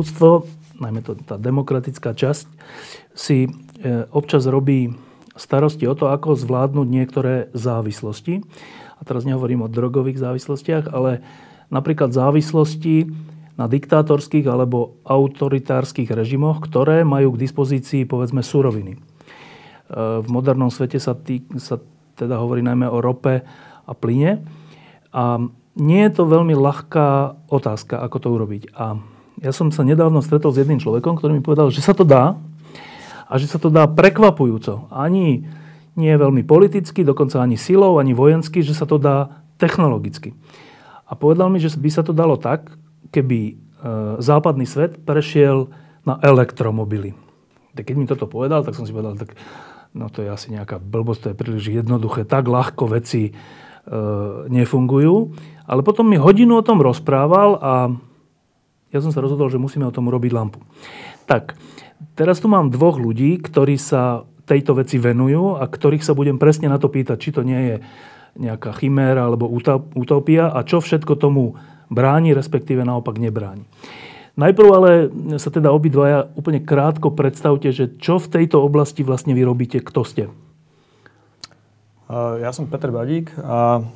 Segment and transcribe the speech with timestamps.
[0.00, 0.48] Ľudstvo,
[0.80, 2.48] najmä to, tá demokratická časť,
[3.12, 3.48] si e,
[4.10, 4.96] občas robí
[5.36, 8.40] starosti o to, ako zvládnuť niektoré závislosti.
[8.96, 11.24] A teraz nehovorím o drogových závislostiach, ale
[11.72, 13.08] napríklad závislosti
[13.56, 18.96] na diktátorských alebo autoritárskych režimoch, ktoré majú k dispozícii povedzme suroviny.
[18.96, 18.98] E,
[20.24, 21.76] v modernom svete sa, tý, sa
[22.16, 23.44] teda hovorí najmä o rope
[23.84, 24.44] a plyne.
[25.12, 25.40] A
[25.80, 28.62] nie je to veľmi ľahká otázka, ako to urobiť.
[28.76, 29.00] A
[29.40, 32.36] ja som sa nedávno stretol s jedným človekom, ktorý mi povedal, že sa to dá
[33.24, 34.92] a že sa to dá prekvapujúco.
[34.92, 35.48] Ani
[35.96, 40.36] nie veľmi politicky, dokonca ani silou, ani vojensky, že sa to dá technologicky.
[41.08, 42.70] A povedal mi, že by sa to dalo tak,
[43.10, 43.54] keby e,
[44.22, 45.72] západný svet prešiel
[46.04, 47.16] na elektromobily.
[47.74, 49.34] Tak keď mi toto povedal, tak som si povedal, tak
[49.96, 53.32] no to je asi nejaká blbosť, to je príliš jednoduché, tak ľahko veci e,
[54.52, 55.16] nefungujú.
[55.66, 57.72] Ale potom mi hodinu o tom rozprával a
[58.90, 60.58] ja som sa rozhodol, že musíme o tom urobiť lampu.
[61.30, 61.54] Tak,
[62.18, 66.66] teraz tu mám dvoch ľudí, ktorí sa tejto veci venujú a ktorých sa budem presne
[66.66, 67.76] na to pýtať, či to nie je
[68.38, 69.50] nejaká chiméra alebo
[69.94, 71.54] utopia a čo všetko tomu
[71.90, 73.66] bráni, respektíve naopak nebráni.
[74.38, 74.90] Najprv ale
[75.42, 80.00] sa teda obidvaja úplne krátko predstavte, že čo v tejto oblasti vlastne vy robíte, kto
[80.06, 80.24] ste.
[82.10, 83.86] Ja som Peter Badík a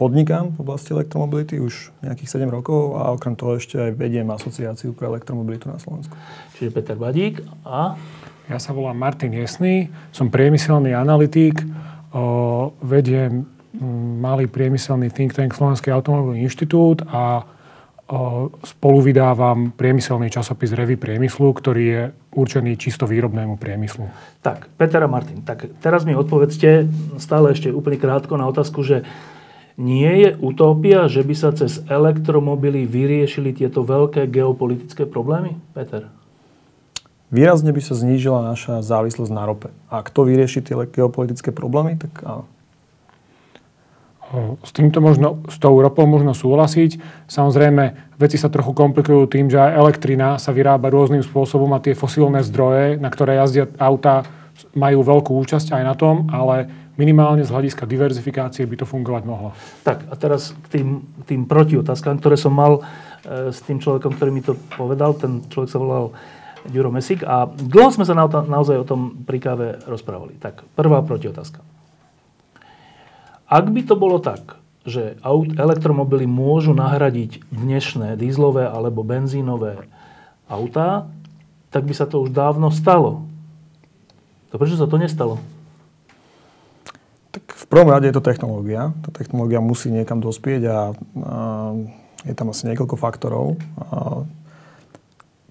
[0.00, 4.96] podnikám v oblasti elektromobility už nejakých 7 rokov a okrem toho ešte aj vediem asociáciu
[4.96, 6.16] pre elektromobilitu na Slovensku.
[6.56, 8.00] Čiže Peter Badík a...
[8.50, 11.62] Ja sa volám Martin Jesný, som priemyselný analytík,
[12.82, 13.46] vediem
[14.18, 17.46] malý priemyselný think tank Slovenský automobilový inštitút a
[18.66, 22.02] spolu vydávam priemyselný časopis Revy priemyslu, ktorý je
[22.34, 24.10] určený čisto výrobnému priemyslu.
[24.42, 26.90] Tak, Peter a Martin, tak teraz mi odpovedzte
[27.22, 29.06] stále ešte úplne krátko na otázku, že
[29.80, 35.56] nie je utopia, že by sa cez elektromobily vyriešili tieto veľké geopolitické problémy?
[35.72, 36.12] Peter?
[37.32, 39.72] Výrazne by sa znížila naša závislosť na rope.
[39.88, 42.44] A kto vyrieši tie geopolitické problémy, tak áno.
[44.62, 47.02] S týmto možno, s tou ropou možno súhlasiť.
[47.26, 51.98] Samozrejme, veci sa trochu komplikujú tým, že aj elektrina sa vyrába rôznym spôsobom a tie
[51.98, 54.22] fosílne zdroje, na ktoré jazdia auta,
[54.76, 59.56] majú veľkú účasť aj na tom, ale minimálne z hľadiska diverzifikácie by to fungovať mohlo.
[59.80, 60.88] Tak a teraz k tým,
[61.24, 62.84] tým protiotázkam, ktoré som mal
[63.24, 65.16] e, s tým človekom, ktorý mi to povedal.
[65.16, 66.12] Ten človek sa volal
[66.68, 70.36] Ďuro Mesik a dlho sme sa na, naozaj o tom pri káve rozprávali.
[70.36, 71.64] Tak, prvá protiotázka.
[73.48, 79.88] Ak by to bolo tak, že aut, elektromobily môžu nahradiť dnešné dízlové alebo benzínové
[80.48, 81.08] autá,
[81.72, 83.24] tak by sa to už dávno stalo.
[84.50, 85.38] To prečo sa to nestalo?
[87.70, 88.90] Prvom rade je to technológia.
[89.06, 90.78] Tá technológia musí niekam dospieť a,
[91.22, 91.36] a
[92.26, 93.54] je tam asi niekoľko faktorov.
[93.78, 94.26] A,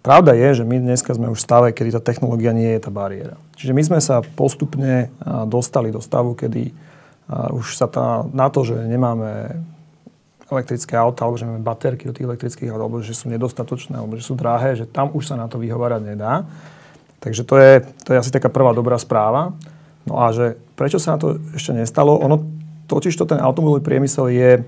[0.03, 2.91] pravda je, že my dneska sme už v stave, kedy tá technológia nie je tá
[2.91, 3.39] bariéra.
[3.55, 5.15] Čiže my sme sa postupne
[5.47, 6.75] dostali do stavu, kedy
[7.55, 9.55] už sa tá, na to, že nemáme
[10.49, 14.17] elektrické auta, alebo že máme baterky do tých elektrických aut, alebo že sú nedostatočné, alebo
[14.17, 16.43] že sú drahé, že tam už sa na to vyhovárať nedá.
[17.21, 17.71] Takže to je,
[18.03, 19.53] to je asi taká prvá dobrá správa.
[20.09, 22.15] No a že prečo sa na to ešte nestalo?
[22.23, 22.39] Ono
[22.87, 24.63] totiž to ten automobilový priemysel je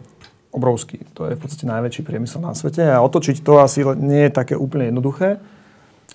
[0.51, 0.99] obrovský.
[1.16, 4.59] To je v podstate najväčší priemysel na svete a otočiť to asi nie je také
[4.59, 5.39] úplne jednoduché.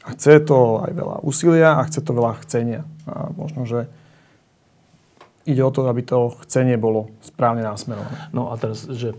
[0.05, 2.85] A chce to aj veľa úsilia a chce to veľa chcenia.
[3.09, 3.91] A možno, že
[5.49, 8.31] ide o to, aby to chcenie bolo správne násmerované.
[8.31, 9.17] No a teraz, že e,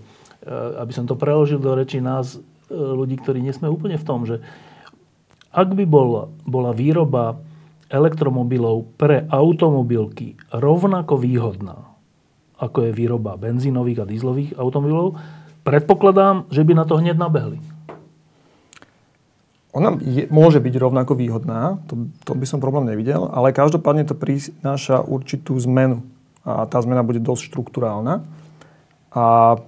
[0.79, 2.39] aby som to preložil do reči nás, e,
[2.71, 4.39] ľudí, ktorí nie sme úplne v tom, že
[5.51, 7.39] ak by bol, bola výroba
[7.88, 11.95] elektromobilov pre automobilky rovnako výhodná,
[12.60, 15.19] ako je výroba benzínových a dízlových automobilov,
[15.63, 17.60] predpokladám, že by na to hneď nabehli.
[19.75, 24.18] Ona je, môže byť rovnako výhodná, to, to by som problém nevidel, ale každopádne to
[24.18, 26.01] prináša určitú zmenu
[26.48, 28.24] a tá zmena bude dosť štruktúrálna.
[29.12, 29.60] A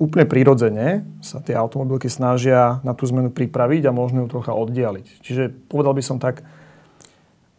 [0.00, 5.20] úplne prirodzene sa tie automobilky snažia na tú zmenu pripraviť a možno ju trocha oddialiť.
[5.20, 6.40] Čiže povedal by som tak,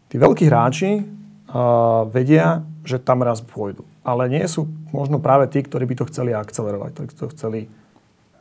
[0.08, 3.84] tí veľkí hráči uh, vedia, že tam raz pôjdu.
[4.04, 7.60] Ale nie sú možno práve tí, ktorí by to chceli akcelerovať, ktorí to chceli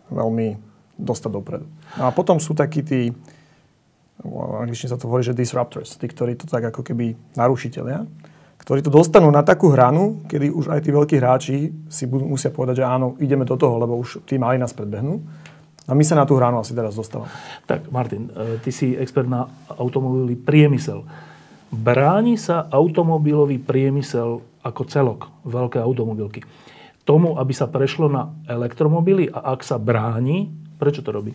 [0.08, 0.56] veľmi
[0.96, 1.68] dostať dopredu.
[2.00, 3.12] No a potom sú takí tí,
[4.24, 8.08] v angličtine sa to hovorí, že disruptors, tí, ktorí to tak ako keby narušiteľia,
[8.58, 11.56] ktorí to dostanú na takú hranu, kedy už aj tí veľkí hráči
[11.88, 15.24] si budú, musia povedať, že áno, ideme do toho, lebo už tí mali nás predbehnú.
[15.88, 17.32] A my sa na tú hranu asi teraz dostávame.
[17.64, 21.08] Tak, Martin, e, ty si expert na automobilový priemysel.
[21.68, 26.44] Bráni sa automobilový priemysel ako celok, veľké automobilky,
[27.08, 31.32] tomu, aby sa prešlo na elektromobily a ak sa bráni, prečo to robí?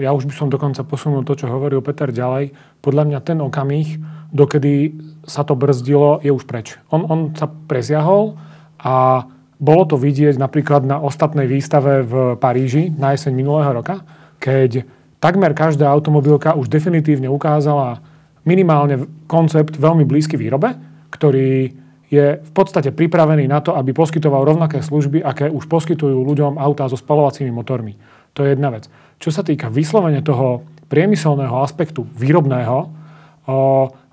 [0.00, 2.56] Ja už by som dokonca posunul to, čo hovoril Peter ďalej.
[2.80, 4.00] Podľa mňa ten okamih,
[4.32, 4.96] dokedy
[5.28, 6.80] sa to brzdilo, je už preč.
[6.88, 8.40] On, on sa preziahol
[8.80, 9.28] a
[9.60, 14.00] bolo to vidieť napríklad na ostatnej výstave v Paríži na jeseň minulého roka,
[14.40, 14.88] keď
[15.20, 18.00] takmer každá automobilka už definitívne ukázala
[18.44, 20.72] minimálne koncept veľmi blízky výrobe,
[21.12, 21.72] ktorý
[22.10, 26.90] je v podstate pripravený na to, aby poskytoval rovnaké služby, aké už poskytujú ľuďom autá
[26.90, 27.94] so spalovacími motormi.
[28.34, 28.90] To je jedna vec.
[29.22, 32.88] Čo sa týka vyslovene toho priemyselného aspektu výrobného, o,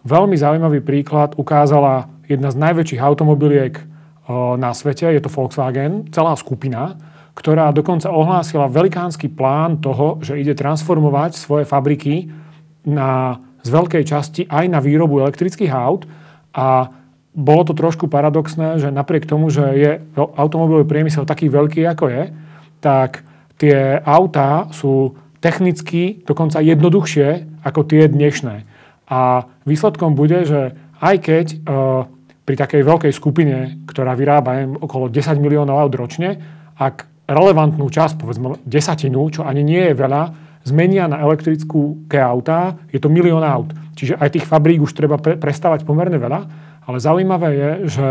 [0.06, 3.82] veľmi zaujímavý príklad ukázala jedna z najväčších automobiliek
[4.60, 7.00] na svete, je to Volkswagen, celá skupina,
[7.32, 12.28] ktorá dokonca ohlásila velikánsky plán toho, že ide transformovať svoje fabriky
[12.84, 16.08] na, z veľkej časti aj na výrobu elektrických aut
[16.56, 16.88] a
[17.38, 22.24] bolo to trošku paradoxné, že napriek tomu, že je automobilový priemysel taký veľký, ako je,
[22.82, 23.22] tak
[23.62, 28.66] tie autá sú technicky dokonca jednoduchšie ako tie dnešné.
[29.12, 31.46] A výsledkom bude, že aj keď
[32.48, 36.42] pri takej veľkej skupine, ktorá vyrába okolo 10 miliónov aut ročne,
[36.80, 42.76] ak relevantnú časť, povedzme desatinu, čo ani nie je veľa, zmenia na elektrickú ke autá,
[42.92, 43.72] je to milión aut.
[43.96, 46.42] Čiže aj tých fabrík už treba pre, prestávať pomerne veľa,
[46.84, 48.08] ale zaujímavé je, že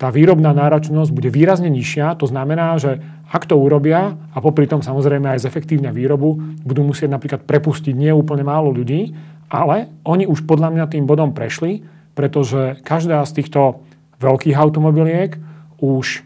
[0.00, 2.16] tá výrobná náročnosť bude výrazne nižšia.
[2.20, 7.12] To znamená, že ak to urobia a popri tom samozrejme aj zefektívne výrobu, budú musieť
[7.12, 9.12] napríklad prepustiť nie úplne málo ľudí,
[9.52, 11.84] ale oni už podľa mňa tým bodom prešli,
[12.16, 13.84] pretože každá z týchto
[14.24, 15.36] veľkých automobiliek
[15.80, 16.24] už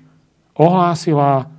[0.54, 1.50] ohlásila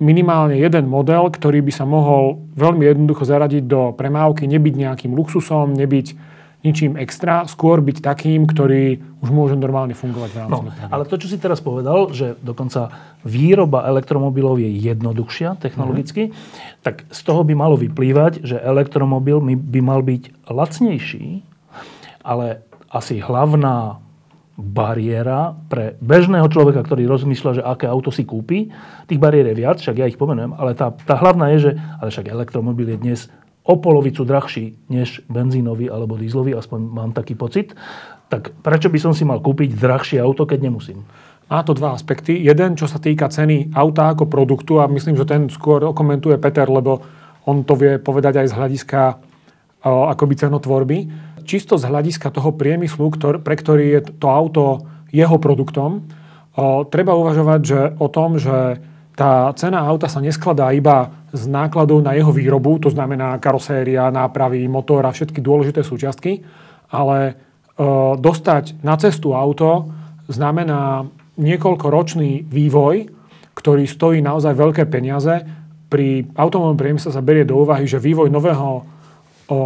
[0.00, 5.76] minimálne jeden model, ktorý by sa mohol veľmi jednoducho zaradiť do premávky, nebyť nejakým luxusom,
[5.76, 6.16] nebyť
[6.60, 10.64] ničím extra, skôr byť takým, ktorý už môže normálne fungovať v rámci.
[10.68, 12.92] No, ale to, čo si teraz povedal, že dokonca
[13.24, 16.84] výroba elektromobilov je jednoduchšia technologicky, mm-hmm.
[16.84, 21.40] tak z toho by malo vyplývať, že elektromobil by mal byť lacnejší,
[22.20, 22.60] ale
[22.92, 24.04] asi hlavná
[24.60, 28.68] bariéra pre bežného človeka, ktorý rozmýšľa, že aké auto si kúpi.
[29.08, 32.12] Tých bariér je viac, však ja ich pomenujem, ale tá, tá hlavná je, že ale
[32.12, 33.20] však elektromobil je dnes
[33.64, 37.72] o polovicu drahší než benzínový alebo dízlový, aspoň mám taký pocit.
[38.28, 41.02] Tak prečo by som si mal kúpiť drahšie auto, keď nemusím?
[41.50, 42.38] Má to dva aspekty.
[42.46, 46.68] Jeden, čo sa týka ceny auta ako produktu, a myslím, že ten skôr komentuje Peter,
[46.70, 47.02] lebo
[47.48, 49.00] on to vie povedať aj z hľadiska
[49.80, 50.98] akoby cenotvorby
[51.50, 56.06] čisto z hľadiska toho priemyslu, ktor, pre ktorý je to auto jeho produktom,
[56.54, 58.78] o, treba uvažovať že, o tom, že
[59.18, 64.64] tá cena auta sa neskladá iba z nákladov na jeho výrobu, to znamená karoséria, nápravy,
[64.70, 66.46] motor a všetky dôležité súčiastky,
[66.94, 67.34] ale
[67.74, 69.90] o, dostať na cestu auto
[70.30, 73.10] znamená niekoľkoročný vývoj,
[73.58, 75.42] ktorý stojí naozaj veľké peniaze.
[75.90, 78.82] Pri automobilnom priemysle sa berie do úvahy, že vývoj nového o,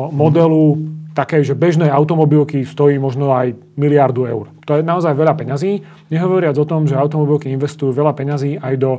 [0.08, 0.80] modelu
[1.14, 4.50] takej, že bežnej automobilky stojí možno aj miliardu eur.
[4.66, 5.80] To je naozaj veľa peňazí.
[6.10, 8.90] Nehovoriac o tom, že automobilky investujú veľa peňazí aj do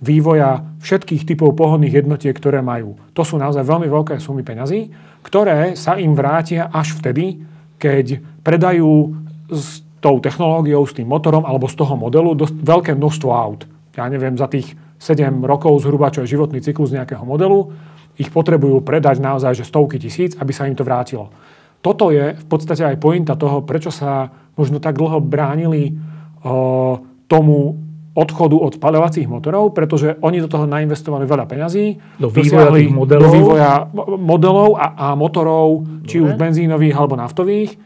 [0.00, 2.96] vývoja všetkých typov pohodných jednotiek, ktoré majú.
[3.12, 4.88] To sú naozaj veľmi veľké sumy peňazí,
[5.20, 7.44] ktoré sa im vrátia až vtedy,
[7.76, 9.12] keď predajú
[9.52, 13.66] s tou technológiou, s tým motorom alebo z toho modelu dosť veľké množstvo aut.
[13.98, 17.74] Ja neviem, za tých 7 rokov zhruba, čo je životný cyklus nejakého modelu,
[18.18, 21.34] ich potrebujú predať naozaj že stovky tisíc, aby sa im to vrátilo
[21.78, 25.94] toto je v podstate aj pointa toho, prečo sa možno tak dlho bránili
[26.42, 26.98] o,
[27.30, 27.78] tomu
[28.18, 32.18] odchodu od spaľovacích motorov, pretože oni do toho nainvestovali veľa peňazí.
[32.18, 33.22] Do vývoja tých modelov.
[33.22, 33.72] Do vývoja
[34.18, 36.08] modelov a, a motorov, Dobre.
[36.10, 37.78] či už benzínových alebo naftových.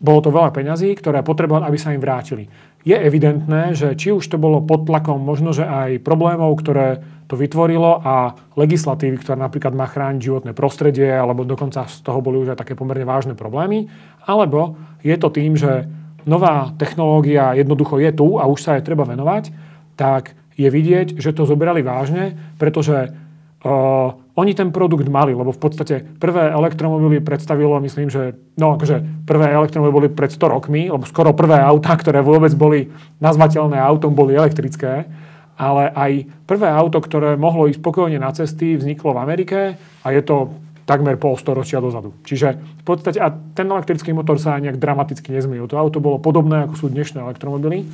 [0.00, 2.48] Bolo to veľa peňazí, ktoré potrebovali, aby sa im vrátili.
[2.84, 8.04] Je evidentné, že či už to bolo pod tlakom možno, aj problémov, ktoré to vytvorilo
[8.04, 12.60] a legislatívy, ktorá napríklad má chrániť životné prostredie, alebo dokonca z toho boli už aj
[12.60, 13.88] také pomerne vážne problémy,
[14.28, 15.88] alebo je to tým, že
[16.28, 19.48] nová technológia jednoducho je tu a už sa aj treba venovať,
[19.96, 25.60] tak je vidieť, že to zobrali vážne, pretože uh, oni ten produkt mali, lebo v
[25.62, 31.06] podstate prvé elektromobily predstavilo, myslím, že no akože prvé elektromobily boli pred 100 rokmi, lebo
[31.06, 32.90] skoro prvé autá, ktoré vôbec boli
[33.22, 35.06] nazvateľné autom, boli elektrické.
[35.54, 39.58] Ale aj prvé auto, ktoré mohlo ísť spokojne na cesty, vzniklo v Amerike
[40.02, 40.50] a je to
[40.82, 42.10] takmer pol storočia dozadu.
[42.26, 45.70] Čiže v podstate, a ten elektrický motor sa nejak dramaticky nezmenil.
[45.70, 47.86] To auto bolo podobné, ako sú dnešné elektromobily.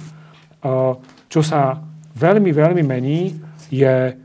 [1.29, 1.85] Čo sa
[2.17, 3.37] veľmi, veľmi mení,
[3.69, 4.17] je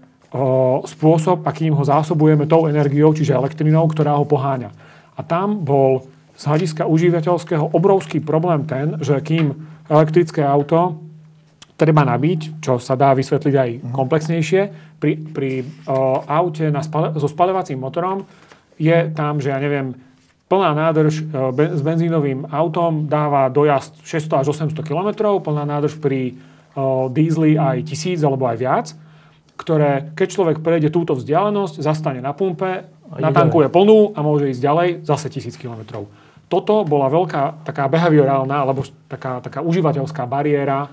[0.86, 4.70] spôsob, akým ho zásobujeme tou energiou, čiže elektrinou, ktorá ho poháňa.
[5.16, 6.04] A tam bol
[6.36, 9.56] z hľadiska užívateľského obrovský problém ten, že kým
[9.88, 11.00] elektrické auto
[11.80, 13.92] treba nabiť, čo sa dá vysvetliť aj mhm.
[13.96, 14.62] komplexnejšie,
[15.00, 15.52] pri, pri
[15.88, 18.24] o, aute na spale, so spalovacím motorom
[18.80, 19.96] je tam, že ja neviem,
[20.52, 21.24] plná nádrž
[21.56, 26.36] be, s benzínovým autom dáva dojazd 600 až 800 km, plná nádrž pri
[26.76, 28.88] o, dízli aj 1000 alebo aj viac
[29.56, 34.90] ktoré, keď človek prejde túto vzdialenosť, zastane na pumpe, natankuje plnú a môže ísť ďalej
[35.08, 36.10] zase tisíc kilometrov.
[36.46, 40.86] Toto bola veľká taká behaviorálna alebo taká, taká užívateľská bariéra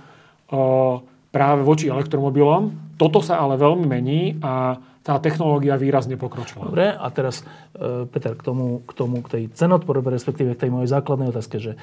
[0.49, 2.97] o, práve voči elektromobilom.
[2.97, 6.71] Toto sa ale veľmi mení a tá technológia výrazne pokročila.
[6.71, 7.43] Dobre, a teraz,
[7.75, 11.59] e, Peter, k tomu, k tomu, k tej cenotvorbe, respektíve k tej mojej základnej otázke,
[11.59, 11.79] že e,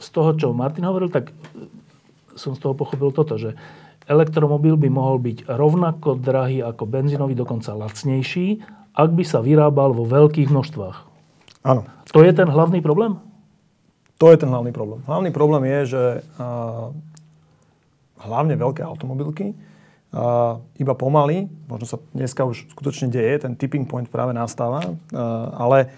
[0.00, 1.36] z toho, čo Martin hovoril, tak
[2.34, 3.54] som z toho pochopil toto, že
[4.08, 8.60] elektromobil by mohol byť rovnako drahý ako benzínový, dokonca lacnejší,
[8.94, 10.96] ak by sa vyrábal vo veľkých množstvách.
[11.64, 11.88] Áno.
[12.12, 13.18] To je ten hlavný problém?
[14.22, 15.02] To je ten hlavný problém.
[15.08, 16.02] Hlavný problém je, že
[16.38, 16.94] uh,
[18.22, 24.06] hlavne veľké automobilky uh, iba pomaly, možno sa dneska už skutočne deje, ten tipping point
[24.06, 24.94] práve nastáva, uh,
[25.58, 25.90] ale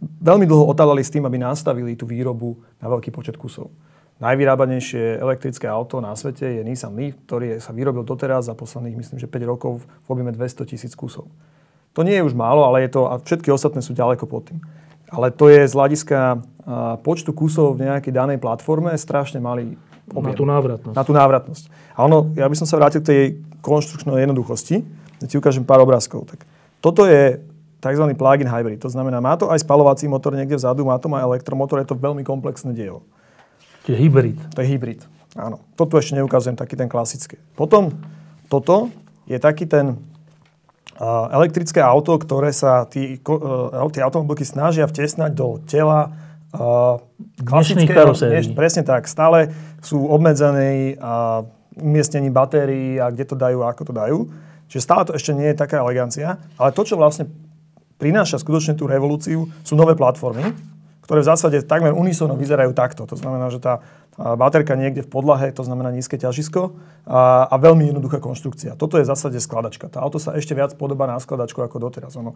[0.00, 3.70] veľmi dlho otálali s tým, aby nastavili tú výrobu na veľký počet kusov.
[4.16, 9.20] Najvyrábanejšie elektrické auto na svete je Nissan Leaf, ktorý sa vyrobil doteraz za posledných, myslím,
[9.20, 11.28] že 5 rokov v objeme 200 tisíc kusov.
[11.92, 14.60] To nie je už málo, ale je to, a všetky ostatné sú ďaleko pod tým.
[15.12, 16.40] Ale to je z hľadiska
[17.04, 19.76] počtu kusov v nejakej danej platforme strašne malý
[20.10, 20.32] objem.
[20.32, 20.96] Na tú návratnosť.
[20.96, 21.64] Na tú návratnosť.
[21.94, 23.22] A ono, ja by som sa vrátil k tej
[23.60, 24.80] konštrukčnej jednoduchosti.
[25.20, 26.24] Ja ti ukážem pár obrázkov.
[26.26, 26.42] Tak
[26.80, 27.38] toto je
[27.84, 28.04] tzv.
[28.16, 28.80] plug-in hybrid.
[28.80, 31.96] To znamená, má to aj spalovací motor niekde vzadu, má to aj elektromotor, je to
[32.00, 33.04] veľmi komplexné dielo.
[33.86, 34.38] Čiže hybrid.
[34.52, 35.00] To je hybrid,
[35.38, 35.62] áno.
[35.78, 37.38] Toto ešte neukazujem, taký ten klasický.
[37.54, 37.94] Potom
[38.50, 38.90] toto
[39.30, 39.94] je taký ten
[40.98, 46.10] uh, elektrické auto, ktoré sa tí, uh, tie automobilky snažia vtesnať do tela
[46.50, 46.98] uh,
[47.46, 48.10] klasického,
[48.58, 51.46] presne tak, stále sú obmedzené uh,
[51.78, 54.18] umiestnení batérií a kde to dajú a ako to dajú.
[54.66, 57.30] Čiže stále to ešte nie je taká elegancia, ale to, čo vlastne
[58.02, 60.52] prináša skutočne tú revolúciu, sú nové platformy,
[61.06, 63.06] ktoré v zásade takmer unisono vyzerajú takto.
[63.06, 63.78] To znamená, že tá
[64.18, 66.74] baterka niekde v podlahe, to znamená nízke ťažisko
[67.06, 68.74] a, a veľmi jednoduchá konštrukcia.
[68.74, 69.86] Toto je v zásade skladačka.
[69.86, 72.18] Tá auto sa ešte viac podobá na skladačku ako doteraz.
[72.18, 72.34] Ono,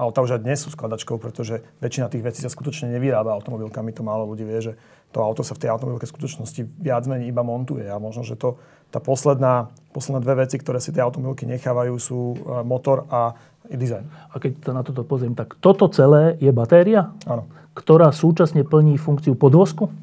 [0.00, 3.92] auta už aj dnes sú skladačkou, pretože väčšina tých vecí sa skutočne nevyrába automobilkami.
[3.98, 4.72] To málo ľudí vie, že
[5.12, 7.84] to auto sa v tej automobilke v skutočnosti viac menej iba montuje.
[7.90, 8.56] A možno, že to,
[8.88, 13.36] tá posledná, posledné dve veci, ktoré si tie automobilky nechávajú, sú motor a
[13.68, 14.32] dizajn.
[14.32, 17.12] A keď sa na toto pozriem, tak toto celé je batéria?
[17.28, 19.94] Áno ktorá súčasne plní funkciu podvozku?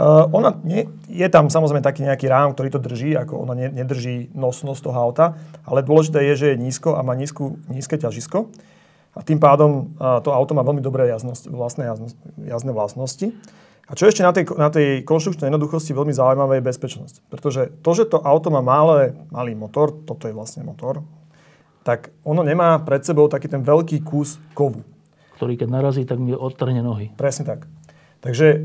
[0.00, 3.68] Uh, ona nie, je tam samozrejme taký nejaký rám, ktorý to drží, ako ona ne,
[3.68, 5.36] nedrží nosnosť toho auta,
[5.68, 8.48] ale dôležité je, že je nízko a má nízku, nízke ťažisko.
[9.12, 13.26] A tým pádom uh, to auto má veľmi dobré jaznosti, vlastné jaznosti, jazdné vlastnosti.
[13.90, 17.14] A čo ešte na tej, na tej konštrukčnej jednoduchosti veľmi zaujímavé je bezpečnosť.
[17.26, 21.02] Pretože to, že to auto má malé, malý motor, toto je vlastne motor,
[21.82, 24.86] tak ono nemá pred sebou taký ten veľký kus kovu
[25.40, 27.16] ktorý keď narazí, tak mi odtrhne nohy.
[27.16, 27.64] Presne tak.
[28.20, 28.60] Takže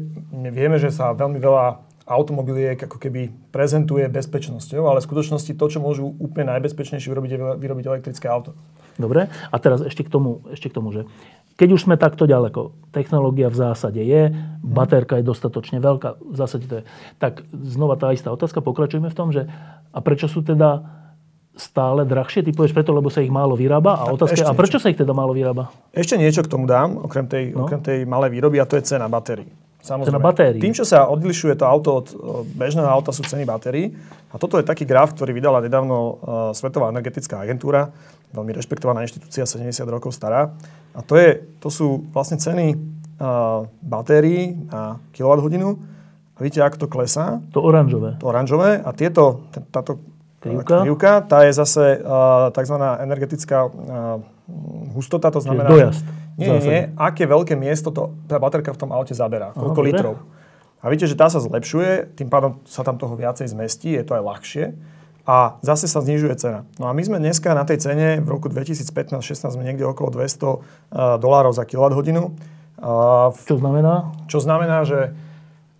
[0.51, 5.79] vieme, že sa veľmi veľa automobiliek ako keby prezentuje bezpečnosťou, ale v skutočnosti to, čo
[5.79, 8.53] môžu úplne najbezpečnejšie vyrobiť, je vyrobiť elektrické auto.
[8.99, 11.07] Dobre, a teraz ešte k tomu, ešte k tomu že
[11.55, 14.27] keď už sme takto ďaleko, technológia v zásade je,
[14.59, 16.85] baterka je dostatočne veľká, v zásade to je.
[17.15, 19.47] Tak znova tá istá otázka, pokračujeme v tom, že
[19.95, 20.83] a prečo sú teda
[21.55, 22.43] stále drahšie?
[22.43, 23.97] Ty povieš preto, lebo sa ich málo vyrába?
[23.99, 25.71] A otázka a prečo sa ich teda málo vyrába?
[25.95, 27.65] Ešte niečo k tomu dám, okrem tej, no?
[27.65, 29.47] okrem tej malej výroby, a to je cena batérií.
[29.85, 30.17] Samozrejme.
[30.17, 30.61] Cena batérií.
[30.61, 32.07] Tým, čo sa odlišuje to auto od
[32.57, 33.93] bežného auta, sú ceny batérií.
[34.33, 36.19] A toto je taký graf, ktorý vydala nedávno
[36.57, 37.93] Svetová energetická agentúra,
[38.33, 40.51] veľmi rešpektovaná inštitúcia, 70 rokov stará.
[40.91, 42.75] A to, je, to sú vlastne ceny
[43.79, 45.77] batérií na kWh.
[46.35, 47.39] A vidíte, ako to klesá?
[47.55, 48.19] To oranžové.
[48.19, 48.83] To oranžové.
[48.83, 50.03] A tieto, táto
[50.45, 50.77] krivka.
[50.85, 51.11] krivka.
[51.25, 52.75] Tá je zase uh, tzv.
[52.77, 54.21] energetická uh,
[54.93, 55.73] hustota, to znamená...
[55.73, 56.05] dojazd.
[56.37, 56.81] Nie, nie, nie.
[56.99, 59.55] Aké veľké miesto to, tá baterka v tom aute zaberá.
[59.55, 60.15] Koľko litrov.
[60.83, 64.13] A vidíte, že tá sa zlepšuje, tým pádom sa tam toho viacej zmestí, je to
[64.19, 64.65] aj ľahšie.
[65.25, 66.69] a zase sa znižuje cena.
[66.77, 70.21] No a my sme dneska na tej cene v roku 2015-16 sme niekde okolo 200
[70.21, 70.57] uh,
[71.17, 71.97] dolárov za kWh.
[71.97, 74.13] Uh, čo znamená?
[74.29, 75.17] Čo znamená, že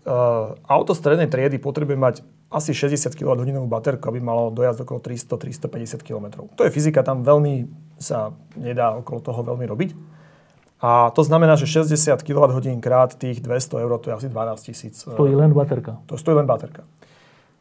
[0.10, 2.16] uh, auto strednej triedy potrebuje mať
[2.52, 6.46] asi 60 kWh baterku, aby malo dojazd okolo 300-350 km.
[6.56, 9.92] To je fyzika, tam veľmi sa nedá okolo toho veľmi robiť.
[10.84, 14.96] A to znamená, že 60 kWh krát tých 200 eur, to je asi 12 tisíc.
[15.02, 15.98] Stojí len baterka.
[16.06, 16.84] To stojí len baterka.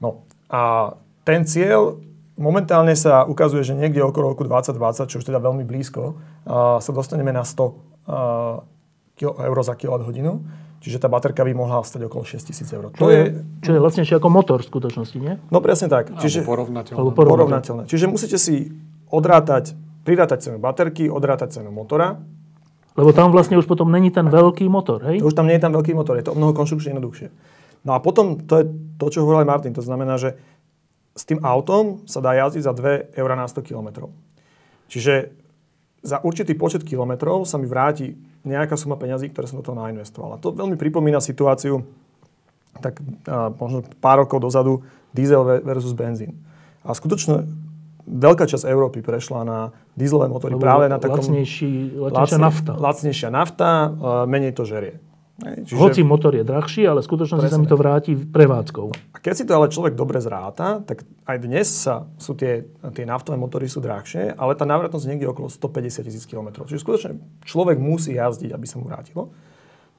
[0.02, 0.92] No a
[1.24, 1.96] ten cieľ
[2.36, 6.18] momentálne sa ukazuje, že niekde okolo roku 2020, čo už teda veľmi blízko,
[6.82, 7.72] sa dostaneme na 100
[9.22, 10.10] eur za kWh.
[10.84, 12.84] Čiže tá baterka by mohla stať okolo 6000 eur.
[12.92, 15.40] Čo, je, čo je lacnejšie ako motor v skutočnosti, nie?
[15.48, 16.12] No presne tak.
[16.20, 17.00] Čiže, porovnateľné.
[17.00, 17.88] Alebo porovnateľné.
[17.88, 18.68] Čiže musíte si
[19.08, 19.72] odrátať,
[20.04, 22.20] prirátať cenu baterky, odrátať cenu motora.
[23.00, 25.24] Lebo tam vlastne už potom není ten veľký motor, hej?
[25.24, 27.32] To už tam nie je ten veľký motor, je to o mnoho konštrukčne jednoduchšie.
[27.88, 28.64] No a potom, to je
[29.00, 30.36] to, čo hovoril aj Martin, to znamená, že
[31.16, 34.12] s tým autom sa dá jazdiť za 2 eur na 100 km.
[34.92, 35.32] Čiže
[36.04, 38.12] za určitý počet kilometrov sa mi vráti
[38.44, 40.36] nejaká suma peňazí, ktoré som do toho nainvestoval.
[40.36, 41.80] A to veľmi pripomína situáciu
[42.78, 44.84] tak a, možno pár rokov dozadu
[45.16, 46.36] diesel versus benzín.
[46.84, 47.48] A skutočne
[48.04, 49.58] veľká časť Európy prešla na
[49.96, 51.24] dieselové motory Lebo práve na takom...
[51.24, 52.72] Lacnejší, lacnejšia nafta.
[52.76, 53.68] Lacnejšia nafta,
[54.28, 55.00] menej to žerie.
[55.34, 55.74] Čiže...
[55.74, 58.86] Hoci motor je drahší, ale v skutočnosti sa mi to vráti prevádzkou.
[59.10, 62.62] A keď si to ale človek dobre zráta, tak aj dnes sa, sú tie,
[62.94, 66.62] tie naftové motory sú drahšie, ale tá návratnosť je niekde okolo 150 tisíc km.
[66.62, 67.12] Čiže skutočne
[67.42, 69.34] človek musí jazdiť, aby sa mu vrátilo.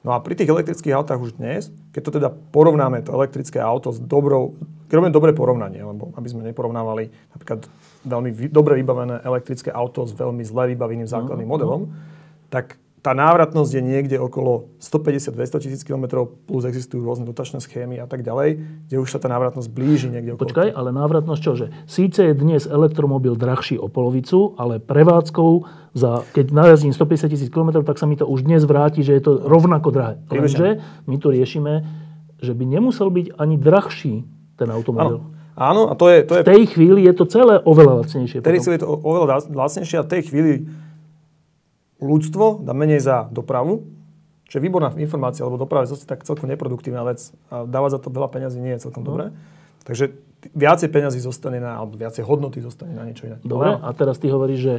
[0.06, 3.90] No a pri tých elektrických autách už dnes, keď to teda porovnáme to elektrické auto
[3.92, 4.56] s dobrou,
[4.88, 7.66] keď robíme dobré porovnanie, lebo aby sme neporovnávali napríklad
[8.06, 11.90] veľmi vy, dobre vybavené elektrické auto s veľmi zle vybaveným základným mm, modelom,
[12.48, 18.10] tak tá návratnosť je niekde okolo 150-200 tisíc km, plus existujú rôzne dotačné schémy a
[18.10, 18.58] tak ďalej,
[18.90, 20.50] kde už sa tá návratnosť blíži niekde okolo.
[20.50, 21.66] Počkaj, ale návratnosť čože?
[21.86, 25.50] Síce je dnes elektromobil drahší o polovicu, ale prevádzkou,
[25.94, 29.22] za, keď najazdím 150 tisíc km, tak sa mi to už dnes vráti, že je
[29.22, 30.18] to rovnako drahé.
[30.26, 31.86] Lenže my tu riešime,
[32.42, 34.26] že by nemusel byť ani drahší
[34.58, 35.22] ten automobil.
[35.22, 35.34] Áno.
[35.56, 36.26] Áno, a to je...
[36.28, 36.42] To je...
[36.44, 38.42] V tej chvíli je to celé oveľa lacnejšie.
[38.42, 40.52] V tej chvíli je to oveľa lacnejšie a v tej chvíli
[42.00, 43.88] ľudstvo dá menej za dopravu,
[44.46, 48.08] čo je výborná informácia, lebo doprava je tak celkom neproduktívna vec a dávať za to
[48.14, 49.08] veľa peňazí nie je celkom no.
[49.10, 49.24] dobré.
[49.86, 50.14] Takže
[50.54, 53.38] viacej peňazí zostane na, alebo viacej hodnoty zostane na niečo iné.
[53.42, 54.74] Dobre, a teraz ty hovoríš, že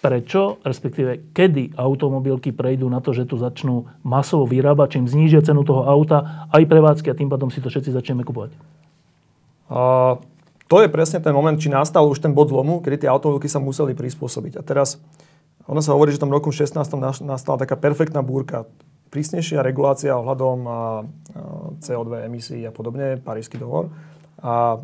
[0.00, 5.62] prečo, respektíve kedy automobilky prejdú na to, že tu začnú masovo vyrábať, čím znížia cenu
[5.62, 8.52] toho auta, aj prevádzky a tým pádom si to všetci začneme kupovať?
[9.72, 10.16] A,
[10.66, 13.60] to je presne ten moment, či nastal už ten bod zlomu, kedy tie automobilky sa
[13.60, 14.58] museli prispôsobiť.
[14.58, 14.98] A teraz
[15.68, 16.74] ono sa hovorí, že v tom roku 16
[17.22, 18.66] nastala taká perfektná búrka.
[19.12, 20.58] Prísnejšia regulácia ohľadom
[21.84, 23.92] CO2 emisí a podobne, Parísky dohovor.
[24.40, 24.80] A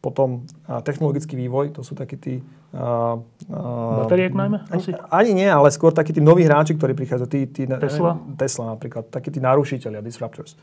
[0.00, 0.48] potom
[0.82, 2.34] technologický vývoj, to sú takí tí...
[2.70, 4.62] Bateriek najmä?
[4.70, 4.94] Asi?
[4.94, 7.30] Ani, ani nie, ale skôr takí tí noví hráči, ktorí prichádzajú.
[7.30, 8.16] Tí, tí, Tesla?
[8.16, 9.10] Neviem, Tesla napríklad.
[9.10, 10.54] Takí tí narušiteľia, disruptors.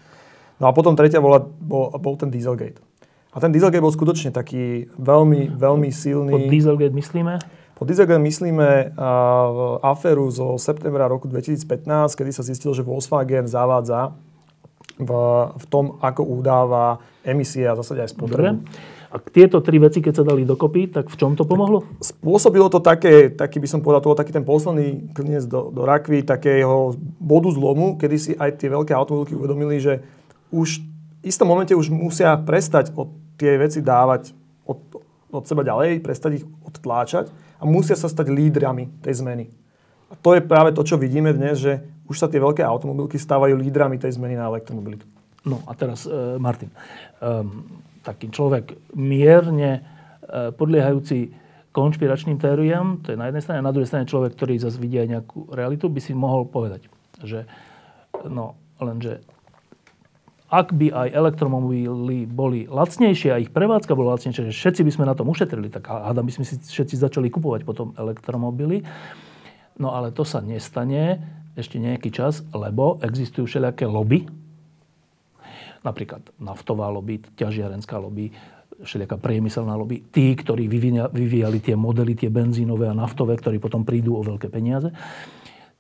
[0.58, 2.82] No a potom tretia bola, bol, bol ten Dieselgate.
[3.30, 6.32] A ten Dieselgate bol skutočne taký veľmi, veľmi silný.
[6.34, 7.38] Pod Dieselgate myslíme?
[7.78, 8.98] Po Dieselgate myslíme
[9.86, 14.18] aféru zo septembra roku 2015, kedy sa zistilo, že Volkswagen zavádza
[14.98, 15.12] v,
[15.54, 18.66] v tom, ako udáva emisie a zase aj spotrebu.
[19.08, 21.86] A tieto tri veci, keď sa dali dokopy, tak v čom to pomohlo?
[22.02, 26.26] Spôsobilo to také, taký by som povedal, to taký ten posledný klinec do, do rakvy,
[26.26, 30.02] takého bodu zlomu, kedy si aj tie veľké automobilky uvedomili, že
[30.50, 34.34] už v istom momente už musia prestať od tie veci dávať
[34.66, 34.82] od,
[35.30, 39.50] od seba ďalej, prestať ich odtláčať a musia sa stať lídrami tej zmeny.
[40.08, 43.60] A to je práve to, čo vidíme dnes, že už sa tie veľké automobilky stávajú
[43.60, 45.04] lídrami tej zmeny na elektromobilitu.
[45.43, 46.76] No a teraz, e, Martin, e,
[48.04, 49.82] taký človek mierne e,
[50.56, 51.32] podliehajúci
[51.76, 54.98] konšpiračným teóriám, to je na jednej strane, a na druhej strane človek, ktorý zase vidí
[54.98, 56.88] aj nejakú realitu, by si mohol povedať,
[57.22, 57.46] že
[58.26, 59.22] no, lenže
[60.47, 65.05] ak by aj elektromobily boli lacnejšie a ich prevádzka bola lacnejšia, že všetci by sme
[65.05, 68.88] na tom ušetrili, tak hádam by sme si všetci začali kupovať potom elektromobily.
[69.75, 71.19] No ale to sa nestane
[71.60, 74.23] ešte nejaký čas, lebo existujú všelijaké lobby,
[75.83, 78.31] napríklad naftová lobby, ťažiarenská lobby,
[78.77, 84.13] všelijaká priemyselná lobby, tí, ktorí vyvíjali tie modely, tie benzínové a naftové, ktorí potom prídu
[84.13, 84.93] o veľké peniaze.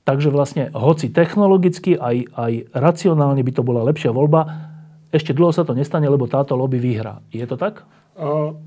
[0.07, 4.71] Takže vlastne, hoci technologicky, aj, aj racionálne by to bola lepšia voľba,
[5.11, 7.19] ešte dlho sa to nestane, lebo táto lobby vyhrá.
[7.27, 7.83] Je to tak?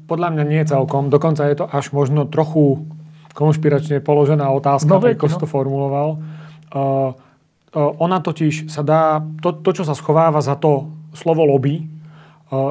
[0.05, 1.09] Podľa mňa nie celkom.
[1.09, 2.85] Dokonca je to až možno trochu
[3.33, 5.33] konšpiračne položená otázka, no, ako no.
[5.33, 6.09] si to formuloval.
[7.73, 11.89] Ona totiž sa dá, to, to, čo sa schováva za to slovo lobby,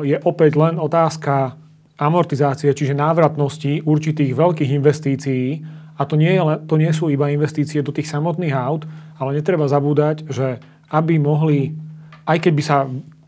[0.05, 1.57] je opäť len otázka
[1.97, 7.83] amortizácie, čiže návratnosti určitých veľkých investícií, a to nie, je, to nie sú iba investície
[7.83, 8.87] do tých samotných aut,
[9.19, 11.75] ale netreba zabúdať, že aby mohli,
[12.23, 12.77] aj keď by sa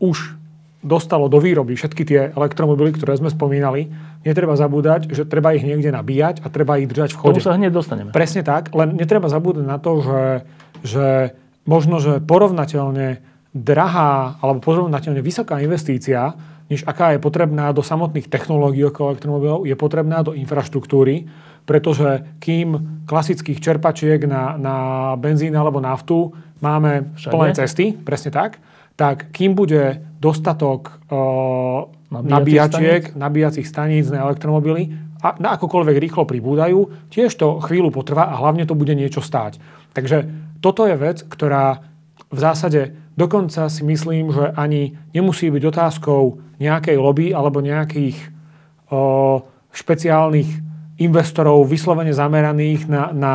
[0.00, 0.40] už
[0.82, 3.92] dostalo do výroby všetky tie elektromobily, ktoré sme spomínali,
[4.26, 7.38] netreba zabúdať, že treba ich niekde nabíjať a treba ich držať v chode.
[7.38, 8.10] Tomu sa hneď dostaneme.
[8.10, 10.22] Presne tak, len netreba zabúdať na to, že,
[10.82, 11.06] že
[11.68, 16.34] možno, že porovnateľne drahá alebo porovnateľne vysoká investícia,
[16.66, 21.28] než aká je potrebná do samotných technológií okolo elektromobilov, je potrebná do infraštruktúry,
[21.62, 24.76] pretože kým klasických čerpačiek na, na
[25.18, 27.32] benzín alebo naftu máme Všade?
[27.32, 28.58] plné cesty, presne tak,
[28.98, 33.18] tak kým bude dostatok uh, nabíjačiek, staníc?
[33.18, 38.66] nabíjacích staníc na elektromobily, a na akokoľvek rýchlo pribúdajú, tiež to chvíľu potrvá a hlavne
[38.66, 39.62] to bude niečo stáť.
[39.94, 40.26] Takže
[40.58, 41.78] toto je vec, ktorá
[42.26, 48.18] v zásade dokonca si myslím, že ani nemusí byť otázkou nejakej lobby alebo nejakých
[48.90, 50.50] o, špeciálnych
[51.02, 53.34] investorov vyslovene zameraných na, na,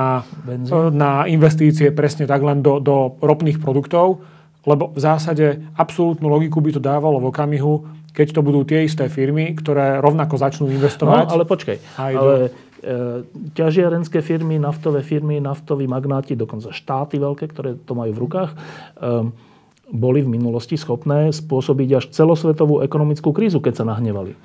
[0.92, 4.24] na investície presne tak len do, do ropných produktov,
[4.68, 7.74] lebo v zásade absolútnu logiku by to dávalo v okamihu,
[8.12, 11.30] keď to budú tie isté firmy, ktoré rovnako začnú investovať.
[11.30, 11.78] No, ale počkaj.
[12.02, 12.50] Ale e,
[13.54, 18.58] ťažiarenské firmy, naftové firmy, naftoví magnáti, dokonca štáty veľké, ktoré to majú v rukách, e,
[19.88, 24.34] boli v minulosti schopné spôsobiť až celosvetovú ekonomickú krízu, keď sa nahnevali.
[24.34, 24.38] E,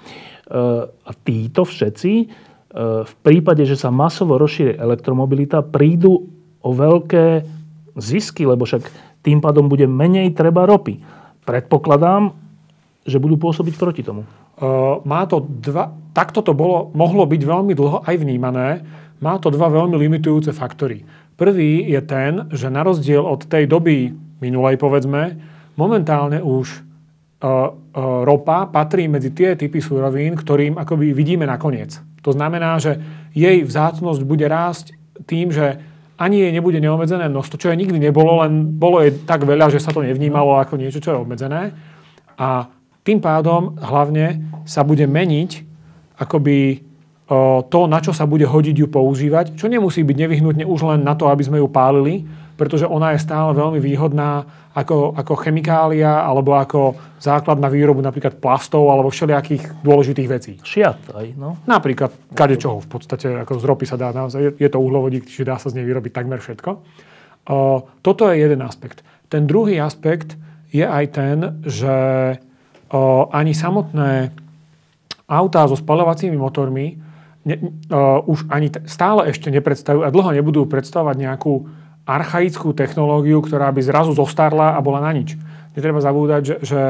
[0.87, 2.12] a títo všetci
[2.72, 6.32] v prípade, že sa masovo rozšíri elektromobilita, prídu
[6.64, 7.44] o veľké
[8.00, 8.88] zisky, lebo však
[9.20, 11.04] tým pádom bude menej treba ropy.
[11.44, 12.32] Predpokladám,
[13.04, 14.24] že budú pôsobiť proti tomu?
[15.04, 18.80] Má to dva, takto to bolo, mohlo byť veľmi dlho aj vnímané.
[19.20, 21.04] Má to dva veľmi limitujúce faktory.
[21.37, 25.38] Prvý je ten, že na rozdiel od tej doby minulej, povedzme,
[25.74, 26.82] momentálne už
[28.22, 31.98] ropa patrí medzi tie typy súrovín, ktorým akoby vidíme nakoniec.
[32.22, 33.02] To znamená, že
[33.35, 34.94] jej vzácnosť bude rásť
[35.26, 35.82] tým, že
[36.18, 39.82] ani jej nebude neobmedzené množstvo, čo jej nikdy nebolo, len bolo jej tak veľa, že
[39.82, 41.74] sa to nevnímalo ako niečo, čo je obmedzené.
[42.38, 42.70] A
[43.02, 45.66] tým pádom hlavne sa bude meniť
[46.22, 46.87] akoby
[47.72, 51.16] to, na čo sa bude hodiť ju používať, čo nemusí byť nevyhnutne už len na
[51.16, 56.57] to, aby sme ju pálili, pretože ona je stále veľmi výhodná ako, ako chemikália alebo
[56.57, 60.53] ako základ na výrobu napríklad plastov alebo všelijakých dôležitých vecí.
[60.65, 61.61] Šiat aj, no.
[61.69, 65.45] Napríklad kade čoho v podstate, ako z ropy sa dá, naozaj, je to uhlovodík, čiže
[65.45, 66.71] dá sa z nej vyrobiť takmer všetko.
[67.53, 69.05] O, toto je jeden aspekt.
[69.29, 70.41] Ten druhý aspekt
[70.73, 71.37] je aj ten,
[71.69, 71.97] že
[72.88, 74.33] o, ani samotné
[75.29, 76.97] autá so spalovacími motormi
[77.45, 77.57] ne,
[77.93, 81.82] o, už ani t- stále ešte nepredstavujú a dlho nebudú predstavovať nejakú
[82.12, 85.38] archaickú technológiu, ktorá by zrazu zostarla a bola na nič.
[85.72, 86.81] Netreba zabúdať, že, že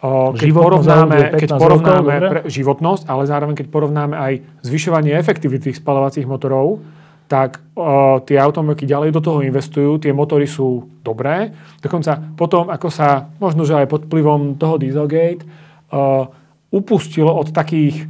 [0.00, 4.32] keď porovnáme, keď porovnáme rokov, pre, životnosť, ale zároveň keď porovnáme aj
[4.64, 6.80] zvyšovanie efektivity tých spalovacích motorov,
[7.28, 11.52] tak o, tie automobilky ďalej do toho investujú, tie motory sú dobré.
[11.78, 15.44] Dokonca potom, ako sa, možno že aj pod vplyvom toho Dieselgate,
[15.92, 16.26] o,
[16.72, 18.08] upustilo od takých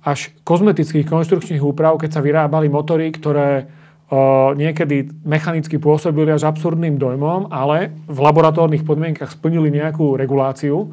[0.00, 3.79] až kozmetických konštrukčných úprav, keď sa vyrábali motory, ktoré
[4.58, 10.90] niekedy mechanicky pôsobili až absurdným dojmom, ale v laboratórnych podmienkach splnili nejakú reguláciu,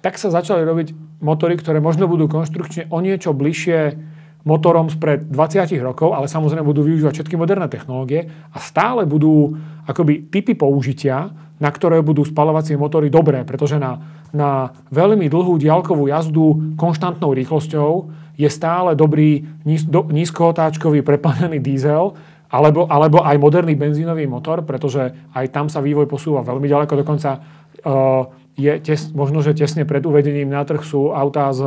[0.00, 3.96] tak sa začali robiť motory, ktoré možno budú konštrukčne o niečo bližšie
[4.44, 9.56] motorom spred 20 rokov, ale samozrejme budú využívať všetky moderné technológie a stále budú
[9.88, 13.96] akoby typy použitia, na ktoré budú spalovacie motory dobré, pretože na,
[14.36, 17.90] na veľmi dlhú diaľkovú jazdu konštantnou rýchlosťou
[18.36, 22.12] je stále dobrý níz, do, nízkootáčkový preplnený diesel,
[22.54, 27.02] alebo, alebo aj moderný benzínový motor, pretože aj tam sa vývoj posúva veľmi ďaleko.
[27.02, 31.58] Dokonca uh, je tes, možno, že tesne pred uvedením na trh sú autá s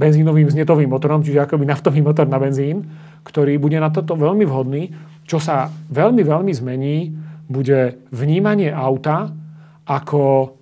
[0.00, 2.88] benzínovým vznetovým motorom, čiže akoby naftový motor na benzín,
[3.28, 4.88] ktorý bude na toto veľmi vhodný.
[5.28, 7.12] Čo sa veľmi, veľmi zmení,
[7.52, 9.28] bude vnímanie auta
[9.84, 10.56] ako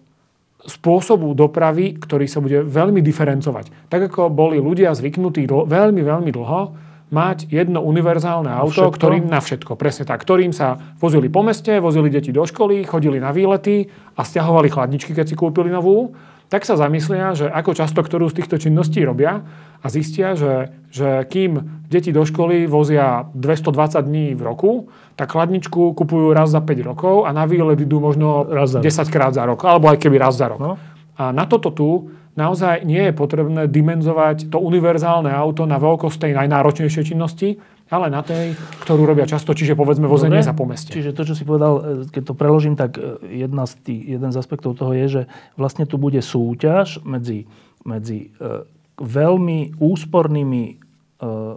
[0.66, 3.88] spôsobu dopravy, ktorý sa bude veľmi diferencovať.
[3.88, 8.96] Tak ako boli ľudia zvyknutí dl- veľmi, veľmi dlho mať jedno univerzálne auto, všetko?
[8.96, 13.18] ktorým na všetko, presne tak, ktorým sa vozili po meste, vozili deti do školy, chodili
[13.18, 16.14] na výlety a stiahovali chladničky, keď si kúpili novú
[16.50, 19.46] tak sa zamyslia, že ako často ktorú z týchto činností robia
[19.80, 24.70] a zistia, že, že kým deti do školy vozia 220 dní v roku,
[25.14, 28.82] tak chladničku kupujú raz za 5 rokov a na výlet idú možno raz 10
[29.14, 30.58] krát za rok, alebo aj keby raz za rok.
[30.58, 30.74] No.
[31.14, 36.32] A na toto tu naozaj nie je potrebné dimenzovať to univerzálne auto na veľkosť tej
[36.38, 37.58] najnáročnejšej činnosti,
[37.90, 38.54] ale na tej,
[38.86, 40.48] ktorú robia často, čiže povedzme vozenie Dobre.
[40.48, 40.94] za po meste.
[40.94, 44.30] Čiže to, čo si povedal, e, keď to preložím, tak e, jedna z tých, jeden
[44.30, 45.22] z aspektov toho je, že
[45.58, 47.50] vlastne tu bude súťaž medzi,
[47.82, 48.62] medzi e,
[49.02, 50.88] veľmi úspornými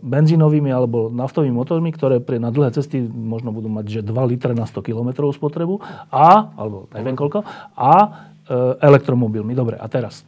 [0.03, 4.51] benzínovými alebo naftovými motormi, ktoré pre, na dlhé cesty možno budú mať že 2 litre
[4.51, 5.79] na 100 km spotrebu
[6.11, 8.27] a, alebo neviem koľko, a
[8.83, 9.55] elektromobilmi.
[9.55, 10.27] Dobre, a teraz.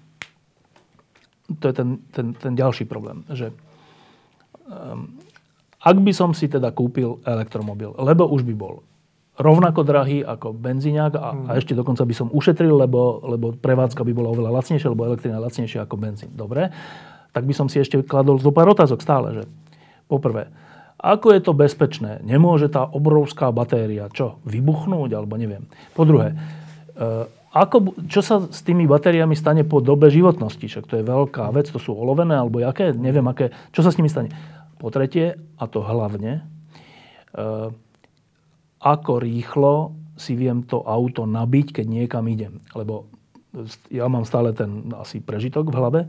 [1.46, 3.54] To je ten, ten, ten ďalší problém, že
[4.66, 5.22] um,
[5.86, 8.82] ak by som si teda kúpil elektromobil, lebo už by bol
[9.36, 14.14] rovnako drahý ako benzíňak a, a ešte dokonca by som ušetril, lebo, lebo prevádzka by
[14.16, 16.32] bola oveľa lacnejšia, lebo elektrina lacnejšia ako benzín.
[16.34, 16.72] Dobre,
[17.36, 19.44] tak by som si ešte kladol zo pár otázok stále, že
[20.08, 20.48] poprvé,
[20.96, 22.24] ako je to bezpečné?
[22.24, 25.68] Nemôže tá obrovská batéria čo, vybuchnúť, alebo neviem.
[25.92, 26.36] Po druhé, e,
[27.56, 30.68] ako, čo sa s tými batériami stane po dobe životnosti?
[30.68, 33.56] Však to je veľká vec, to sú olovené, alebo jaké, neviem aké.
[33.72, 34.36] Čo sa s nimi stane?
[34.76, 36.44] Po tretie, a to hlavne,
[37.32, 37.42] e,
[38.84, 42.60] ako rýchlo si viem to auto nabiť, keď niekam idem.
[42.76, 43.08] Lebo
[43.88, 46.02] ja mám stále ten asi prežitok v hlave,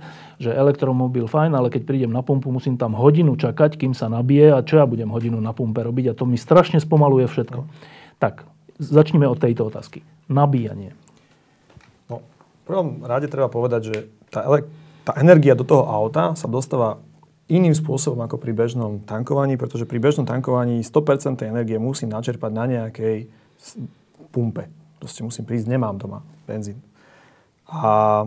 [0.43, 4.51] že elektromobil fajn, ale keď prídem na pumpu, musím tam hodinu čakať, kým sa nabije
[4.51, 7.71] a čo ja budem hodinu na pumpe robiť a to mi strašne spomaluje všetko.
[8.19, 8.43] Tak,
[8.83, 10.03] začneme od tejto otázky.
[10.27, 11.06] Nabíjanie.
[12.67, 13.97] Prvom rade treba povedať, že
[14.29, 14.67] tá, ele-
[15.07, 16.99] tá energia do toho auta sa dostáva
[17.47, 22.65] iným spôsobom ako pri bežnom tankovaní, pretože pri bežnom tankovaní 100% energie musím načerpať na
[22.67, 23.31] nejakej
[24.35, 24.67] pumpe.
[24.99, 26.83] Proste musím prísť, nemám doma benzín.
[27.71, 28.27] A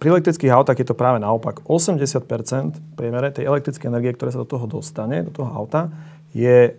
[0.00, 1.60] pri elektrických autách je to práve naopak.
[1.68, 5.92] 80% priemere tej elektrickej energie, ktoré sa do toho dostane, do toho auta,
[6.32, 6.72] je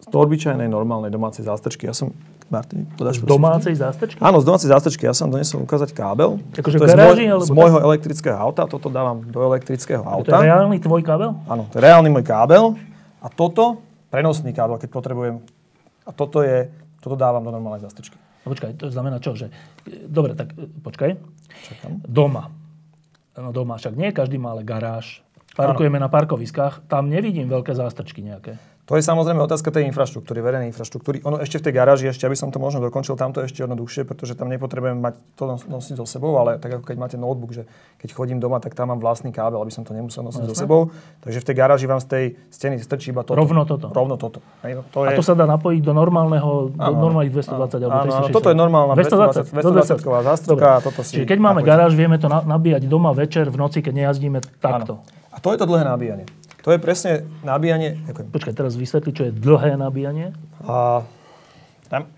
[0.00, 1.88] z obyčajnej normálnej domácej zástrčky.
[1.88, 2.14] Ja som
[2.52, 4.20] Martin, podáš Z domácej zástrčky?
[4.20, 5.02] Áno, z domácej zástrčky.
[5.08, 6.38] Ja som donesol ukázať kábel.
[6.52, 8.68] Akože to je garáži, z, môj, z môjho elektrického auta.
[8.68, 10.38] Toto dávam do elektrického auta.
[10.38, 11.32] To je reálny tvoj kábel?
[11.48, 12.76] Áno, to je reálny môj kábel.
[13.24, 13.80] A toto,
[14.12, 15.40] prenosný kábel, keď potrebujem.
[16.04, 16.68] A toto je,
[17.00, 18.20] toto dávam do normálnej zástrčky.
[18.44, 19.32] No počkaj, to znamená čo?
[19.32, 19.48] Že,
[20.04, 20.52] dobre, tak
[20.84, 21.16] počkaj.
[21.64, 22.04] Čakám.
[22.04, 22.52] Doma.
[23.34, 25.24] No doma, však nie každý má ale garáž.
[25.56, 26.06] Parkujeme ano.
[26.06, 28.58] na parkoviskách, tam nevidím veľké zástrčky nejaké.
[28.84, 31.24] To je samozrejme otázka tej infraštruktúry, verejnej infraštruktúry.
[31.24, 33.64] Ono ešte v tej garáži, ešte aby som to možno dokončil, tam to je ešte
[33.64, 37.56] jednoduchšie, pretože tam nepotrebujem mať to nosiť so sebou, ale tak ako keď máte notebook,
[37.56, 37.64] že
[37.96, 40.56] keď chodím doma, tak tam mám vlastný kábel, aby som to nemusel nosiť no, so
[40.68, 40.92] sebou.
[41.24, 43.40] Takže v tej garáži vám z tej steny strčí iba toto.
[43.40, 43.88] Rovno toto.
[43.88, 44.44] Rovno toto.
[44.60, 45.16] Hej, no, to je...
[45.16, 48.20] A to sa dá napojiť do normálneho, do normálnych 220 áno, alebo 360.
[48.20, 50.68] Áno, toto je normálna 220, 220, 220 zástrka.
[50.84, 54.44] Toto si Čiže keď máme garáž, vieme to nabíjať doma večer, v noci, keď nejazdíme
[54.60, 55.00] takto.
[55.00, 55.24] Áno.
[55.32, 56.28] A to je to dlhé nabíjanie.
[56.64, 58.00] To je presne nabíjanie...
[58.08, 58.28] Ďakujem.
[58.32, 60.32] Počkaj, teraz vysvetli, čo je dlhé nabíjanie.
[60.64, 61.04] A,
[61.92, 62.08] tam,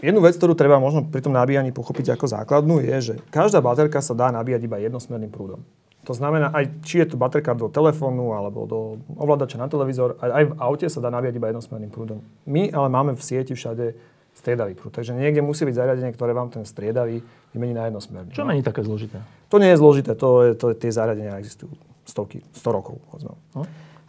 [0.00, 4.00] jednu vec, ktorú treba možno pri tom nabíjaní pochopiť ako základnú, je, že každá baterka
[4.00, 5.60] sa dá nabíjať iba jednosmerným prúdom.
[6.08, 8.78] To znamená, aj či je to baterka do telefónu alebo do
[9.12, 12.24] ovládača na televízor, aj, v aute sa dá nabíjať iba jednosmerným prúdom.
[12.48, 13.92] My ale máme v sieti všade
[14.32, 14.96] striedavý prúd.
[14.96, 17.20] Takže niekde musí byť zariadenie, ktoré vám ten striedavý
[17.52, 18.32] vymení na jednosmerný.
[18.32, 18.56] Čo no?
[18.56, 19.20] není také zložité?
[19.52, 22.98] To nie je zložité, to, je, to tie zariadenia existujú stovky, 100 rokov.
[23.22, 23.66] No.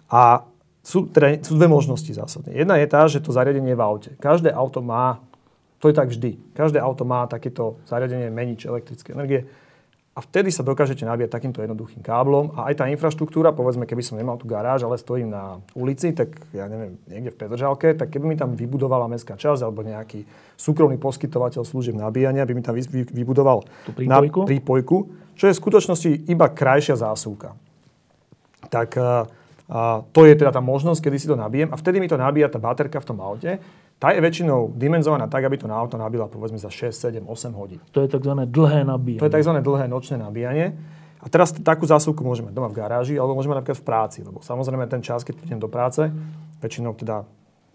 [0.09, 0.45] A
[0.83, 2.51] sú, teda, sú dve možnosti zásadne.
[2.51, 4.11] Jedna je tá, že to zariadenie je v aute.
[4.19, 5.23] Každé auto má,
[5.79, 9.47] to je tak vždy, každé auto má takéto zariadenie menič elektrické energie
[10.13, 14.13] a vtedy sa dokážete nabíjať takýmto jednoduchým káblom a aj tá infraštruktúra, povedzme, keby som
[14.13, 18.29] nemal tú garáž, ale stojím na ulici, tak ja neviem, niekde v Petržalke, tak keby
[18.29, 20.21] mi tam vybudovala mestská časť alebo nejaký
[20.53, 22.77] súkromný poskytovateľ služieb nabíjania, by mi tam
[23.09, 24.45] vybudoval prípojku?
[24.45, 24.97] Na prípojku,
[25.33, 27.57] čo je v skutočnosti iba krajšia zásuvka.
[28.73, 28.97] Tak
[29.69, 32.51] a to je teda tá možnosť, kedy si to nabijem a vtedy mi to nabíja
[32.51, 33.63] tá baterka v tom aute.
[33.95, 37.55] Tá je väčšinou dimenzovaná tak, aby to na auto nabila povedzme za 6, 7, 8
[37.55, 37.79] hodín.
[37.95, 38.33] To je tzv.
[38.43, 39.23] dlhé nabíjanie.
[39.23, 39.53] To je tzv.
[39.63, 40.75] dlhé nočné nabíjanie.
[41.23, 44.83] A teraz takú zásuvku môžeme doma v garáži, alebo môžeme napríklad v práci, lebo samozrejme
[44.91, 46.11] ten čas, keď prídem do práce,
[46.59, 47.23] väčšinou teda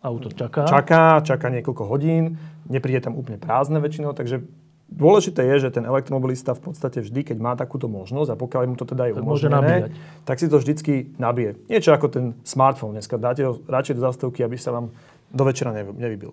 [0.05, 0.69] auto čaká.
[0.69, 2.37] Čaká, čaká niekoľko hodín,
[2.69, 4.45] nepríde tam úplne prázdne väčšinou, takže
[4.89, 8.77] Dôležité je, že ten elektromobilista v podstate vždy, keď má takúto možnosť a pokiaľ mu
[8.81, 9.93] to teda je umožnené,
[10.25, 11.61] tak si to vždycky nabije.
[11.69, 13.21] Niečo ako ten smartfón dneska.
[13.21, 14.89] Dáte ho radšej do zastavky, aby sa vám
[15.29, 16.33] do večera nevybil.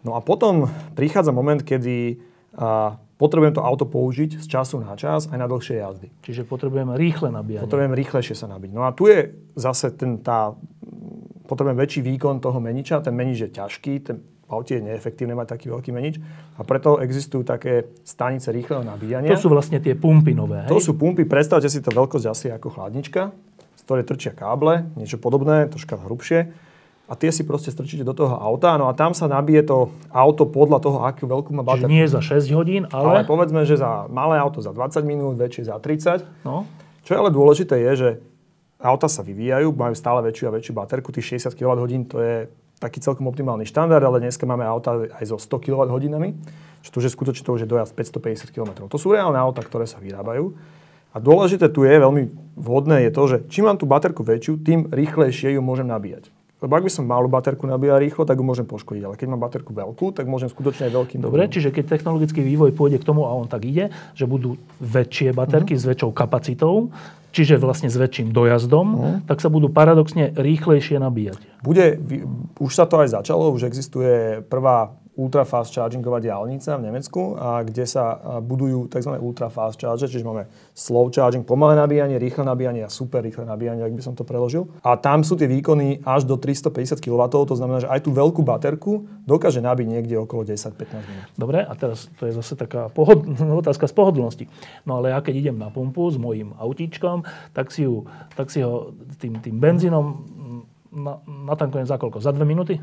[0.00, 2.16] No a potom prichádza moment, kedy
[2.56, 6.08] a, potrebujem to auto použiť z času na čas aj na dlhšie jazdy.
[6.24, 7.68] Čiže potrebujeme rýchle nabíjanie.
[7.68, 8.70] Potrebujem rýchlejšie sa nabiť.
[8.72, 10.56] No a tu je zase ten, tá,
[11.44, 13.04] potrebujem väčší výkon toho meniča.
[13.04, 16.22] Ten menič je ťažký, ten v aute je neefektívne mať taký veľký menič
[16.54, 19.34] a preto existujú také stanice rýchleho nabíjania.
[19.34, 20.70] To sú vlastne tie pumpy nové, hej?
[20.70, 23.34] To sú pumpy, predstavte si to veľkosť asi ako chladnička,
[23.74, 26.54] z ktorej trčia káble, niečo podobné, troška hrubšie
[27.06, 30.46] a tie si proste strčíte do toho auta, no a tam sa nabije to auto
[30.46, 31.90] podľa toho, akú veľkú má baterku.
[31.90, 33.22] nie za 6 hodín, ale...
[33.22, 36.26] Ale povedzme, že za malé auto za 20 minút, väčšie za 30.
[36.42, 36.66] No.
[37.06, 38.10] Čo je ale dôležité je, že
[38.82, 42.36] auta sa vyvíjajú, majú stále väčšiu a väčšiu baterku, tých 60 kWh to je
[42.76, 45.96] taký celkom optimálny štandard, ale dneska máme auta aj so 100 kWh,
[46.84, 48.86] čo to už je skutočne to už je dojazd 550 km.
[48.86, 50.54] To sú reálne auta, ktoré sa vyrábajú.
[51.10, 52.28] A dôležité tu je, veľmi
[52.60, 56.28] vhodné je to, že čím mám tú baterku väčšiu, tým rýchlejšie ju môžem nabíjať.
[56.56, 59.04] Lebo ak by som malú baterku nabíjal rýchlo, tak ju môžem poškodiť.
[59.04, 61.20] Ale keď mám baterku veľkú, tak môžem skutočne aj veľkým.
[61.20, 65.36] Dobre, čiže keď technologický vývoj pôjde k tomu, a on tak ide, že budú väčšie
[65.36, 65.84] baterky mm-hmm.
[65.84, 66.88] s väčšou kapacitou,
[67.36, 69.16] čiže vlastne s väčším dojazdom, mm-hmm.
[69.28, 71.60] tak sa budú paradoxne rýchlejšie nabíjať.
[71.60, 72.00] Bude,
[72.56, 77.88] už sa to aj začalo, už existuje prvá ultra chargingová diálnica v Nemecku, a kde
[77.88, 79.16] sa budujú tzv.
[79.16, 80.44] ultra fast charger, čiže máme
[80.76, 84.68] slow charging, pomalé nabíjanie, rýchle nabíjanie a super rýchle nabíjanie, ak by som to preložil.
[84.84, 88.44] A tam sú tie výkony až do 350 kW, to znamená, že aj tú veľkú
[88.44, 90.76] baterku dokáže nabiť niekde okolo 10-15
[91.08, 91.28] minút.
[91.34, 93.24] Dobre, a teraz to je zase taká pohod-
[93.64, 94.44] otázka z pohodlnosti.
[94.84, 97.24] No ale ja keď idem na pumpu s mojím autíčkom,
[97.56, 98.04] tak si, ju,
[98.36, 100.04] tak si ho tým, tým benzínom
[100.92, 102.24] na, natankujem za koľko?
[102.24, 102.80] Za dve minúty?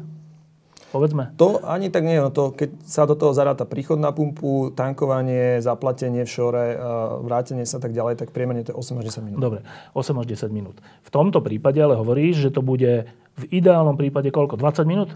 [0.94, 1.34] Povedzme?
[1.42, 2.22] To ani tak nie.
[2.22, 6.78] No to, keď sa do toho zaráta príchod na pumpu, tankovanie, zaplatenie v šore,
[7.26, 9.42] vrátenie sa tak ďalej, tak priemerne to je 8 až 10 minút.
[9.42, 9.66] Dobre,
[9.98, 10.78] 8 až 10 minút.
[11.02, 14.62] V tomto prípade ale hovoríš, že to bude v ideálnom prípade koľko?
[14.62, 15.10] 20 minút?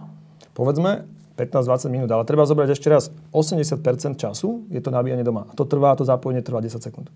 [0.57, 1.05] Povedzme,
[1.37, 5.45] 15-20 minút, ale treba zobrať ešte raz, 80% času je to nabíjanie doma.
[5.45, 7.13] A to trvá, to zapojenie trvá 10 sekúnd.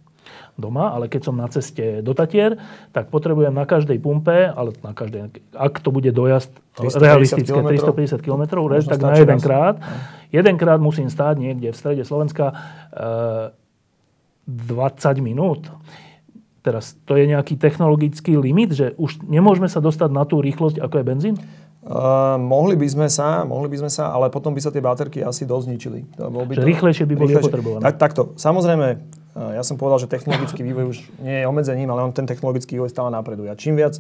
[0.54, 2.62] Doma, ale keď som na ceste do Tatier,
[2.94, 8.62] tak potrebujem na každej pumpe, ale na každej, ak to bude dojazd realistické 350 km,
[8.86, 9.82] tak na jeden krát.
[10.30, 12.56] Jedenkrát musím stáť niekde v strede Slovenska
[12.94, 13.52] e,
[14.48, 15.68] 20 minút.
[16.62, 20.96] Teraz, to je nejaký technologický limit, že už nemôžeme sa dostať na tú rýchlosť, ako
[21.02, 21.36] je benzín?
[21.82, 25.26] Uh, mohli by sme sa, mohli by sme sa, ale potom by sa tie baterky
[25.26, 26.00] asi dosť zničili.
[26.14, 27.82] Bol by to, rýchlejšie by boli potrebované.
[27.82, 28.38] Tak, takto.
[28.38, 32.30] Samozrejme, uh, ja som povedal, že technologický vývoj už nie je obmedzením, ale on ten
[32.30, 33.50] technologický vývoj stále napreduje.
[33.50, 33.98] A čím viac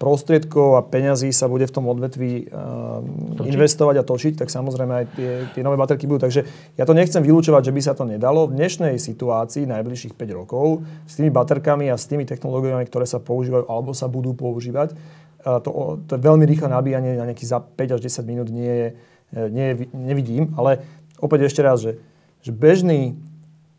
[0.00, 3.04] prostriedkov a peňazí sa bude v tom odvetví uh,
[3.44, 6.24] investovať a točiť, tak samozrejme aj tie, tie nové baterky budú.
[6.24, 6.48] Takže
[6.80, 8.48] ja to nechcem vylúčovať, že by sa to nedalo.
[8.48, 13.20] V dnešnej situácii, najbližších 5 rokov, s tými baterkami a s tými technológiami, ktoré sa
[13.20, 14.96] používajú alebo sa budú používať,
[15.40, 18.88] to, to veľmi rýchle nabíjanie na nejakých za 5 až 10 minút nie je,
[19.36, 20.84] e, nie je, nevidím, ale
[21.16, 21.96] opäť ešte raz, že,
[22.44, 23.16] že bežný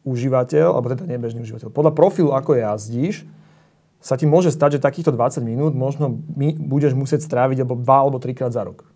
[0.02, 3.30] užívateľ, alebo teda nie bežný užívateľ, podľa profilu, ako jazdíš,
[4.02, 6.10] sa ti môže stať, že takýchto 20 minút možno
[6.58, 8.90] budeš musieť stráviť alebo 2 alebo 3 krát za rok.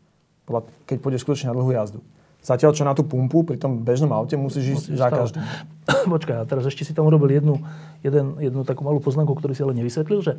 [0.49, 2.01] Podľa, keď pôjdeš skutočne na dlhú jazdu.
[2.45, 5.41] Zatiaľ, čo na tú pumpu pri tom bežnom aute musíš ísť za každým.
[6.13, 7.57] Počkaj, a teraz ešte si tam urobil jednu,
[8.05, 10.37] jeden, jednu takú malú poznámku, ktorú si ale nevysvetlil, že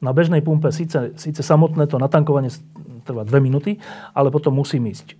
[0.00, 2.48] na bežnej pumpe síce, síce samotné to natankovanie
[3.04, 3.76] trvá dve minúty,
[4.16, 5.16] ale potom musím ísť e,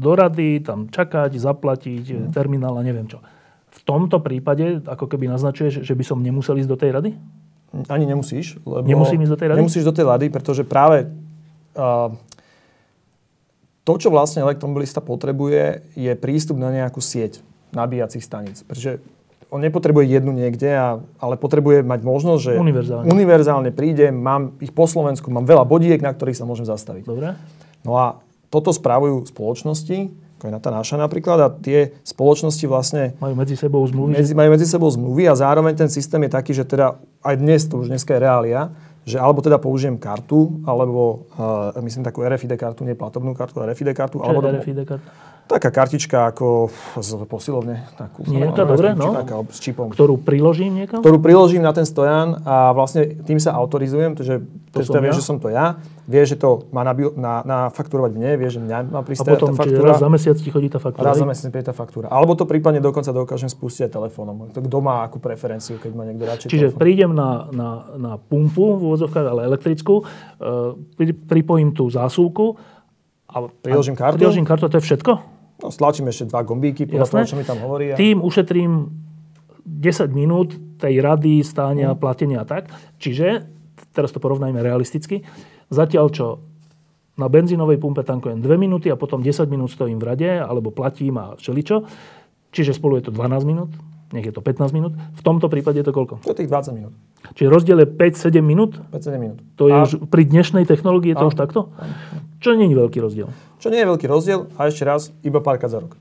[0.00, 2.28] do rady, tam čakať, zaplatiť, mm.
[2.32, 3.20] terminál a neviem čo.
[3.68, 7.10] V tomto prípade, ako keby naznačuješ, že by som nemusel ísť do tej rady?
[7.92, 8.56] Ani nemusíš.
[8.64, 9.58] Lebo Nemusím ísť do tej rady?
[9.60, 11.04] Nemusíš do tej rady, pretože práve
[11.76, 12.08] uh,
[13.88, 17.40] to, čo vlastne elektromobilista potrebuje, je prístup na nejakú sieť
[17.72, 18.60] nabíjacích staníc.
[18.68, 19.00] Pretože
[19.48, 23.08] on nepotrebuje jednu niekde, a, ale potrebuje mať možnosť, že univerzálne.
[23.08, 27.08] univerzálne príde, mám ich po Slovensku, mám veľa bodiek, na ktorých sa môžem zastaviť.
[27.08, 27.32] Dobre.
[27.80, 28.20] No a
[28.52, 33.16] toto spravujú spoločnosti, ako je na tá naša napríklad, a tie spoločnosti vlastne...
[33.24, 34.20] Majú medzi sebou zmluvy.
[34.20, 37.64] Medzi, majú medzi sebou zmluvy a zároveň ten systém je taký, že teda aj dnes,
[37.64, 38.68] to už dneska je reália,
[39.08, 43.96] že alebo teda použijem kartu, alebo uh, myslím takú RFID kartu, nie platobnú kartu, RFID
[43.96, 44.20] kartu.
[44.20, 45.10] Čo alebo je RFID karta?
[45.48, 46.68] Taká kartička ako
[47.00, 47.88] z posilovne.
[47.96, 49.16] Takú, Nie, to dobre, no.
[49.16, 49.88] Taká, s čipom.
[49.88, 51.00] Ktorú priložím niekam?
[51.00, 55.16] Ktorú priložím na ten stojan a vlastne tým sa autorizujem, takže to som vie, ja?
[55.16, 56.92] že som to ja, vie, že to má na,
[57.48, 59.88] na, fakturovať mne, vie, že mňa má pristať a potom, tá faktúra.
[59.88, 61.08] raz za mesiac ti chodí tá faktúra?
[61.08, 62.06] Raz za mesiac príde tá faktúra.
[62.12, 64.52] Alebo to prípadne dokonca dokážem spustiť aj telefónom.
[64.52, 66.80] Kto má akú preferenciu, keď má niekto radšej Čiže telefón.
[66.84, 70.76] prídem na, na, na pumpu v úvodzovkách, ale elektrickú, uh,
[71.24, 72.60] pripojím tú zásuvku
[73.28, 74.20] a priložím kartu.
[74.20, 75.37] Priložím kartu a to je všetko?
[75.58, 77.90] No, stlačím ešte dva gombíky, podľa toho, čo mi tam hovorí.
[77.90, 77.98] A...
[77.98, 78.94] Tým ušetrím
[79.66, 81.98] 10 minút tej rady, stáňa, mm.
[81.98, 82.70] platenia a tak.
[83.02, 83.50] Čiže,
[83.90, 85.26] teraz to porovnajme realisticky,
[85.68, 86.26] zatiaľ čo
[87.18, 91.18] na benzínovej pumpe tankujem 2 minúty a potom 10 minút stojím v rade, alebo platím
[91.18, 91.82] a všeličo,
[92.54, 93.70] čiže spolu je to 12 minút,
[94.12, 94.92] nech je to 15 minút.
[94.96, 96.24] V tomto prípade je to koľko?
[96.24, 96.92] To tých 20 minút.
[97.36, 98.80] Čiže rozdiel je 5-7 minút?
[98.92, 99.38] 5-7 minút.
[99.60, 99.84] To je a...
[99.84, 101.30] už, pri dnešnej technológii je to a...
[101.30, 101.68] už takto?
[101.76, 101.84] A...
[102.40, 103.28] Čo nie je veľký rozdiel.
[103.58, 105.98] Čo nie je veľký rozdiel, a ešte raz, iba párkrát za rok.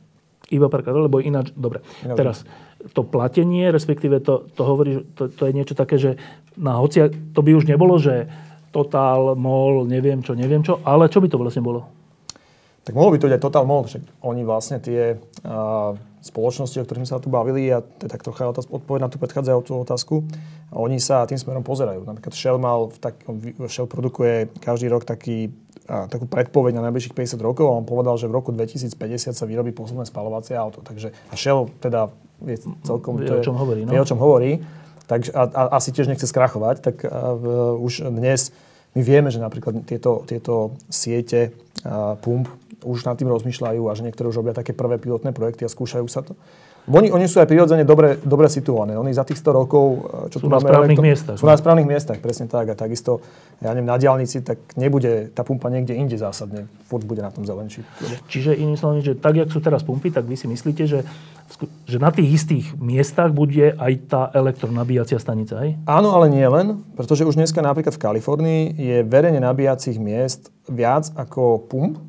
[0.47, 1.83] Iba párkrát, lebo ináč, dobre.
[2.07, 2.15] Ináč.
[2.15, 2.37] Teraz,
[2.95, 6.15] to platenie, respektíve to, to hovorí, to, to je niečo také, že
[6.55, 8.29] na hocia, to by už nebolo, že
[8.71, 11.87] Total, MOL, neviem čo, neviem čo, ale čo by to vlastne bolo?
[12.83, 15.91] Tak mohlo by to aj Total MOL, že oni vlastne tie uh,
[16.27, 19.17] spoločnosti, o ktorých sme sa tu bavili, a to je tak trocha odpoveď na tú
[19.17, 20.15] predchádzajúcu otázku,
[20.75, 22.03] oni sa tým smerom pozerajú.
[22.03, 23.23] Napríklad Shell, mal, tak,
[23.71, 25.55] Shell produkuje každý rok taký
[25.87, 29.45] a, takú predpoveď na najbližších 50 rokov a on povedal, že v roku 2050 sa
[29.47, 30.83] vyrobí posledné spalovacie auto.
[30.83, 32.11] Takže a Shell teda
[32.43, 33.17] je celkom...
[33.17, 33.87] Vie, o čom hovorí.
[33.87, 33.95] No?
[33.95, 34.59] Vie, o čom hovorí.
[35.07, 37.43] tak, a, a asi tiež nechce skrachovať, tak a, v,
[37.79, 38.51] už dnes
[38.95, 41.53] my vieme, že napríklad tieto, tieto siete
[42.23, 42.49] pump
[42.85, 46.07] už nad tým rozmýšľajú a že niektoré už robia také prvé pilotné projekty a skúšajú
[46.07, 46.37] sa to.
[46.87, 48.95] Oni, oni sú aj prirodzene dobre, dobre situované.
[48.95, 49.85] Oni za tých 100 rokov,
[50.31, 51.35] e, čo sú tu na máme, správnych to, miestach.
[51.35, 52.71] Sú na správnych miestach, presne tak.
[52.71, 53.19] A takisto,
[53.59, 56.71] ja neviem, na diálnici, tak nebude tá pumpa niekde inde zásadne.
[56.87, 57.83] Furt bude na tom zelenší.
[58.31, 61.03] Čiže iným slovom, že tak, jak sú teraz pumpy, tak vy si myslíte, že,
[61.83, 65.75] že na tých istých miestach bude aj tá elektronabíjacia stanica, aj?
[65.83, 71.11] Áno, ale nie len, pretože už dneska napríklad v Kalifornii je verejne nabíjacích miest viac
[71.19, 71.99] ako pump,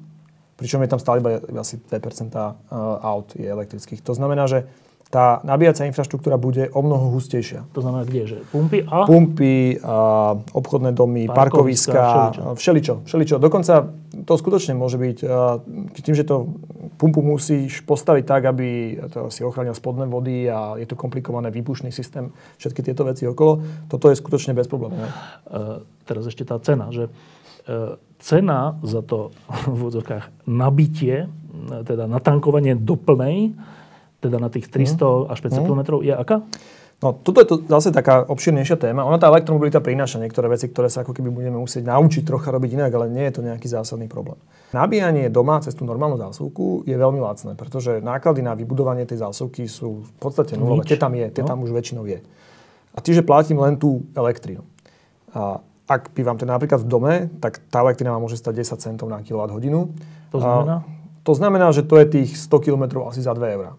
[0.59, 2.35] pričom je tam stále iba asi 2%
[3.01, 4.03] aut je elektrických.
[4.03, 4.67] To znamená, že
[5.09, 7.65] tá nabíjacia infraštruktúra bude o mnoho hustejšia.
[7.73, 8.23] To znamená kde?
[8.29, 9.09] Že pumpy a?
[9.09, 9.97] Pumpy, a
[10.53, 12.43] obchodné domy, parkoviska, všeličo.
[12.61, 12.95] všeličo.
[13.09, 13.37] Všeličo.
[13.41, 13.89] Dokonca
[14.29, 15.19] to skutočne môže byť,
[15.97, 16.61] tým, že to
[17.01, 21.89] pumpu musíš postaviť tak, aby to si ochránil spodné vody a je to komplikované výbušný
[21.89, 22.29] systém,
[22.61, 25.09] všetky tieto veci okolo, toto je skutočne bez problémov.
[25.49, 29.31] Uh, teraz ešte tá cena, že uh, cena za to
[29.71, 31.27] v úvodzovkách nabitie,
[31.87, 33.55] teda natankovanie do plnej,
[34.19, 35.33] teda na tých 300 mm.
[35.33, 35.67] až 500 mm.
[35.67, 36.37] km, je aká?
[36.99, 39.07] No, toto je to zase taká obširnejšia téma.
[39.07, 42.75] Ona tá elektromobilita prináša niektoré veci, ktoré sa ako keby budeme musieť naučiť trocha robiť
[42.75, 44.35] inak, ale nie je to nejaký zásadný problém.
[44.75, 49.71] Nabíjanie doma cez tú normálnu zásuvku je veľmi lacné, pretože náklady na vybudovanie tej zásuvky
[49.71, 50.91] sú v podstate nulové.
[50.91, 51.49] Tie tam je, tie no.
[51.55, 52.19] tam už väčšinou je.
[52.91, 54.67] A že platím len tú elektrínu.
[55.39, 59.25] A ak bývam teda napríklad v dome, tak tá elektrina môže stať 10 centov na
[59.25, 59.89] kWh.
[60.31, 60.85] To znamená?
[60.85, 63.73] A to znamená, že to je tých 100 km asi za 2 eurá.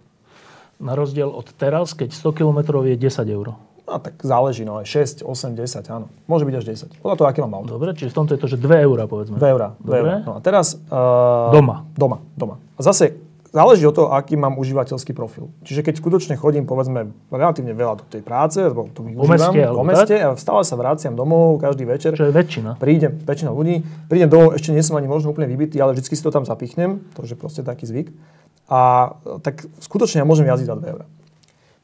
[0.81, 3.53] Na rozdiel od teraz, keď 100 km je 10 eur.
[3.89, 6.09] No tak záleží, no aj 6, 8, 10, áno.
[6.29, 7.01] Môže byť až 10.
[7.01, 7.77] Podľa toho, aké mám auto.
[7.77, 9.37] Dobre, čiže v tomto je to, že 2 eurá, povedzme.
[9.37, 10.15] 2 eurá, 2 eurá.
[10.25, 10.77] No a teraz...
[10.89, 11.85] Uh, doma.
[11.97, 12.55] Doma, doma.
[12.77, 13.18] A zase
[13.49, 15.49] záleží od toho, aký mám užívateľský profil.
[15.65, 19.83] Čiže keď skutočne chodím, povedzme, relatívne veľa do tej práce, lebo to využívam, meste, po
[19.85, 22.13] meste a stále sa vraciam domov každý večer.
[22.13, 22.77] Čo je väčšina.
[22.77, 26.23] Prídem, väčšina ľudí, prídem domov, ešte nie som ani možno úplne vybitý, ale vždy si
[26.23, 28.13] to tam zapichnem, to je proste taký zvyk.
[28.69, 31.05] A tak skutočne ja môžem jazdiť za 2 eurá.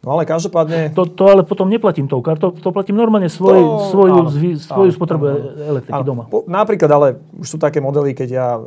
[0.05, 0.93] No ale každopádne...
[0.93, 4.29] To, to ale potom neplatím tou kartou, to platím normálne svoj, to, svoju, áno,
[4.61, 6.05] svoju áno, spotrebu áno, elektriky áno.
[6.05, 6.23] doma.
[6.29, 7.07] Po, napríklad, ale
[7.41, 8.61] už sú také modely, keď ja, e,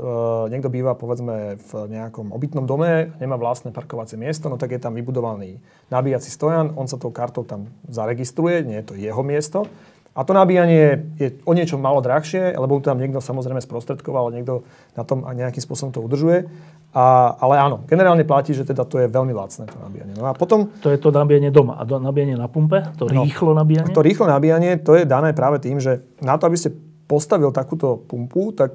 [0.51, 4.99] niekto býva povedzme v nejakom obytnom dome, nemá vlastné parkovacie miesto, no tak je tam
[4.99, 5.62] vybudovaný
[5.95, 9.70] nabíjací stojan, on sa tou kartou tam zaregistruje, nie je to jeho miesto.
[10.19, 14.66] A to nabíjanie je o niečo malo drahšie, lebo tam niekto samozrejme sprostredkoval, niekto
[14.99, 16.51] na tom nejakým spôsobom to udržuje.
[16.91, 20.19] A, ale áno, generálne platí, že teda to je veľmi lacné to nabíjanie.
[20.19, 20.75] No a potom...
[20.83, 21.79] To je to nabíjanie doma.
[21.79, 22.83] A nabíjanie na pumpe?
[22.99, 23.95] To no, rýchlo nabíjanie?
[23.95, 26.75] To rýchlo nabíjanie, to je dané práve tým, že na to, aby ste
[27.07, 28.75] postavil takúto pumpu, tak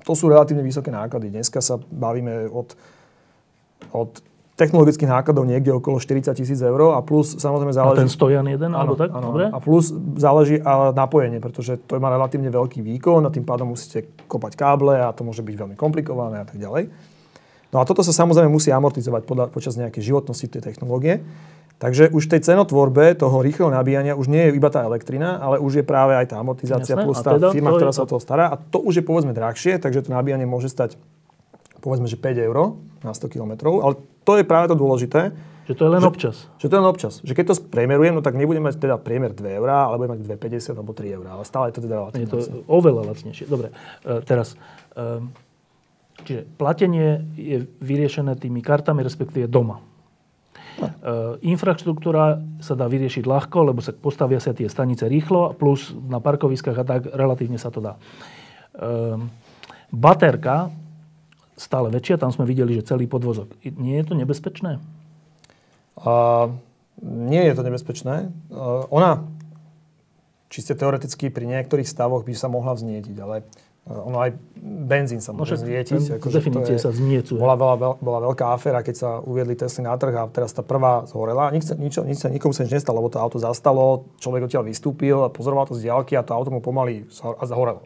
[0.00, 1.28] to sú relatívne vysoké náklady.
[1.28, 2.72] Dneska sa bavíme od,
[3.92, 4.10] od
[4.60, 7.96] technologických nákladov niekde okolo 40 tisíc eur a plus samozrejme záleží...
[7.96, 9.08] A ten stojan jeden, áno, alebo tak?
[9.08, 9.48] Áno, Dobre.
[9.48, 9.88] A plus
[10.20, 15.00] záleží a napojenie, pretože to má relatívne veľký výkon a tým pádom musíte kopať káble
[15.00, 16.92] a to môže byť veľmi komplikované a tak ďalej.
[17.72, 21.24] No a toto sa samozrejme musí amortizovať podľa, počas nejakej životnosti tej technológie.
[21.80, 25.56] Takže už v tej cenotvorbe toho rýchleho nabíjania už nie je iba tá elektrina, ale
[25.56, 28.20] už je práve aj tá amortizácia Jasné, plus tá teda firma, ktorá sa o toho
[28.20, 28.52] stará.
[28.52, 31.00] A to už je povedzme drahšie, takže to nabíjanie môže stať
[31.80, 33.80] povedzme, že 5 eur na 100 km.
[33.80, 35.32] Ale to je práve to dôležité.
[35.70, 36.36] Že to je len že, občas.
[36.58, 37.14] Že to je len občas.
[37.22, 40.20] Že keď to spriemerujem, no tak nebudem mať teda priemer 2 eur, ale budem mať
[40.34, 41.24] 2,50 alebo 3 eur.
[41.30, 42.26] Ale stále je to teda lacnejšie.
[42.26, 43.44] Je to oveľa lacnejšie.
[43.46, 44.58] Dobre, uh, teraz...
[44.98, 45.30] Um,
[46.24, 49.80] Čiže platenie je vyriešené tými kartami, respektíve doma.
[50.80, 50.86] No.
[50.86, 50.92] E,
[51.48, 56.76] infraštruktúra sa dá vyriešiť ľahko, lebo sa postavia sa tie stanice rýchlo, plus na parkoviskách
[56.76, 57.96] a tak relatívne sa to dá.
[57.96, 58.00] E,
[59.92, 60.72] baterka
[61.60, 63.52] stále väčšia, tam sme videli, že celý podvozok.
[63.76, 64.80] Nie je to nebezpečné?
[66.00, 66.56] Uh,
[67.04, 68.32] nie je to nebezpečné.
[68.48, 69.28] Uh, ona
[70.48, 73.44] čiste teoreticky pri niektorých stavoch by sa mohla vznietiť, ale
[73.90, 74.30] ono aj
[74.60, 76.20] benzín sa môže no, zvietiť.
[76.20, 77.40] Ako, definície sa zmiecuje.
[77.40, 81.08] Bola, bola, bola veľká aféra, keď sa uviedli Tesly na trh a teraz tá prvá
[81.08, 81.48] zhorela.
[81.50, 85.32] Nič, nič, nič, nikomu sa nič nestalo, lebo to auto zastalo, človek odtiaľ vystúpil a
[85.32, 87.08] pozoroval to z diálky a to auto mu pomaly
[87.42, 87.82] zahorelo.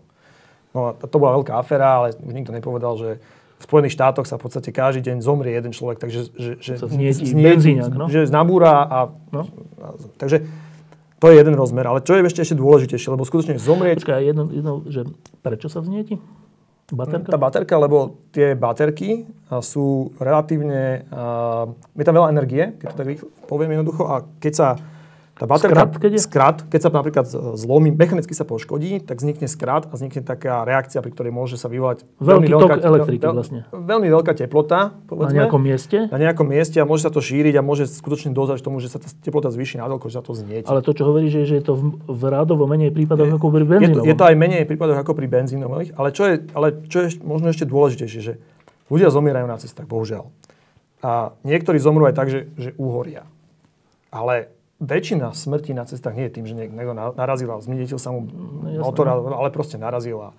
[0.74, 3.10] No a to bola veľká aféra, ale už nikto nepovedal, že
[3.58, 7.32] v Spojených štátoch sa v podstate každý deň zomrie jeden človek, takže že, že, znietí
[7.32, 8.06] benzíňak, no?
[8.10, 8.98] že znabúra a,
[9.30, 9.48] no?
[9.80, 10.44] a, takže
[11.22, 11.88] to je jeden rozmer.
[11.88, 14.04] Ale čo je ešte, ešte dôležitejšie, lebo skutočne zomrieť...
[14.04, 15.08] Počkaj, jedno, jedno, že
[15.40, 16.20] prečo sa vznieti?
[16.92, 17.32] Baterka?
[17.32, 19.24] Tá baterka, lebo tie baterky
[19.64, 21.08] sú relatívne...
[21.08, 23.06] Uh, je tam veľa energie, keď to tak
[23.48, 24.68] poviem jednoducho, a keď sa
[25.34, 26.20] Tá baterka, Skrat, keď je?
[26.22, 27.26] skrat, keď sa napríklad
[27.58, 31.66] zlomí, mechanicky sa poškodí, tak vznikne skrat a vznikne taká reakcia, pri ktorej môže sa
[31.66, 33.66] vyvolať Veľký tok elektriky vlastne.
[33.74, 35.42] Veľmi veľká teplota, Na povedzme.
[35.42, 36.06] nejakom mieste.
[36.06, 39.02] na nejakom mieste a môže sa to šíriť a môže skutočne dozať tomu, že sa
[39.02, 40.70] tá teplota zvýši na že sa to znieť.
[40.70, 43.66] Ale to, čo hovoríš, je, že je to v, v rádovo menej prípadoch ako pri
[43.66, 44.06] Je to, benzínovom.
[44.06, 47.50] je to aj menej prípadoch ako pri benzínových, ale čo je, ale čo je možno
[47.50, 48.32] ešte dôležitejšie, že
[48.86, 50.30] ľudia zomierajú na cestách, bohužiaľ.
[51.02, 53.26] A niektorí zomrú aj tak, že, že uhoria.
[54.14, 58.10] Ale väčšina smrti na cestách nie je tým, že niekto na- narazil a zmietil sa
[58.10, 58.26] mu
[58.82, 60.30] motor, ale- proste narazil a,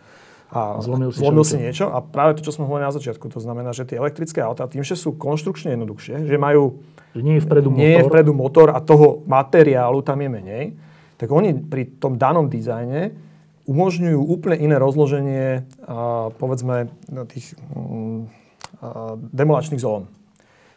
[0.51, 1.87] a Zlomil si zlomil si niečo.
[1.89, 4.83] A práve to, čo sme hovorili na začiatku, to znamená, že tie elektrické autá tým,
[4.83, 6.83] že sú konštrukčne jednoduchšie, že majú
[7.15, 7.81] Že nie je vpredu motor.
[7.81, 10.63] nie je vpredu motor a toho materiálu tam je menej,
[11.15, 13.15] tak oni pri tom danom dizajne
[13.65, 18.19] umožňujú úplne iné rozloženie, a, povedzme, no, tých mm,
[18.83, 20.05] a, demolačných zón.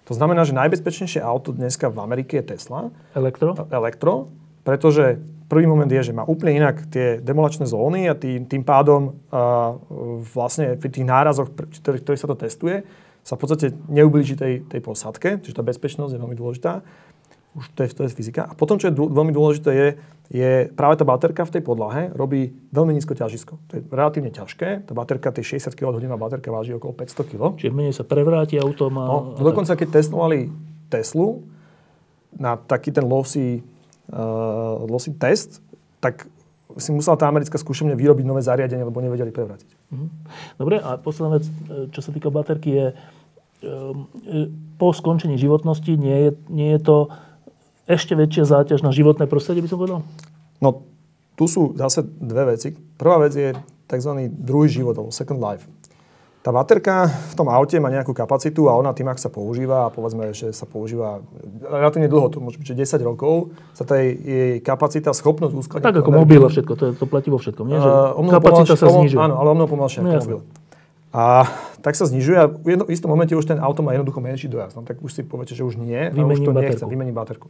[0.09, 3.53] To znamená, že najbezpečnejšie auto dneska v Amerike je Tesla, Elektro?
[3.69, 4.33] elektro,
[4.65, 5.21] pretože
[5.53, 9.77] prvý moment je, že má úplne inak tie demolačné zóny a tým, tým pádom a,
[10.33, 12.89] vlastne pri tých nárazoch, ktorých, ktorých sa to testuje,
[13.21, 16.81] sa v podstate neublíži tej, tej posadke, čiže tá bezpečnosť je veľmi dôležitá.
[17.59, 18.47] Už to je, to je fyzika.
[18.47, 19.89] A potom, čo je dô, veľmi dôležité, je,
[20.31, 23.59] je práve tá baterka v tej podlahe robí veľmi nízko ťažisko.
[23.59, 24.87] To je relatívne ťažké.
[24.87, 27.43] Tá baterka, tie 60 kWh baterka váži okolo 500 kg.
[27.59, 29.05] Čiže menej sa prevráti auto má...
[29.11, 30.49] No, a dokonca keď testovali
[30.89, 31.43] Teslu
[32.33, 33.61] na taký ten lossy,
[34.15, 35.61] uh, lossy test,
[35.99, 36.31] tak
[36.77, 39.69] si musela tá americká skúšovňa vyrobiť nové zariadenie, lebo nevedeli prevrátiť.
[40.61, 42.87] Dobre, a posledná vec, e, čo sa týka baterky, je
[43.65, 46.97] um, e, po skončení životnosti nie je, nie je to
[47.89, 50.01] ešte väčšia záťaž na životné prostredie, by som povedal?
[50.61, 50.85] No,
[51.35, 52.77] tu sú zase dve veci.
[52.77, 53.57] Prvá vec je
[53.89, 54.11] tzv.
[54.29, 55.65] druhý život, alebo second life.
[56.39, 59.93] Tá baterka v tom aute má nejakú kapacitu a ona tým, ak sa používa, a
[59.93, 61.19] povedzme, že sa používa
[61.61, 65.85] relatívne dlho, to môže byť, že 10 rokov, sa tá jej, kapacita, schopnosť uskladniť...
[65.85, 67.77] Tak ako mobil a všetko, to, je, to platí vo všetkom, nie?
[67.77, 69.19] Že Uh, kapacita pomalšie- sa znižuje.
[69.19, 70.41] Áno, ale o mnoho pomalšie No, ako mobil.
[71.09, 71.49] A
[71.81, 74.77] tak sa znižuje a v jedno, istom momente už ten auto má jednoducho menší dojazd.
[74.77, 76.89] No, tak už si poviete, že už nie, a už Vymením to nechce, baterku.
[76.89, 77.47] vymení baterku.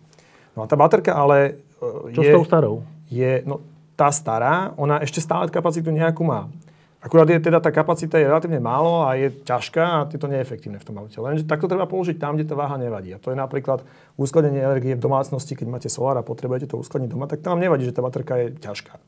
[0.58, 2.82] No a tá baterka ale uh, Čo je, s tou starou?
[3.06, 3.62] je, no
[3.94, 6.50] tá stará, ona ešte stále kapacitu nejakú má.
[6.98, 10.82] Akurát je teda tá kapacita je relatívne málo a je ťažká a je to neefektívne
[10.82, 11.14] v tom aute.
[11.14, 13.14] Lenže takto treba použiť tam, kde tá váha nevadí.
[13.14, 13.86] A to je napríklad
[14.18, 17.86] uskladnenie energie v domácnosti, keď máte solár a potrebujete to uskladniť doma, tak tam nevadí,
[17.86, 18.98] že tá baterka je ťažká.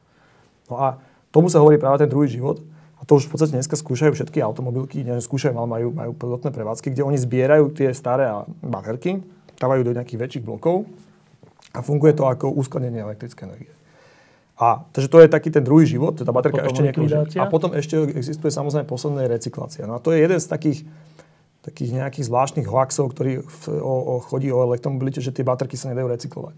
[0.70, 1.02] No a
[1.34, 2.62] tomu sa hovorí práve ten druhý život.
[2.98, 6.54] A to už v podstate dneska skúšajú všetky automobilky, že skúšajú, ale majú, majú pilotné
[6.54, 8.30] prevádzky, kde oni zbierajú tie staré
[8.62, 9.18] baterky,
[9.58, 10.86] dávajú do nejakých väčších blokov
[11.70, 13.72] a funguje to ako uskladnenie elektrickej energie.
[14.60, 17.38] A takže to je taký ten druhý život, tá baterka Potom ešte likvidácia?
[17.40, 19.88] A potom ešte existuje samozrejme posledná recyklácia.
[19.88, 20.84] No a to je jeden z takých,
[21.64, 25.88] takých nejakých zvláštnych hoaxov, ktorý v, o, o, chodí o elektromobilite, že tie baterky sa
[25.88, 26.56] nedajú recyklovať.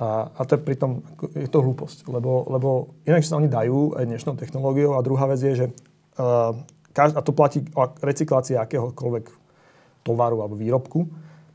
[0.00, 1.04] A, a to je pritom,
[1.36, 2.68] je to hlúposť, lebo, lebo
[3.04, 5.66] inak sa oni dajú aj dnešnou technológiou a druhá vec je, že
[6.20, 6.56] uh,
[6.96, 9.24] a to platí o recyklácii akéhokoľvek
[10.04, 11.04] tovaru alebo výrobku,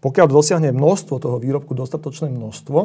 [0.02, 2.80] pokiaľ dosiahne množstvo toho výrobku dostatočné množstvo,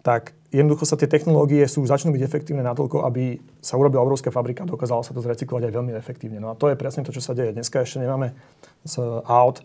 [0.00, 4.64] tak jednoducho sa tie technológie sú, začnú byť efektívne natoľko, aby sa urobila obrovská fabrika
[4.64, 6.40] a dokázalo sa to zrecyklovať aj veľmi efektívne.
[6.40, 7.52] No a to je presne to, čo sa deje.
[7.52, 8.32] Dneska ešte nemáme
[8.84, 9.60] z aut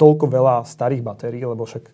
[0.00, 1.84] toľko veľa starých batérií, lebo však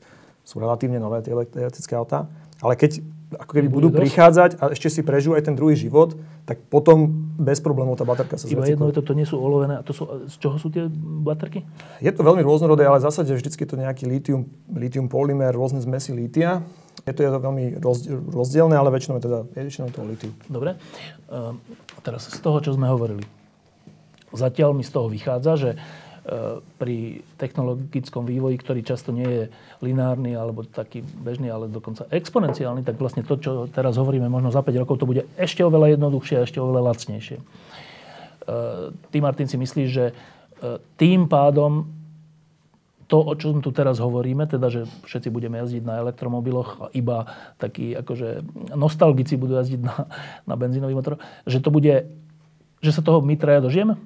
[0.47, 2.31] sú relatívne nové tie elekt- elektrické autá.
[2.63, 3.03] Ale keď
[3.35, 3.99] ako keby budú dosť.
[3.99, 7.07] prichádzať a ešte si prežijú aj ten druhý život, tak potom
[7.39, 9.79] bez problémov tá baterka sa Iba jedno je to, to nie sú olovené.
[9.79, 10.91] A to sú, z čoho sú tie
[11.23, 11.63] baterky?
[12.03, 16.11] Je to veľmi rôznorodé, ale v zásade vždycky to nejaký litium, litium polymer, rôzne zmesy
[16.11, 16.67] lítia.
[17.07, 20.35] Je to, je to veľmi rozdi- rozdielne, ale väčšinou je teda väčšinou to litium.
[20.51, 20.75] Dobre.
[21.31, 23.23] A teraz z toho, čo sme hovorili.
[24.35, 25.71] Zatiaľ mi z toho vychádza, že
[26.79, 29.45] pri technologickom vývoji, ktorý často nie je
[29.83, 34.63] lineárny alebo taký bežný, ale dokonca exponenciálny, tak vlastne to, čo teraz hovoríme, možno za
[34.63, 37.39] 5 rokov to bude ešte oveľa jednoduchšie a ešte oveľa lacnejšie.
[37.43, 37.45] E,
[38.95, 41.91] Ty, Martin, si myslíš, že e, tým pádom
[43.11, 47.27] to, o čom tu teraz hovoríme, teda, že všetci budeme jazdiť na elektromobiloch a iba
[47.59, 48.47] takí akože
[48.79, 50.07] nostalgici budú jazdiť na,
[50.47, 51.19] na benzínový motor,
[51.51, 52.07] že to bude,
[52.79, 53.99] že sa toho my traja dožijeme?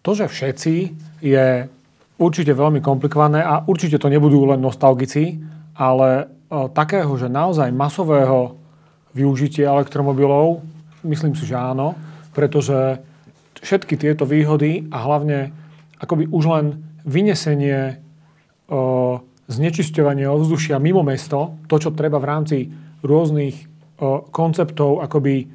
[0.00, 0.74] To, že všetci,
[1.20, 1.68] je
[2.16, 5.40] určite veľmi komplikované a určite to nebudú len nostalgici,
[5.76, 6.24] ale e,
[6.72, 8.56] takého, že naozaj masového
[9.12, 10.64] využitia elektromobilov,
[11.04, 11.96] myslím si, že áno,
[12.32, 13.00] pretože
[13.60, 15.52] všetky tieto výhody a hlavne
[16.00, 16.66] akoby už len
[17.04, 17.94] vynesenie e,
[19.48, 22.58] znečisťovania ovzdušia mimo mesto, to, čo treba v rámci
[23.04, 23.64] rôznych e,
[24.32, 25.48] konceptov akoby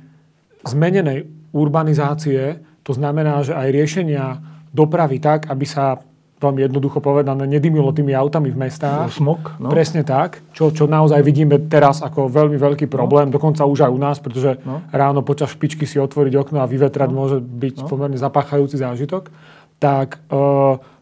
[0.66, 4.38] zmenenej urbanizácie, to znamená, že aj riešenia
[4.70, 5.98] dopravy tak, aby sa
[6.36, 9.10] veľmi jednoducho povedané, nedymilo tými autami v mestách.
[9.16, 9.72] Smog, no.
[9.72, 13.40] Presne tak, čo, čo naozaj vidíme teraz ako veľmi veľký problém, no.
[13.40, 14.84] dokonca už aj u nás, pretože no.
[14.94, 17.16] ráno počas špičky si otvoriť okno a vyvetrať no.
[17.16, 17.88] môže byť no.
[17.90, 19.32] pomerne zapáchajúci zážitok.
[19.80, 20.40] Tak e,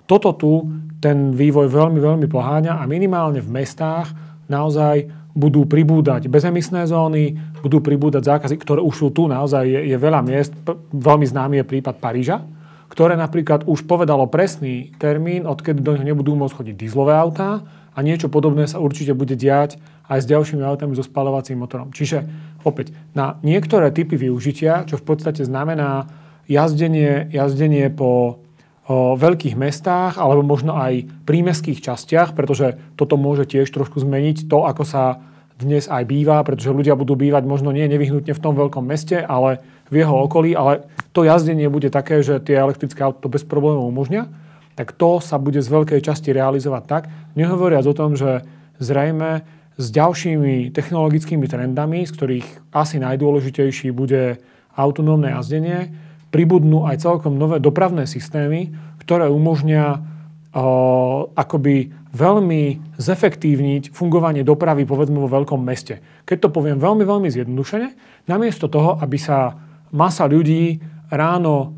[0.06, 0.70] toto tu
[1.02, 4.14] ten vývoj veľmi, veľmi poháňa a minimálne v mestách
[4.48, 7.34] naozaj budú pribúdať bezemisné zóny,
[7.66, 10.54] budú pribúdať zákazy, ktoré už sú tu, naozaj je, je veľa miest.
[10.94, 12.46] Veľmi známy je prípad Paríža,
[12.94, 18.00] ktoré napríklad už povedalo presný termín, odkedy do neho nebudú môcť chodiť dieslové autá a
[18.06, 21.90] niečo podobné sa určite bude diať aj s ďalšími autami so spalovacím motorom.
[21.90, 22.22] Čiže
[22.62, 26.06] opäť na niektoré typy využitia, čo v podstate znamená
[26.46, 28.44] jazdenie, jazdenie po
[28.84, 34.68] o veľkých mestách alebo možno aj prímeských častiach, pretože toto môže tiež trošku zmeniť to,
[34.68, 35.24] ako sa
[35.56, 39.64] dnes aj býva, pretože ľudia budú bývať možno nie nevyhnutne v tom veľkom meste, ale
[39.88, 40.84] v jeho okolí, ale
[41.16, 44.28] to jazdenie bude také, že tie elektrické auto bez problémov umožňa,
[44.74, 47.04] tak to sa bude z veľkej časti realizovať tak,
[47.38, 48.44] nehovoriac o tom, že
[48.82, 49.46] zrejme
[49.78, 54.42] s ďalšími technologickými trendami, z ktorých asi najdôležitejší bude
[54.74, 55.94] autonómne jazdenie,
[56.34, 65.22] pribudnú aj celkom nové dopravné systémy, ktoré umožnia uh, akoby veľmi zefektívniť fungovanie dopravy povedzme
[65.22, 66.02] vo veľkom meste.
[66.26, 67.90] Keď to poviem veľmi, veľmi zjednodušene,
[68.26, 69.58] namiesto toho, aby sa
[69.94, 70.82] masa ľudí
[71.14, 71.78] ráno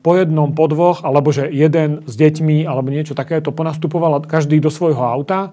[0.00, 4.72] po jednom, po dvoch, alebo že jeden s deťmi, alebo niečo takéto ponastupovala každý do
[4.72, 5.52] svojho auta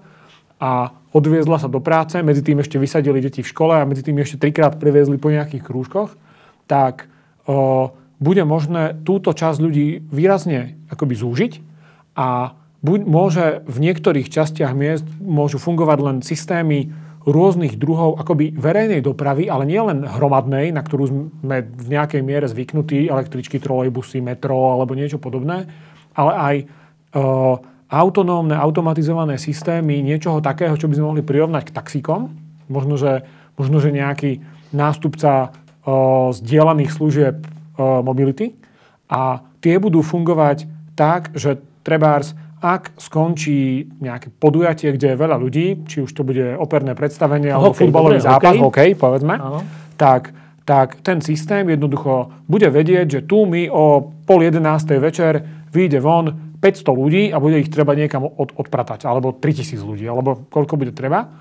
[0.56, 4.16] a odviezla sa do práce, medzi tým ešte vysadili deti v škole a medzi tým
[4.24, 6.16] ešte trikrát previezli po nejakých krúžkoch,
[6.64, 7.12] tak
[7.44, 11.52] o, bude možné túto časť ľudí výrazne akoby zúžiť
[12.14, 12.52] a
[12.84, 16.92] buď môže v niektorých častiach miest môžu fungovať len systémy
[17.24, 21.04] rôznych druhov akoby verejnej dopravy, ale nie len hromadnej, na ktorú
[21.44, 25.68] sme v nejakej miere zvyknutí, električky, trolejbusy, metro alebo niečo podobné,
[26.16, 26.64] ale aj e,
[27.92, 32.32] autonómne, automatizované systémy niečoho takého, čo by sme mohli prirovnať k taxíkom.
[32.72, 33.28] Možno, že,
[33.60, 34.40] možno, že nejaký
[34.72, 35.48] nástupca e,
[36.32, 37.36] zdieľaných služieb
[38.04, 38.54] mobility.
[39.10, 45.88] A tie budú fungovať tak, že trebárs ak skončí nejaké podujatie, kde je veľa ľudí,
[45.88, 49.34] či už to bude operné predstavenie alebo hokej, futbalový dobre, zápas, hokej, hokej povedzme,
[49.96, 50.36] tak,
[50.68, 55.40] tak ten systém jednoducho bude vedieť, že tu mi o pol jedenástej večer
[55.72, 60.44] vyjde von 500 ľudí a bude ich treba niekam od, odpratať, alebo 3000 ľudí, alebo
[60.52, 61.32] koľko bude treba.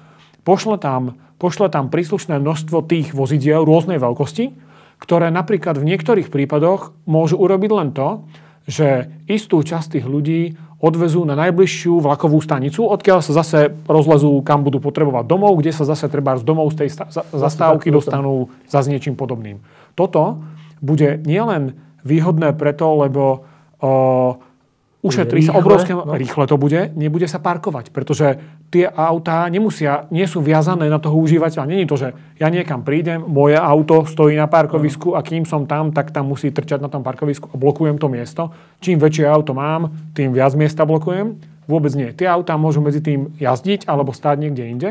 [0.47, 4.68] Pošle tam, pošle tam príslušné množstvo tých vozidiel rôznej veľkosti,
[5.00, 8.28] ktoré napríklad v niektorých prípadoch môžu urobiť len to,
[8.70, 14.64] že istú časť tých ľudí odvezú na najbližšiu vlakovú stanicu, odkiaľ sa zase rozlezú, kam
[14.64, 16.89] budú potrebovať domov, kde sa zase treba z domov z tej
[17.36, 19.60] zastávky dostanú za s niečím podobným.
[20.00, 20.39] Toto
[20.80, 21.76] bude nielen
[22.08, 23.24] výhodné preto, lebo
[23.84, 24.39] uh,
[25.00, 25.95] ušetrí sa obrovské...
[25.95, 26.04] No.
[26.04, 28.36] Rýchle to bude, nebude sa parkovať, pretože
[28.68, 31.72] tie autá nemusia, nie sú viazané na toho užívateľa.
[31.72, 35.95] Není to, že ja niekam prídem, moje auto stojí na parkovisku a kým som tam,
[35.95, 38.52] tak tam musí trčať na tom parkovisku a blokujem to miesto.
[38.84, 41.39] Čím väčšie auto mám, tým viac miesta blokujem.
[41.70, 42.10] Vôbec nie.
[42.18, 44.89] Tie autá môžu medzi tým jazdiť alebo stáť niekde inde.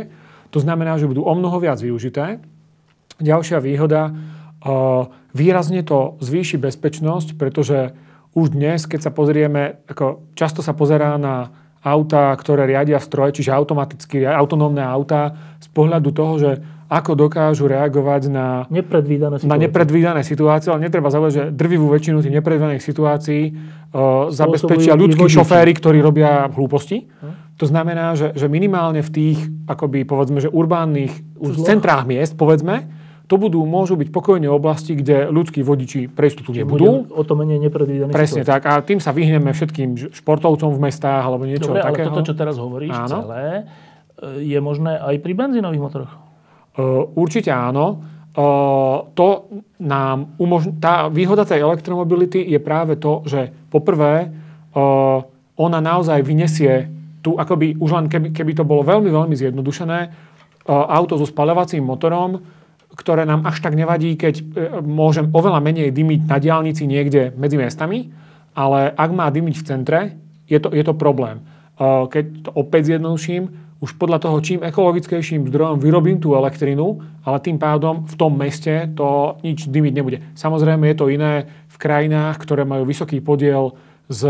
[0.54, 2.40] To znamená, že budú o mnoho viac využité.
[3.18, 4.14] Ďalšia výhoda,
[5.34, 7.92] výrazne to zvýši bezpečnosť, pretože
[8.38, 11.50] už dnes, keď sa pozrieme, ako často sa pozerá na
[11.82, 16.50] auta, ktoré riadia stroje, čiže automaticky autonómne auta, z pohľadu toho, že
[16.88, 19.52] ako dokážu reagovať na nepredvídané situácie.
[19.52, 25.28] Na nepredvídané situácie, ale netreba zaujať, že drvivú väčšinu tých nepredvídaných situácií uh, zabezpečia ľudskí
[25.28, 27.04] šoféry, ktorí robia hlúposti.
[27.04, 27.60] Hm?
[27.60, 31.12] To znamená, že, že minimálne v tých, akoby, povedzme, že urbánnych
[31.60, 32.88] centrách miest, povedzme,
[33.28, 37.12] to budú, môžu byť pokojne oblasti, kde ľudskí vodiči pre istotu nebudú.
[37.12, 38.64] O to menej nepredvídané Presne situácie.
[38.64, 38.72] tak.
[38.72, 42.08] A tým sa vyhneme všetkým športovcom v mestách alebo niečo Dobre, takého.
[42.08, 43.28] ale toto, čo teraz hovoríš áno.
[43.28, 43.68] celé,
[44.16, 46.12] e, je možné aj pri benzínových motoroch?
[46.72, 48.00] Uh, určite áno.
[48.32, 50.80] Uh, to nám umožň...
[50.80, 55.20] Tá výhoda tej elektromobility je práve to, že poprvé uh,
[55.60, 56.88] ona naozaj vyniesie
[57.20, 60.30] tu, akoby už len keby, keby to bolo veľmi, veľmi zjednodušené,
[60.68, 62.57] auto so spaľovacím motorom
[62.98, 64.44] ktoré nám až tak nevadí, keď e,
[64.82, 68.10] môžem oveľa menej dymiť na diálnici niekde medzi miestami,
[68.58, 70.00] ale ak má dymiť v centre,
[70.50, 71.38] je to, je to problém.
[71.38, 71.42] E,
[72.10, 77.62] keď to opäť zjednoduším, už podľa toho, čím ekologickejším zdrojom vyrobím tú elektrinu, ale tým
[77.62, 80.18] pádom v tom meste to nič dymiť nebude.
[80.34, 83.78] Samozrejme je to iné v krajinách, ktoré majú vysoký podiel
[84.10, 84.26] z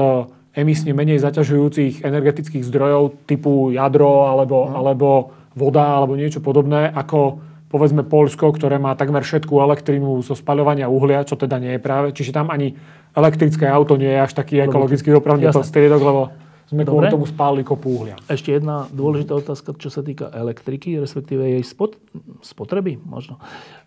[0.53, 4.73] emisne menej zaťažujúcich energetických zdrojov typu jadro alebo, mm.
[4.77, 5.09] alebo
[5.57, 11.25] voda alebo niečo podobné ako povedzme Polsko, ktoré má takmer všetku elektrínu zo spaľovania uhlia,
[11.25, 12.17] čo teda nie je práve.
[12.17, 12.73] Čiže tam ani
[13.13, 16.23] elektrické auto nie je až taký ekologický dopravný prostriedok, lebo
[16.69, 16.93] sme Dobre.
[16.93, 18.17] kvôli tomu spálili kopu uhlia.
[18.29, 21.97] Ešte jedna dôležitá otázka, čo sa týka elektriky, respektíve jej spot,
[22.45, 23.41] spotreby možno.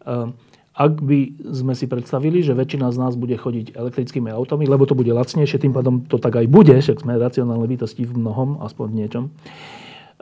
[0.05, 0.33] Ehm,
[0.71, 4.95] Ak by sme si predstavili, že väčšina z nás bude chodiť elektrickými autami, lebo to
[4.95, 8.85] bude lacnejšie, tým pádom to tak aj bude, však sme racionálne bytosti v mnohom, aspoň
[8.87, 9.23] v niečom.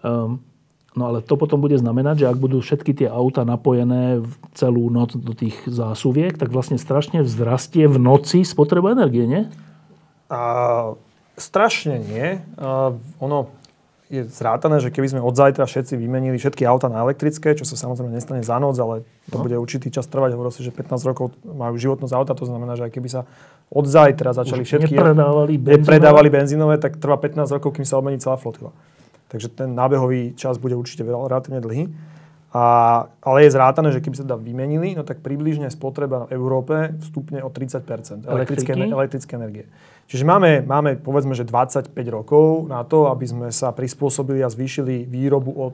[0.02, 0.42] Ehm,
[1.00, 4.92] No ale to potom bude znamenať, že ak budú všetky tie auta napojené v celú
[4.92, 9.48] noc do tých zásuviek, tak vlastne strašne vzrastie v noci spotreba energie, nie?
[10.28, 10.42] A
[11.40, 12.44] strašne nie.
[12.60, 13.48] A ono
[14.10, 17.78] je zrátané, že keby sme od zajtra všetci vymenili všetky auta na elektrické, čo sa
[17.78, 19.46] samozrejme nestane za noc, ale to No.
[19.46, 20.34] bude určitý čas trvať.
[20.34, 23.22] Hovorí si, že 15 rokov majú životnosť auta, to znamená, že aj keby sa
[23.70, 24.98] od zajtra začali Už všetky...
[24.98, 25.78] nepredávali benzínové?
[25.78, 28.74] nepredávali benzínové, tak trvá 15 rokov, kým sa obmení celá flotila.
[29.30, 31.84] Takže ten nábehový čas bude určite relatívne dlhý.
[32.50, 36.98] A, ale je zrátané, že keby sa teda vymenili, no tak približne spotreba v Európe
[36.98, 37.86] vstupne o 30
[38.26, 39.70] elektrické, elektrické energie.
[40.10, 45.06] Čiže máme, máme povedzme, že 25 rokov na to, aby sme sa prispôsobili a zvýšili
[45.06, 45.66] výrobu o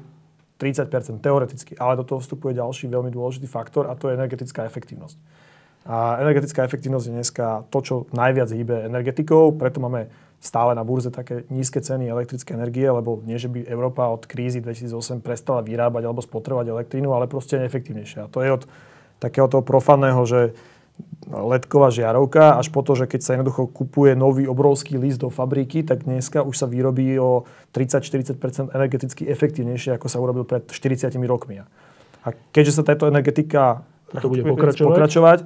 [0.60, 1.80] 30% teoreticky.
[1.80, 5.16] Ale do toho vstupuje ďalší veľmi dôležitý faktor a to je energetická efektívnosť.
[5.86, 10.10] A energetická efektívnosť je dneska to, čo najviac hýbe energetikou, preto máme
[10.42, 14.62] stále na burze také nízke ceny elektrické energie, lebo nie, že by Európa od krízy
[14.66, 18.26] 2008 prestala vyrábať alebo spotrebovať elektrínu, ale proste neefektívnejšia.
[18.26, 18.64] A to je od
[19.22, 20.58] takého toho profanného, že
[21.28, 25.84] ledková žiarovka, až po to, že keď sa jednoducho kupuje nový obrovský list do fabriky,
[25.84, 27.44] tak dneska už sa vyrobí o
[27.76, 31.60] 30-40% energeticky efektívnejšie, ako sa urobil pred 40 rokmi.
[32.26, 33.84] A keďže sa táto energetika
[34.18, 34.88] To bude pokračovať?
[34.88, 35.40] pokračovať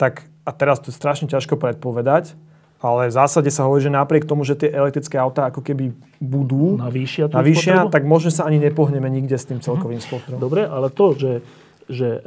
[0.00, 2.32] tak, a teraz to je strašne ťažko predpovedať,
[2.80, 6.80] ale v zásade sa hovorí, že napriek tomu, že tie elektrické autá ako keby budú
[6.80, 7.92] Navýšia navýšia, spotrebu?
[7.92, 10.40] tak možno sa ani nepohneme nikde s tým celkovým spotrebom.
[10.40, 11.44] Dobre, ale to, že,
[11.92, 12.20] že e,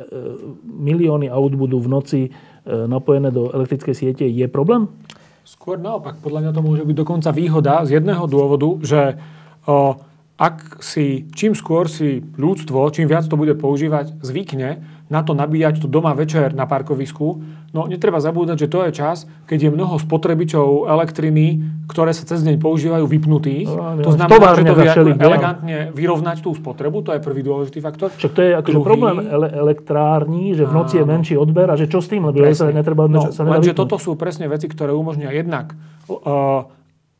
[0.62, 2.30] milióny aut budú v noci e,
[2.70, 4.94] napojené do elektrickej siete, je problém?
[5.42, 9.18] Skôr naopak, podľa mňa to môže byť dokonca výhoda z jedného dôvodu, že
[9.66, 9.98] o,
[10.38, 15.86] ak si, čím skôr si ľudstvo, čím viac to bude používať, zvykne na to nabíjať
[15.86, 20.01] to doma večer na parkovisku, no netreba zabúdať, že to je čas, keď je mnoho
[20.01, 23.70] spotrebičov elektriny, ktoré sa cez deň používajú vypnutých.
[23.70, 28.09] No, to znamená, že to vie elegantne vyrovnať tú spotrebu, to je prvý dôležitý faktor.
[28.18, 31.78] Však to je akože Druhý- problém ele- elektrární, že v noci je menší odber a
[31.78, 34.89] že čo s tým, lebo sa netreba, no, sa lenže toto sú presne veci, ktoré
[34.89, 35.78] umožnia jednak
[36.09, 36.66] uh,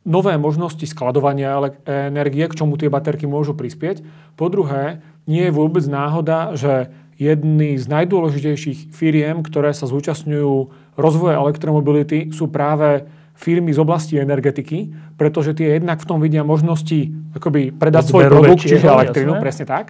[0.04, 4.04] nové možnosti skladovania energie, k čomu tie baterky môžu prispieť.
[4.36, 10.54] Po druhé, nie je vôbec náhoda, že jedny z najdôležitejších firiem, ktoré sa zúčastňujú
[10.98, 17.10] rozvoja elektromobility, sú práve firmy z oblasti energetiky, pretože tie jednak v tom vidia možnosti
[17.34, 19.42] akoby predať svoj produkt, čiže elektrínu, jasné.
[19.42, 19.86] presne tak.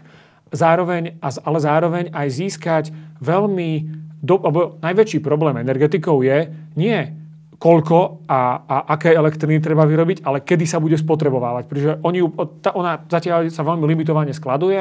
[0.55, 2.85] Zároveň, ale zároveň aj získať
[3.21, 4.03] veľmi...
[4.25, 6.49] Do, alebo najväčší problém energetikov je
[6.81, 7.24] nie
[7.65, 11.65] koľko a, a aké elektriny treba vyrobiť, ale kedy sa bude spotrebovávať.
[11.65, 12.21] Pretože oni,
[12.61, 14.77] tá, ona zatiaľ sa veľmi limitovane skladuje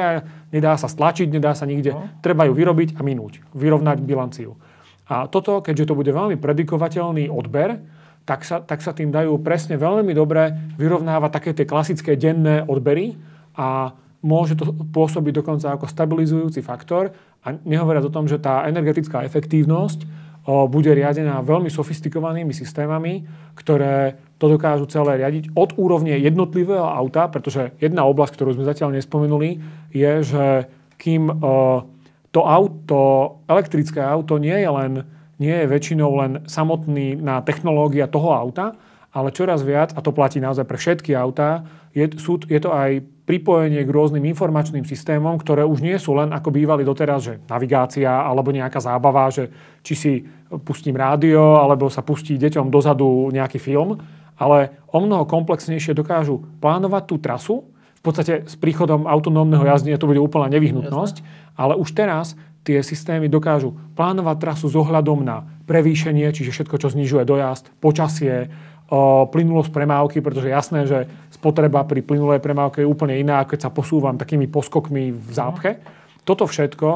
[0.52, 1.96] nedá sa stlačiť, nedá sa nikde.
[1.96, 2.06] No.
[2.20, 4.60] Treba ju vyrobiť a minúť, vyrovnať bilanciu.
[5.08, 7.80] A toto, keďže to bude veľmi predikovateľný odber,
[8.28, 13.16] tak sa, tak sa tým dajú presne veľmi dobre vyrovnávať také tie klasické denné odbery
[13.56, 13.92] a
[14.24, 17.12] môže to pôsobiť dokonca ako stabilizujúci faktor
[17.44, 23.24] a nehovoriac o tom, že tá energetická efektívnosť bude riadená veľmi sofistikovanými systémami,
[23.56, 28.92] ktoré to dokážu celé riadiť od úrovne jednotlivého auta, pretože jedna oblasť, ktorú sme zatiaľ
[28.92, 30.46] nespomenuli, je, že
[31.00, 31.32] kým
[32.28, 33.00] to auto,
[33.48, 34.92] elektrické auto nie je len
[35.38, 38.78] nie je väčšinou len samotný na technológia toho auta,
[39.14, 43.02] ale čoraz viac, a to platí naozaj pre všetky autá, je, sú, je to aj
[43.24, 48.08] pripojenie k rôznym informačným systémom, ktoré už nie sú len ako bývali doteraz, že navigácia
[48.08, 49.48] alebo nejaká zábava, že
[49.80, 50.12] či si
[50.62, 53.96] pustím rádio alebo sa pustí deťom dozadu nejaký film,
[54.36, 57.56] ale o mnoho komplexnejšie dokážu plánovať tú trasu.
[58.04, 61.24] V podstate s príchodom autonómneho jazdenia to bude úplná nevyhnutnosť,
[61.56, 66.92] ale už teraz tie systémy dokážu plánovať trasu s ohľadom na prevýšenie, čiže všetko, čo
[66.92, 68.52] znižuje dojazd, počasie,
[69.32, 71.08] plynulosť premávky, pretože jasné, že
[71.44, 75.76] spotreba pri plynulej premávke je úplne iná, keď sa posúvam takými poskokmi v zápche.
[76.24, 76.88] Toto všetko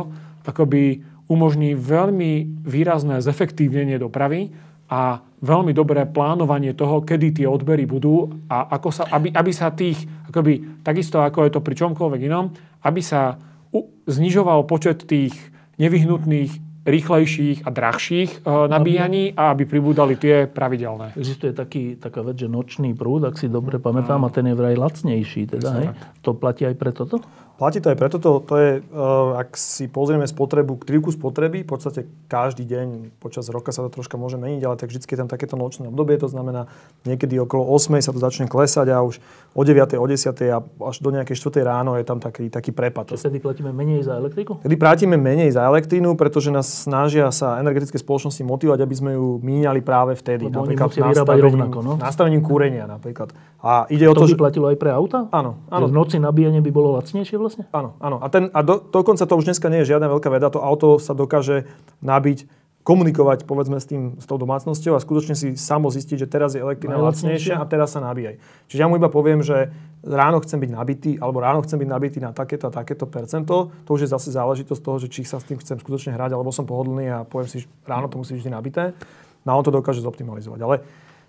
[0.49, 4.49] akoby umožní veľmi výrazné zefektívnenie dopravy
[4.89, 9.69] a veľmi dobré plánovanie toho, kedy tie odbery budú a ako sa, aby, aby sa
[9.69, 12.57] tých, akoby, takisto ako je to pri čomkoľvek inom,
[12.89, 13.37] aby sa
[13.69, 15.37] u, znižoval počet tých
[15.77, 21.13] nevyhnutných rýchlejších a drahších e, nabíjaní a aby pribúdali tie pravidelné.
[21.17, 24.77] Existuje taký, taká vec, že nočný prúd, ak si dobre pamätám, a ten je vraj
[24.79, 25.47] lacnejší.
[25.47, 25.87] Teda, hej?
[26.23, 27.21] To platí aj pre toto?
[27.59, 31.69] Platí to aj preto, to, to je, uh, ak si pozrieme spotrebu, krivku spotreby, v
[31.75, 35.27] podstate každý deň počas roka sa to troška môže meniť, ale tak vždy je tam
[35.27, 36.71] takéto nočné obdobie, to znamená
[37.03, 39.19] niekedy okolo 8 sa to začne klesať a už
[39.59, 43.11] o 9, o 10 a až do nejakej 4 ráno je tam taký, taký prepad.
[43.11, 44.63] Čiže vtedy platíme menej za elektriku?
[44.63, 49.43] Vtedy platíme menej za elektrínu, pretože nás snažia sa energetické spoločnosti motivovať, aby sme ju
[49.43, 50.47] míňali práve vtedy.
[50.47, 51.93] Lebo napríklad oni vyrábať rovnako, no?
[51.99, 53.35] Nastavením kúrenia napríklad.
[53.59, 54.43] A ide o to, to, by že...
[54.47, 55.27] platilo aj pre auta?
[55.35, 55.59] Áno.
[55.67, 55.91] áno.
[55.91, 57.48] Že v noci nabíjanie by bolo lacnejšie vlastne?
[57.73, 58.17] Áno, áno.
[58.21, 60.53] A, ten, a do, dokonca to už dneska nie je žiadna veľká veda.
[60.53, 61.65] To auto sa dokáže
[62.05, 62.49] nabiť
[62.89, 66.65] komunikovať povedzme s, tým, s tou domácnosťou a skutočne si samo zistiť, že teraz je
[66.65, 68.41] elektrina lacnejšia a teraz sa nabíjaj.
[68.73, 69.69] Čiže ja mu iba poviem, že
[70.01, 73.69] ráno chcem byť nabitý, alebo ráno chcem byť nabitý na takéto a takéto percento.
[73.85, 76.49] To už je zase záležitosť toho, že či sa s tým chcem skutočne hrať, alebo
[76.49, 78.97] som pohodlný a poviem si, že ráno to musí byť vždy nabité.
[79.45, 80.61] No a on to dokáže zoptimalizovať.
[80.65, 80.77] Ale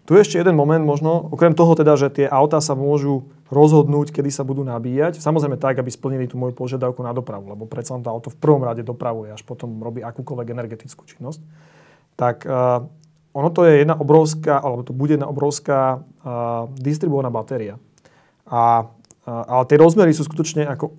[0.09, 4.09] tu je ešte jeden moment možno, okrem toho teda, že tie autá sa môžu rozhodnúť,
[4.09, 5.21] kedy sa budú nabíjať.
[5.21, 8.65] Samozrejme tak, aby splnili tú moju požiadavku na dopravu, lebo predsa to auto v prvom
[8.65, 11.45] rade dopravuje, až potom robí akúkoľvek energetickú činnosť.
[12.17, 12.89] Tak uh,
[13.37, 17.77] ono to je jedna obrovská, alebo to bude jedna obrovská uh, distribuovaná batéria.
[18.49, 20.89] A, uh, ale tie rozmery sú skutočne ako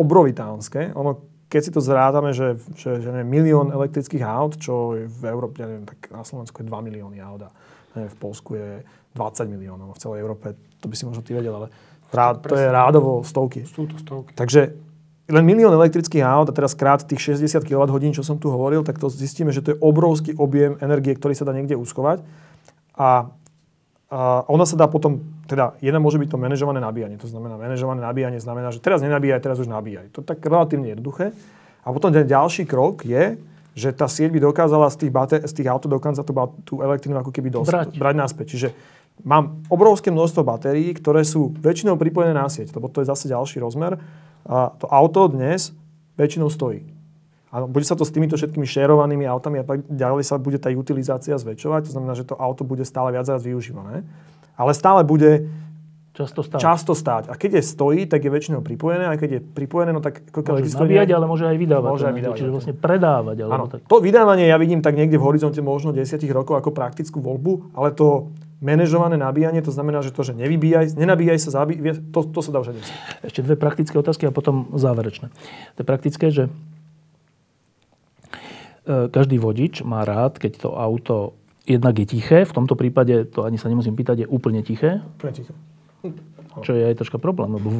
[0.00, 0.96] obrovitánske.
[0.96, 5.22] Ono, keď si to zrádame, že, že, že neviem, milión elektrických aut, čo je v
[5.26, 7.50] Európe, ja neviem, tak na Slovensku je 2 milióny aut
[7.94, 8.86] neviem, v Polsku je
[9.18, 11.68] 20 miliónov, v celej Európe, to by si možno ty vedel, ale
[12.14, 13.66] rád, to je rádovo stovky.
[13.66, 14.30] Sú to stovky.
[14.38, 14.78] Takže
[15.30, 18.98] len milión elektrických aut a teraz krát tých 60 kWh, čo som tu hovoril, tak
[18.98, 22.22] to zistíme, že to je obrovský objem energie, ktorý sa dá niekde uschovať.
[22.98, 23.30] A,
[24.10, 24.18] a
[24.50, 27.18] ona sa dá potom, teda jedna môže byť to manažované nabíjanie.
[27.18, 30.14] To znamená, manažované nabíjanie znamená, že teraz nenabíjaj, teraz už nabíjaj.
[30.14, 31.34] To je tak relatívne jednoduché.
[31.82, 33.34] A potom ten ďalší krok je,
[33.74, 36.32] že tá sieť by dokázala z tých, bater- z tých aut dokonca tú,
[36.62, 37.98] tú elektrínu ako keby dos- brať.
[37.98, 38.46] brať naspäť.
[38.54, 38.68] Čiže
[39.26, 43.58] mám obrovské množstvo batérií, ktoré sú väčšinou pripojené na sieť, lebo to je zase ďalší
[43.58, 43.98] rozmer.
[44.46, 45.74] A to auto dnes
[46.14, 46.86] väčšinou stojí.
[47.50, 50.70] A bude sa to s týmito všetkými šerovanými autami a tak ďalej sa bude tá
[50.70, 54.06] utilizácia zväčšovať, to znamená, že to auto bude stále viac a viac využívané.
[54.60, 55.48] Ale stále bude
[56.10, 56.60] Často stáť.
[56.60, 57.24] Často stáť.
[57.32, 59.08] A keď je stojí, tak je väčšinou pripojené.
[59.08, 60.20] A keď je pripojené, no tak...
[60.34, 61.90] Môže nabíjať, ale môže aj vydávať.
[61.96, 62.36] Môže aj vydávať.
[62.36, 63.36] Čiže vlastne predávať.
[63.46, 63.80] Alebo tak.
[63.88, 67.94] To vydávanie ja vidím tak niekde v horizonte možno 10 rokov ako praktickú voľbu, ale
[67.94, 68.28] to
[68.60, 72.60] manažované nabíjanie, to znamená, že to, že nevybíjaj, nenabíjaj sa, zabíjaj, to, to sa dá
[72.60, 72.84] už aj
[73.24, 75.32] Ešte dve praktické otázky a potom záverečné.
[75.32, 76.52] To je praktické, že
[78.84, 81.39] e, každý vodič má rád, keď to auto
[81.70, 84.98] jednak je tiché, v tomto prípade, to ani sa nemusím pýtať, je úplne tiché.
[85.18, 85.54] Úplne tiché.
[86.50, 87.70] Čo je aj troška problém, lebo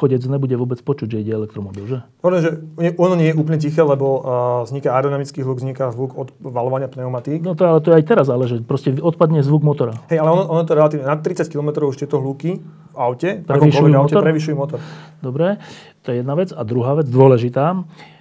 [0.00, 1.98] chodec nebude vôbec počuť, že ide elektromobil, že?
[2.24, 2.56] Ono, že
[2.96, 4.20] ono nie je úplne tiché, lebo uh,
[4.64, 7.44] vzniká aerodynamický hluk, vzniká zvuk od valovania pneumatík.
[7.44, 10.00] No to, ale to je aj teraz, ale že proste odpadne zvuk motora.
[10.08, 13.92] Hej, ale ono, ono to relatívne, na 30 km už tieto hluky v aute, prevyšujú
[13.92, 14.24] motor?
[14.24, 14.78] aute prevyšujú motor.
[15.20, 15.60] Dobre,
[16.00, 16.48] to je jedna vec.
[16.56, 18.17] A druhá vec, dôležitá, uh,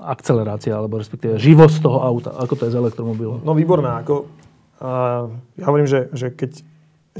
[0.00, 2.32] akcelerácia, alebo respektíve živosť toho auta.
[2.32, 3.44] Ako to je s elektromobilom?
[3.44, 4.00] No výborná.
[4.00, 4.24] Ako,
[4.80, 5.28] uh,
[5.60, 6.64] ja hovorím, že, že keď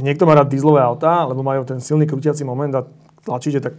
[0.00, 2.88] niekto má rád dízlové autá, lebo majú ten silný krútiaci moment a
[3.28, 3.76] tlačíte tak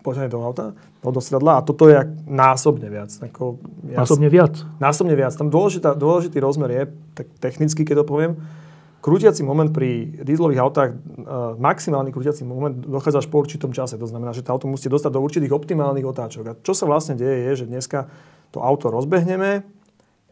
[0.00, 1.96] poďme do auta, do sedadla a toto je
[2.28, 3.12] násobne viac.
[3.24, 4.56] Ako, ja, násobne viac?
[4.80, 5.32] Násobne viac.
[5.36, 6.82] Tam dôležitá, dôležitý rozmer je,
[7.16, 8.32] tak technicky, keď to poviem,
[9.04, 14.00] krútiaci moment pri dízlových autách, uh, maximálny krútiaci moment dochádza až po určitom čase.
[14.00, 16.44] To znamená, že to auto musíte dostať do určitých optimálnych otáčok.
[16.48, 18.08] A čo sa vlastne deje je, že dneska
[18.48, 19.60] to auto rozbehneme,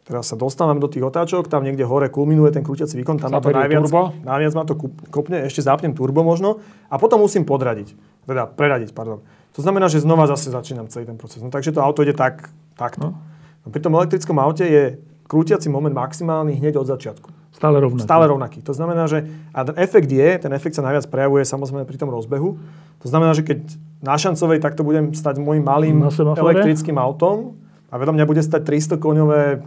[0.03, 3.39] Teraz sa dostávame do tých otáčok, tam niekde hore kulminuje ten krútiaci výkon, tam ma
[3.39, 4.11] to najviac, turbo.
[4.27, 4.75] najviac ma to
[5.15, 6.59] kopne, ešte zapnem turbo možno
[6.91, 7.95] a potom musím podradiť,
[8.27, 9.23] teda preradiť, pardon.
[9.55, 11.39] To znamená, že znova zase začínam celý ten proces.
[11.39, 13.15] No takže to auto ide tak, takto.
[13.15, 13.23] No.
[13.63, 14.99] no pri tom elektrickom aute je
[15.31, 17.42] krútiaci moment maximálny hneď od začiatku.
[17.63, 18.03] Stále rovnaký.
[18.03, 18.59] Stále rovnaký.
[18.67, 19.23] To znamená, že
[19.55, 22.59] a ten efekt je, ten efekt sa najviac prejavuje samozrejme pri tom rozbehu.
[23.03, 23.63] To znamená, že keď
[24.03, 27.55] na šancovej takto budem stať môjim malým elektrickým autom
[27.87, 29.63] a vedľa mňa bude stať 300 koňové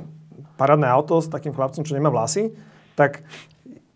[0.60, 2.52] parádne auto s takým chlapcom, čo nemá vlasy,
[3.00, 3.24] tak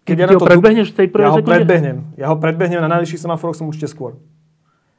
[0.07, 1.97] keď Ty ja ho to, predbehneš v tej prvej Ja ho predbehnem.
[2.15, 4.15] Ja ho predbehnem na najvyšších semaforoch som určite skôr.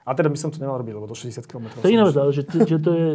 [0.05, 1.73] A teda by som to nemal robiť, lebo do 60 km.
[1.81, 3.09] To je iná vec, ale že, že to je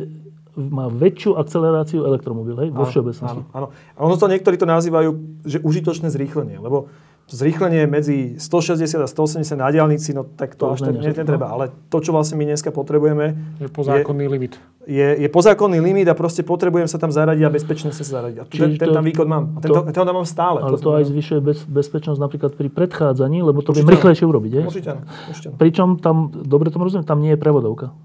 [0.56, 3.44] má väčšiu akceleráciu elektromobil, hej, vo všeobecnosti.
[3.44, 3.68] Áno, áno.
[3.96, 5.10] A ono to niektorí to nazývajú,
[5.44, 6.88] že užitočné zrýchlenie, lebo
[7.28, 11.50] zrýchlenie medzi 160 a 180 na diálnici, no tak to, to až tak netreba.
[11.50, 13.58] Ale to, čo vlastne my dneska potrebujeme...
[13.58, 17.90] Je pozákonný limit je, je pozákonný limit a proste potrebujem sa tam zaradiť a bezpečne
[17.90, 18.38] sa zaradiť.
[18.38, 19.44] A ten, ten tam výkon mám.
[19.58, 20.62] A ten, to, ten tam mám stále.
[20.62, 24.52] Ale to, to aj zvyšuje bez, bezpečnosť napríklad pri predchádzaní, lebo to viem rýchlejšie urobiť.
[24.54, 24.62] Je?
[24.62, 24.92] Určite,
[25.30, 25.50] určite.
[25.58, 27.98] Pričom tam, dobre tomu rozumiem, tam nie je prevodovka.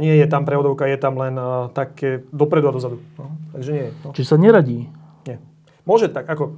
[0.00, 3.04] Nie je tam prevodovka, je tam len uh, také dopredu a dozadu.
[3.20, 3.86] No, takže nie.
[4.00, 4.16] No.
[4.16, 4.88] Čiže sa neradí?
[5.28, 5.36] Nie.
[5.84, 6.56] Môže tak, ako...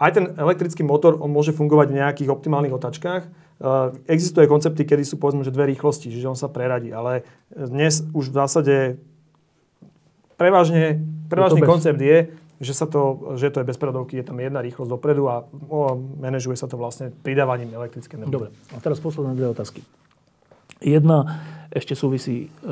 [0.00, 3.28] aj ten elektrický motor, on môže fungovať v nejakých optimálnych otačkách.
[3.60, 8.00] Uh, existuje koncepty, kedy sú povedzme, že dve rýchlosti, čiže on sa preradí, ale dnes
[8.16, 8.76] už v zásade
[10.40, 14.64] prevažne, prevažný koncept je, že, sa to, že to je bez prevodovky, je tam jedna
[14.64, 18.32] rýchlosť dopredu a o, manažuje sa to vlastne pridávaním elektrickej energie.
[18.32, 19.84] Dobre, a teraz posledné dve otázky.
[20.80, 22.70] Jedna ešte súvisí e,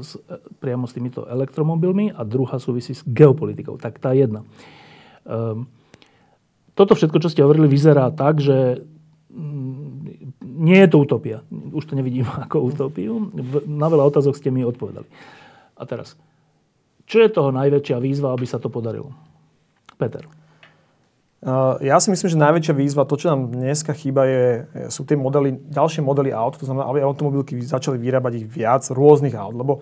[0.00, 3.74] s, e, priamo s týmito elektromobilmi a druhá súvisí s geopolitikou.
[3.74, 4.46] Tak tá jedna.
[5.26, 5.66] E,
[6.78, 8.86] toto všetko, čo ste hovorili, vyzerá tak, že
[9.34, 11.42] mm, nie je to utopia.
[11.50, 13.34] Už to nevidím ako utopiu.
[13.66, 15.10] Na veľa otázok ste mi odpovedali.
[15.74, 16.14] A teraz,
[17.10, 19.10] čo je toho najväčšia výzva, aby sa to podarilo?
[19.98, 20.39] Peter.
[21.80, 24.44] Ja si myslím, že najväčšia výzva, to, čo nám dneska chýba, je,
[24.92, 29.32] sú tie modely, ďalšie modely aut, to znamená, aby automobilky začali vyrábať ich viac rôznych
[29.32, 29.80] aut, lebo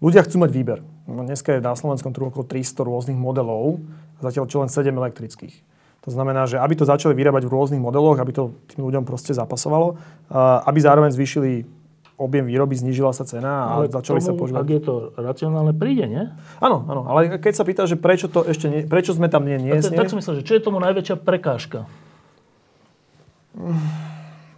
[0.00, 0.80] ľudia chcú mať výber.
[1.04, 3.84] No, dneska je na slovenskom trhu okolo 300 rôznych modelov,
[4.24, 5.60] zatiaľ čo len 7 elektrických.
[6.04, 9.36] To znamená, že aby to začali vyrábať v rôznych modeloch, aby to tým ľuďom proste
[9.36, 10.00] zapasovalo,
[10.64, 11.68] aby zároveň zvýšili
[12.14, 14.60] objem výroby, znížila sa cena a ale začali tomu, sa používať.
[14.62, 16.24] Ak je to racionálne, príde, nie?
[16.62, 19.58] Áno, áno, ale keď sa pýta, že prečo to ešte nie, prečo sme tam nie,
[19.58, 21.90] nie, tak, tak som myslel, že čo je tomu najväčšia prekážka?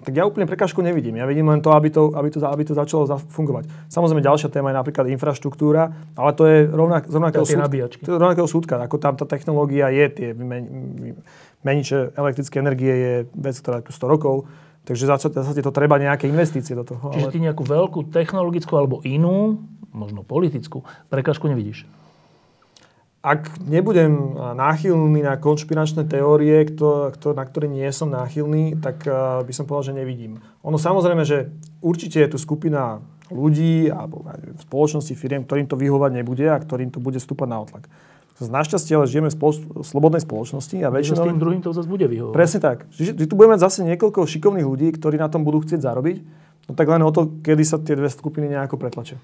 [0.07, 1.19] Tak ja úplne prekážku nevidím.
[1.19, 3.67] Ja vidím len to, aby to, aby to, aby to začalo fungovať.
[3.91, 7.59] Samozrejme, ďalšia téma je napríklad infraštruktúra, ale to je rovnak, z rovnakého, súd,
[8.07, 8.79] rovnakého súdka.
[8.79, 10.29] Ako tam tá technológia je, tie
[11.67, 14.47] meniče elektrické energie je vec, ktorá je tu 100 rokov
[14.87, 17.11] Takže zase to treba nejaké investície do toho.
[17.11, 17.35] Čiže ale...
[17.35, 19.59] ty nejakú veľkú technologickú alebo inú,
[19.91, 21.91] možno politickú, prekažku nevidíš?
[23.27, 26.63] Ak nebudem náchylný na konšpiračné teórie,
[27.35, 30.39] na ktoré nie som náchylný, tak uh, by som povedal, že nevidím.
[30.63, 31.51] Ono samozrejme, že
[31.83, 34.23] určite je tu skupina ľudí alebo
[34.63, 37.91] spoločnosti, firiem, ktorým to vyhovať nebude a ktorým to bude stúpať na otlak.
[38.37, 41.25] Našťastie ale žijeme v slobodnej spoločnosti a väčšinou...
[41.25, 42.37] S tým druhým to zase bude vyhovovať.
[42.37, 42.85] Presne tak.
[42.93, 46.17] Že, tu budeme mať zase niekoľko šikovných ľudí, ktorí na tom budú chcieť zarobiť.
[46.69, 49.17] No tak len o to, kedy sa tie dve skupiny nejako pretlačia.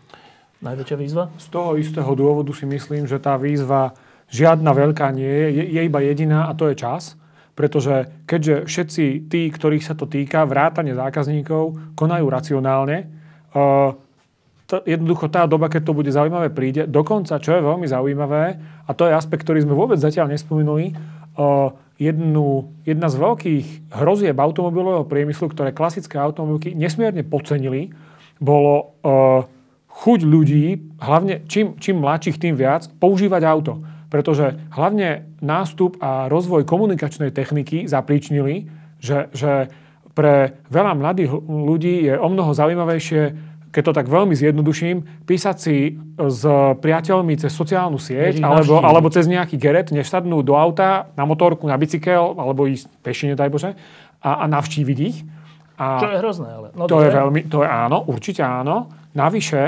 [0.64, 1.28] Najväčšia výzva?
[1.36, 3.92] Z toho istého dôvodu si myslím, že tá výzva
[4.32, 7.20] žiadna veľká nie je, je, je iba jediná a to je čas.
[7.52, 13.12] Pretože keďže všetci tí, ktorých sa to týka, vrátane zákazníkov, konajú racionálne,
[13.52, 13.92] uh,
[14.72, 16.88] to, jednoducho tá doba, keď to bude zaujímavé, príde.
[16.88, 18.56] Dokonca, čo je veľmi zaujímavé,
[18.88, 20.96] a to je aspekt, ktorý sme vôbec zatiaľ nespomenuli,
[22.00, 27.92] jednu, jedna z veľkých hrozieb automobilového priemyslu, ktoré klasické automobilky nesmierne podcenili,
[28.40, 29.44] bolo uh,
[30.02, 33.84] chuť ľudí, hlavne čím, čím mladších, tým viac, používať auto.
[34.08, 38.68] Pretože hlavne nástup a rozvoj komunikačnej techniky zapríčnili,
[39.00, 39.72] že, že
[40.12, 45.96] pre veľa mladých ľudí je o mnoho zaujímavejšie keď to tak veľmi zjednoduším, písať si
[46.20, 46.42] s
[46.78, 51.64] priateľmi cez sociálnu sieť alebo, alebo cez nejaký geret, než sadnú do auta, na motorku,
[51.64, 53.72] na bicykel alebo ísť peši, daj Bože,
[54.20, 55.24] a, a navštíviť ich.
[55.80, 56.68] A Čo je hrozné, ale.
[56.76, 58.92] No, to, je veľmi, to je áno, určite áno.
[59.16, 59.62] Navyše,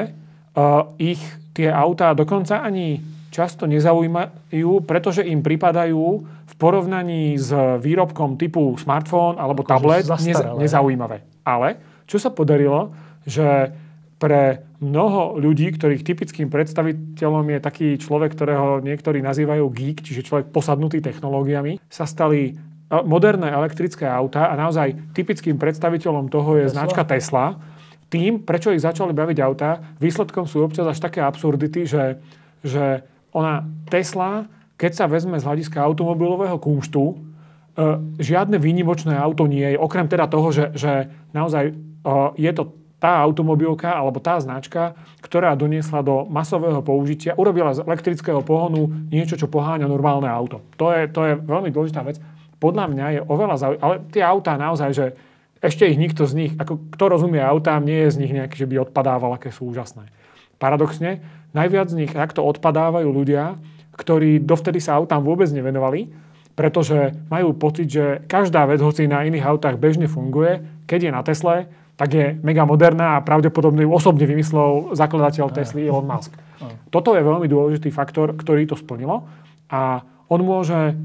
[0.52, 1.20] uh, ich
[1.57, 3.00] tie autá dokonca ani
[3.32, 7.50] často nezaujímajú, pretože im pripadajú v porovnaní s
[7.82, 10.07] výrobkom typu smartfón alebo tablet
[10.55, 11.26] nezaujímavé.
[11.42, 12.94] Ale čo sa podarilo,
[13.26, 13.74] že
[14.19, 20.55] pre mnoho ľudí, ktorých typickým predstaviteľom je taký človek, ktorého niektorí nazývajú geek, čiže človek
[20.55, 22.55] posadnutý technológiami, sa stali
[23.03, 26.77] moderné elektrické autá a naozaj typickým predstaviteľom toho je Tesla.
[26.79, 27.47] značka Tesla.
[28.12, 32.23] Tým, prečo ich začali baviť autá, výsledkom sú občas až také absurdity, že,
[32.62, 33.03] že
[33.35, 34.47] ona Tesla,
[34.79, 37.15] keď sa vezme z hľadiska automobilového kúštu, e,
[38.23, 41.75] žiadne výnimočné auto nie je, okrem teda toho, že, že naozaj e,
[42.39, 48.40] je to tá automobilka alebo tá značka, ktorá doniesla do masového použitia, urobila z elektrického
[48.40, 50.64] pohonu niečo, čo poháňa normálne auto.
[50.80, 52.16] To je, to je veľmi dôležitá vec.
[52.57, 55.07] Podľa mňa je oveľa zaujímavé, ale tie autá naozaj, že
[55.61, 58.68] ešte ich nikto z nich, ako kto rozumie autám, nie je z nich nejaký, že
[58.72, 60.09] by odpadával, aké sú úžasné.
[60.57, 61.20] Paradoxne,
[61.52, 63.61] najviac z nich takto odpadávajú ľudia,
[64.00, 66.09] ktorí dovtedy sa autám vôbec nevenovali,
[66.57, 71.20] pretože majú pocit, že každá vec, hoci na iných autách bežne funguje, keď je na
[71.20, 76.34] Tesle, tak je mega moderná a pravdepodobne ju osobne vymyslel zakladateľ Tesly Elon Musk.
[76.90, 79.26] Toto je veľmi dôležitý faktor, ktorý to splnilo
[79.70, 80.99] a on môže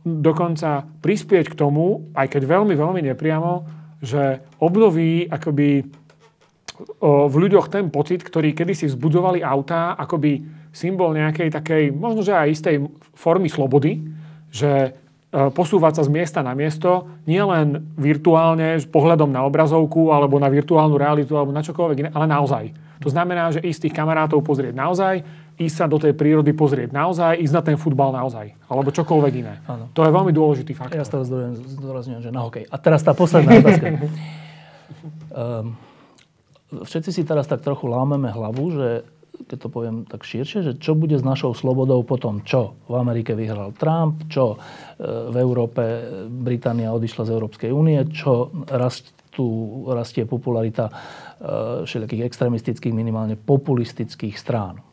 [0.00, 3.52] dokonca prispieť k tomu, aj keď veľmi, veľmi nepriamo,
[4.00, 5.84] že obnoví akoby
[7.00, 10.40] v ľuďoch ten pocit, ktorý kedysi vzbudzovali autá, akoby
[10.72, 12.76] symbol nejakej takej, možno že aj istej
[13.12, 14.00] formy slobody,
[14.48, 14.96] že
[15.30, 20.98] posúvať sa z miesta na miesto, nielen virtuálne, s pohľadom na obrazovku, alebo na virtuálnu
[20.98, 22.64] realitu, alebo na čokoľvek iné, ale naozaj.
[23.00, 25.22] To znamená, že ísť tých kamarátov pozrieť naozaj,
[25.56, 28.52] ísť sa do tej prírody pozrieť naozaj, ísť na ten futbal naozaj.
[28.66, 29.54] Alebo čokoľvek iné.
[29.70, 29.88] Áno.
[29.94, 30.98] To je veľmi dôležitý faktor.
[30.98, 31.24] Ja stále
[31.78, 32.66] zdôrazňujem, že na hokej.
[32.66, 33.86] A teraz tá posledná otázka.
[35.30, 35.78] um,
[36.88, 38.88] všetci si teraz tak trochu lámeme hlavu, že
[39.46, 43.32] keď to poviem tak širšie, že čo bude s našou slobodou potom, čo v Amerike
[43.32, 44.56] vyhral Trump, čo e,
[45.30, 45.82] v Európe
[46.28, 49.46] Británia odišla z Európskej únie, čo rastú,
[49.88, 50.92] rastie popularita e,
[51.88, 54.84] všelijakých extremistických, minimálne populistických strán.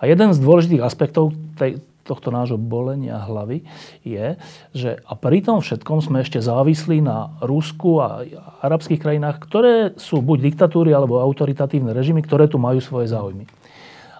[0.00, 1.78] A jeden z dôležitých aspektov tej,
[2.10, 3.62] tohto nášho bolenia hlavy
[4.02, 4.34] je,
[4.74, 8.24] že a pri tom všetkom sme ešte závislí na Rusku a
[8.64, 13.59] arabských krajinách, ktoré sú buď diktatúry alebo autoritatívne režimy, ktoré tu majú svoje záujmy.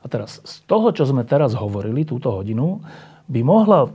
[0.01, 2.80] A teraz z toho, čo sme teraz hovorili, túto hodinu,
[3.28, 3.92] by mohla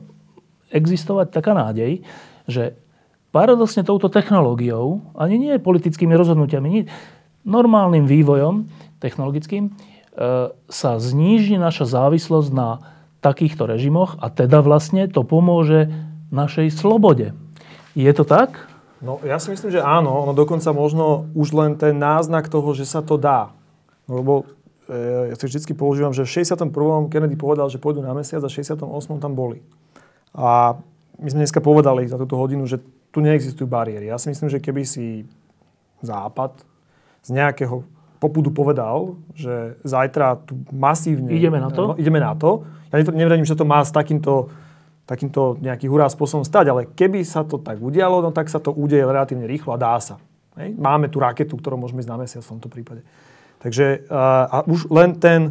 [0.69, 2.05] existovať taká nádej,
[2.45, 2.77] že
[3.33, 6.83] paradoxne touto technológiou, ani nie politickými rozhodnutiami, nie,
[7.43, 8.65] normálnym vývojom
[9.03, 9.71] technologickým, e,
[10.71, 12.81] sa zníži naša závislosť na
[13.19, 15.89] takýchto režimoch a teda vlastne to pomôže
[16.29, 17.33] našej slobode.
[17.97, 18.69] Je to tak?
[19.01, 20.13] No ja si myslím, že áno.
[20.25, 23.53] Ono dokonca možno už len ten náznak toho, že sa to dá.
[24.09, 24.33] No, lebo
[24.89, 27.09] ja si vždy používam, že v 61.
[27.09, 28.85] Kennedy povedal, že pôjdu na mesiac a v 68.
[29.17, 29.65] tam boli.
[30.35, 30.77] A
[31.17, 32.77] my sme dneska povedali za túto hodinu, že
[33.09, 34.11] tu neexistujú bariéry.
[34.11, 35.23] Ja si myslím, že keby si
[36.03, 36.61] Západ
[37.23, 37.87] z nejakého
[38.19, 41.31] popudu povedal, že zajtra tu masívne...
[41.31, 41.93] Ideme na to?
[41.93, 42.67] No, ideme na to.
[42.91, 44.51] Ja neviem, že to má s takýmto,
[45.07, 48.75] takýmto nejaký hurá spôsobom stať, ale keby sa to tak udialo, no tak sa to
[48.75, 50.19] udeje relatívne rýchlo a dá sa.
[50.59, 50.75] Hej?
[50.75, 53.01] Máme tu raketu, ktorú môžeme ísť na mesiac v tomto prípade.
[53.65, 55.49] Takže a už len ten,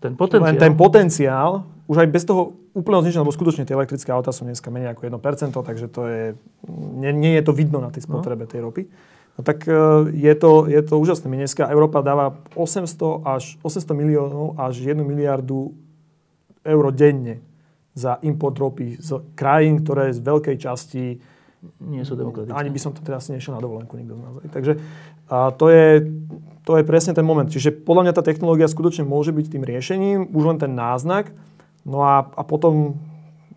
[0.00, 4.08] ten potenciál, len ten potenciál už aj bez toho úplného zničenia, lebo skutočne tie elektrické
[4.08, 6.22] autá sú dneska menej ako 1%, takže to je,
[6.72, 8.50] nie, nie je to vidno na tej spotrebe no.
[8.50, 8.82] tej ropy.
[9.36, 9.76] No tak e,
[10.16, 11.28] je to, je to úžasné.
[11.28, 15.76] My dneska Európa dáva 800, až, 800 miliónov až 1 miliardu
[16.64, 17.44] eur denne
[17.92, 21.20] za import ropy z krajín, ktoré z veľkej časti
[21.78, 22.56] nie sú demokratické.
[22.56, 24.32] Ani by som to teraz nešiel na dovolenku nikto z nás.
[24.50, 24.72] Takže
[25.32, 26.12] a to, je,
[26.68, 27.48] to je presne ten moment.
[27.48, 31.32] Čiže podľa mňa tá technológia skutočne môže byť tým riešením, už len ten náznak,
[31.88, 33.00] no a, a potom,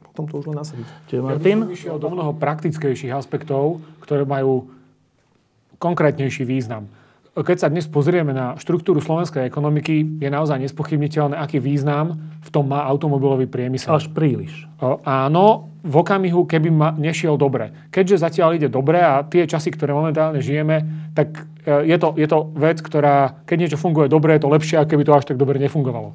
[0.07, 0.87] potom to už len nasadiť.
[1.11, 1.59] Čiže Martin?
[1.67, 4.71] Ja by som do mnoho praktickejších aspektov, ktoré majú
[5.75, 6.87] konkrétnejší význam.
[7.35, 12.71] Keď sa dnes pozrieme na štruktúru slovenskej ekonomiky, je naozaj nespochybniteľné, aký význam v tom
[12.71, 13.99] má automobilový priemysel.
[13.99, 14.71] Až príliš.
[14.79, 17.75] O, áno, v okamihu, keby ma nešiel dobre.
[17.91, 22.39] Keďže zatiaľ ide dobre a tie časy, ktoré momentálne žijeme, tak je to, je to
[22.53, 25.57] vec, ktorá, keď niečo funguje dobre, je to lepšie, ako keby to až tak dobre
[25.57, 26.13] nefungovalo.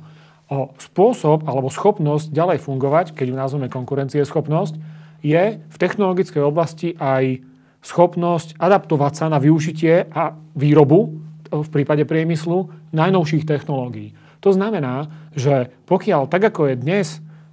[0.51, 4.74] O, spôsob alebo schopnosť ďalej fungovať, keď ju nazveme konkurencieschopnosť,
[5.20, 7.42] je v technologickej oblasti aj
[7.82, 11.18] schopnosť adaptovať sa na využitie a výrobu
[11.51, 14.14] v prípade priemyslu najnovších technológií.
[14.40, 17.07] To znamená, že pokiaľ tak ako je dnes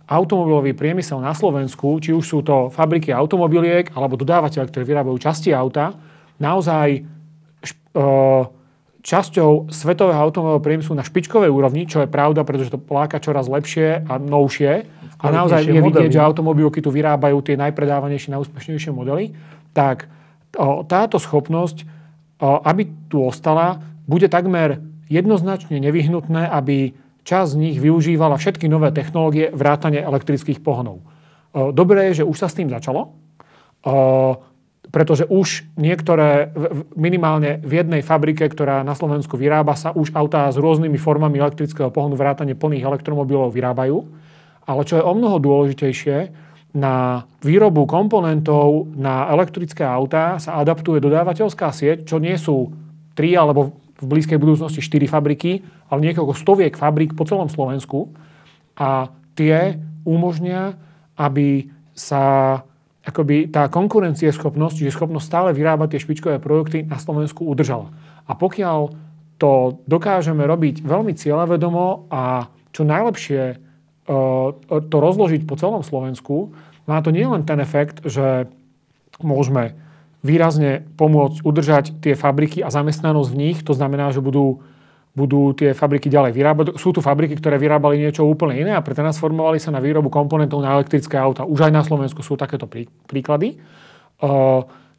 [0.08, 5.52] automobilový priemysel na Slovensku, či už sú to fabriky automobiliek alebo dodávateľ, ktorí vyrábajú časti
[5.52, 5.92] auta,
[6.40, 7.17] naozaj
[9.08, 14.04] časťou svetového automobilového priemyslu na špičkovej úrovni, čo je pravda, pretože to pláka čoraz lepšie
[14.04, 14.84] a novšie.
[15.18, 19.32] A naozaj je vidieť, že automobilky tu vyrábajú tie najpredávanejšie, najúspešnejšie modely.
[19.72, 20.12] Tak
[20.92, 21.88] táto schopnosť,
[22.44, 26.92] aby tu ostala, bude takmer jednoznačne nevyhnutné, aby
[27.24, 31.00] časť z nich využívala všetky nové technológie vrátane elektrických pohonov.
[31.56, 33.16] Dobré je, že už sa s tým začalo,
[34.98, 36.50] pretože už niektoré,
[36.98, 41.94] minimálne v jednej fabrike, ktorá na Slovensku vyrába sa, už autá s rôznymi formami elektrického
[41.94, 44.02] pohonu vrátane plných elektromobilov vyrábajú.
[44.66, 46.18] Ale čo je o mnoho dôležitejšie,
[46.74, 52.74] na výrobu komponentov na elektrické autá sa adaptuje dodávateľská sieť, čo nie sú
[53.14, 55.62] tri alebo v blízkej budúcnosti štyri fabriky,
[55.94, 58.10] ale niekoľko stoviek fabrík po celom Slovensku.
[58.82, 59.78] A tie
[60.10, 60.74] umožnia,
[61.14, 62.66] aby sa
[63.08, 67.96] akoby tá konkurencieschopnosť, čiže schopnosť stále vyrábať tie špičkové produkty na Slovensku udržala.
[68.28, 68.92] A pokiaľ
[69.40, 73.64] to dokážeme robiť veľmi cieľavedomo a čo najlepšie
[74.88, 76.52] to rozložiť po celom Slovensku,
[76.88, 78.48] má to nielen ten efekt, že
[79.20, 79.76] môžeme
[80.24, 83.58] výrazne pomôcť udržať tie fabriky a zamestnanosť v nich.
[83.64, 84.64] To znamená, že budú,
[85.18, 86.66] budú tie fabriky ďalej vyrábať.
[86.78, 90.78] Sú tu fabriky, ktoré vyrábali niečo úplne iné a pretransformovali sa na výrobu komponentov na
[90.78, 91.42] elektrické auta.
[91.42, 92.70] Už aj na Slovensku sú takéto
[93.10, 93.58] príklady.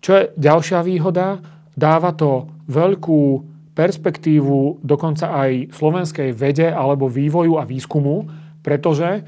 [0.03, 1.39] Čo je ďalšia výhoda?
[1.79, 3.47] Dáva to veľkú
[3.79, 8.27] perspektívu dokonca aj slovenskej vede alebo vývoju a výskumu,
[8.59, 9.23] pretože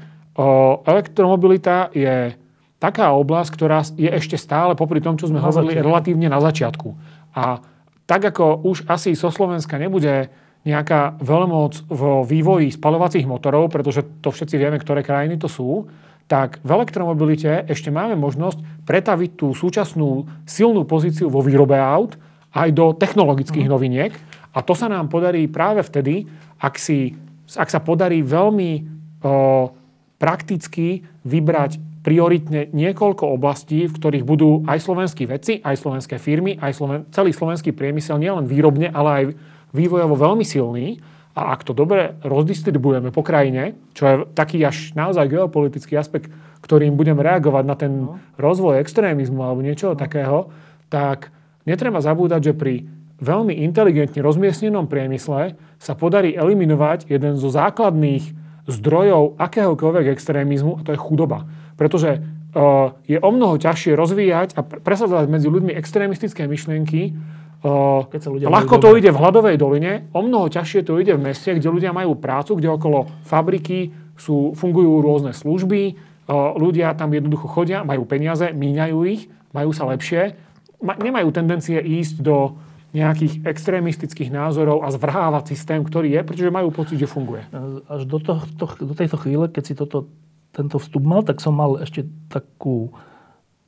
[0.83, 2.35] elektromobilita je
[2.83, 6.89] taká oblasť, ktorá je ešte stále, popri tom, čo sme hovorili, relatívne na začiatku.
[7.31, 7.63] A
[8.03, 10.27] tak ako už asi so Slovenska nebude
[10.61, 15.89] nejaká veľmoc v vývoji spalovacích motorov, pretože to všetci vieme, ktoré krajiny to sú,
[16.29, 22.15] tak v elektromobilite ešte máme možnosť pretaviť tú súčasnú silnú pozíciu vo výrobe aut
[22.55, 23.73] aj do technologických mm.
[23.73, 24.13] noviniek.
[24.55, 26.27] A to sa nám podarí práve vtedy,
[26.59, 27.15] ak, si,
[27.55, 29.71] ak sa podarí veľmi o,
[30.19, 36.71] prakticky vybrať prioritne niekoľko oblastí, v ktorých budú aj slovenskí vedci, aj slovenské firmy, aj
[36.73, 39.23] sloven, celý slovenský priemysel nielen výrobne, ale aj
[39.71, 40.99] vývojovo veľmi silný.
[41.31, 46.27] A ak to dobre rozdistribujeme po krajine, čo je taký až naozaj geopolitický aspekt,
[46.59, 48.19] ktorým budeme reagovať na ten no.
[48.35, 49.99] rozvoj extrémizmu alebo niečo no.
[49.99, 50.51] takého,
[50.91, 51.31] tak
[51.63, 52.83] netreba zabúdať, že pri
[53.21, 58.33] veľmi inteligentne rozmiestnenom priemysle sa podarí eliminovať jeden zo základných
[58.67, 61.45] zdrojov akéhokoľvek extrémizmu, a to je chudoba.
[61.77, 67.13] Pretože uh, je o mnoho ťažšie rozvíjať a presadzovať medzi ľuďmi extrémistické myšlienky,
[67.61, 71.29] Keď sa ľudia ľahko to ide v hladovej doline, o mnoho ťažšie to ide v
[71.29, 77.13] meste, kde ľudia majú prácu, kde okolo fabriky sú, fungujú rôzne služby, uh, ľudia tam
[77.13, 80.33] jednoducho chodia, majú peniaze, míňajú ich, majú sa lepšie,
[80.81, 82.57] ma, nemajú tendencie ísť do
[82.91, 87.45] nejakých extrémistických názorov a zvrhávať systém, ktorý je, pretože majú pocit, že funguje.
[87.87, 90.11] Až do, to, to, do tejto chvíle, keď si toto,
[90.51, 92.91] tento vstup mal, tak som mal ešte takú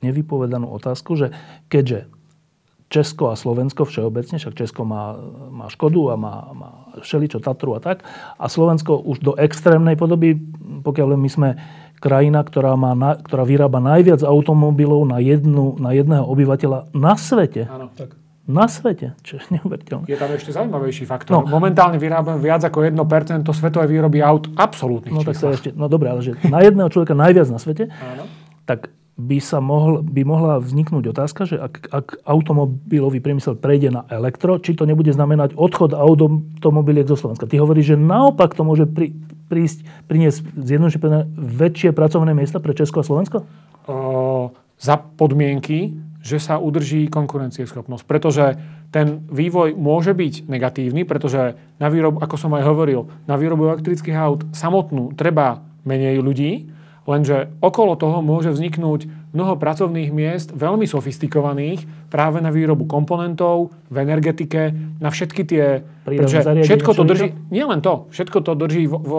[0.03, 1.32] nevypovedanú otázku, že
[1.72, 2.11] keďže
[2.94, 5.18] Česko a Slovensko všeobecne, však Česko má,
[5.49, 6.70] má Škodu a má, má
[7.02, 8.06] všeličo Tatru a tak,
[8.38, 10.38] a Slovensko už do extrémnej podoby,
[10.86, 11.49] pokiaľ my sme
[11.98, 17.65] krajina, ktorá, má na, ktorá vyrába najviac automobilov na, jednu, na jedného obyvateľa na svete.
[17.65, 18.14] Áno, tak
[18.44, 20.03] na svete, čo je neuveriteľné.
[20.11, 21.48] Je tam ešte zaujímavejší faktor.
[21.48, 21.48] No.
[21.48, 26.11] Momentálne vyrábame viac ako 1% svetovej výroby aut absolútnych no, tak to ešte, no dobré,
[26.11, 28.28] ale že na jedného človeka najviac na svete, Áno.
[28.68, 34.10] tak by, sa mohl, by mohla vzniknúť otázka, že ak, ak automobilový priemysel prejde na
[34.10, 37.45] elektro, či to nebude znamenať odchod automobiliek zo Slovenska.
[37.45, 39.14] Ty hovoríš, že naopak to môže pri,
[39.53, 43.45] prísť, priniesť zjednodušené väčšie pracovné miesta pre Česko a Slovensko?
[43.85, 44.49] O,
[44.81, 48.03] za podmienky, že sa udrží konkurencieschopnosť.
[48.10, 48.57] Pretože
[48.90, 54.18] ten vývoj môže byť negatívny, pretože na výrobu, ako som aj hovoril, na výrobu elektrických
[54.18, 56.73] aut samotnú treba menej ľudí,
[57.03, 63.95] lenže okolo toho môže vzniknúť mnoho pracovných miest, veľmi sofistikovaných, práve na výrobu komponentov, v
[63.97, 64.71] energetike,
[65.01, 65.81] na všetky tie...
[66.05, 69.13] Pretože všetko to drží, nie len to, všetko to drží v, v,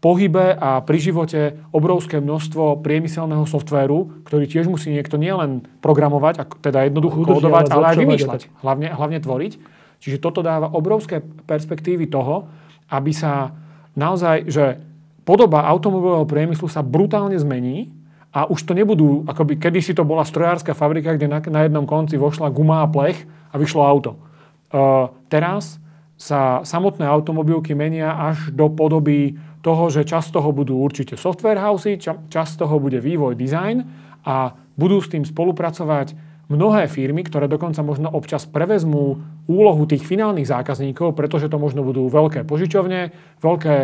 [0.00, 1.40] pohybe a pri živote
[1.76, 7.96] obrovské množstvo priemyselného softvéru, ktorý tiež musí niekto nielen programovať, teda jednoducho kódovať, ale aj
[8.00, 9.52] vymýšľať, hlavne, hlavne tvoriť.
[10.00, 12.48] Čiže toto dáva obrovské perspektívy toho,
[12.88, 13.52] aby sa
[13.92, 14.80] naozaj, že
[15.24, 17.92] podoba automobilového priemyslu sa brutálne zmení
[18.30, 22.14] a už to nebudú, akoby kedysi to bola strojárska fabrika, kde na, na jednom konci
[22.14, 24.22] vošla guma a plech a vyšlo auto.
[24.70, 25.82] Uh, teraz
[26.14, 29.34] sa samotné automobilky menia až do podoby
[29.64, 31.98] toho, že čas toho budú určite software housey,
[32.28, 33.82] čas toho bude vývoj, design
[34.24, 36.14] a budú s tým spolupracovať
[36.50, 42.10] mnohé firmy, ktoré dokonca možno občas prevezmú úlohu tých finálnych zákazníkov, pretože to možno budú
[42.10, 43.76] veľké požičovne, veľké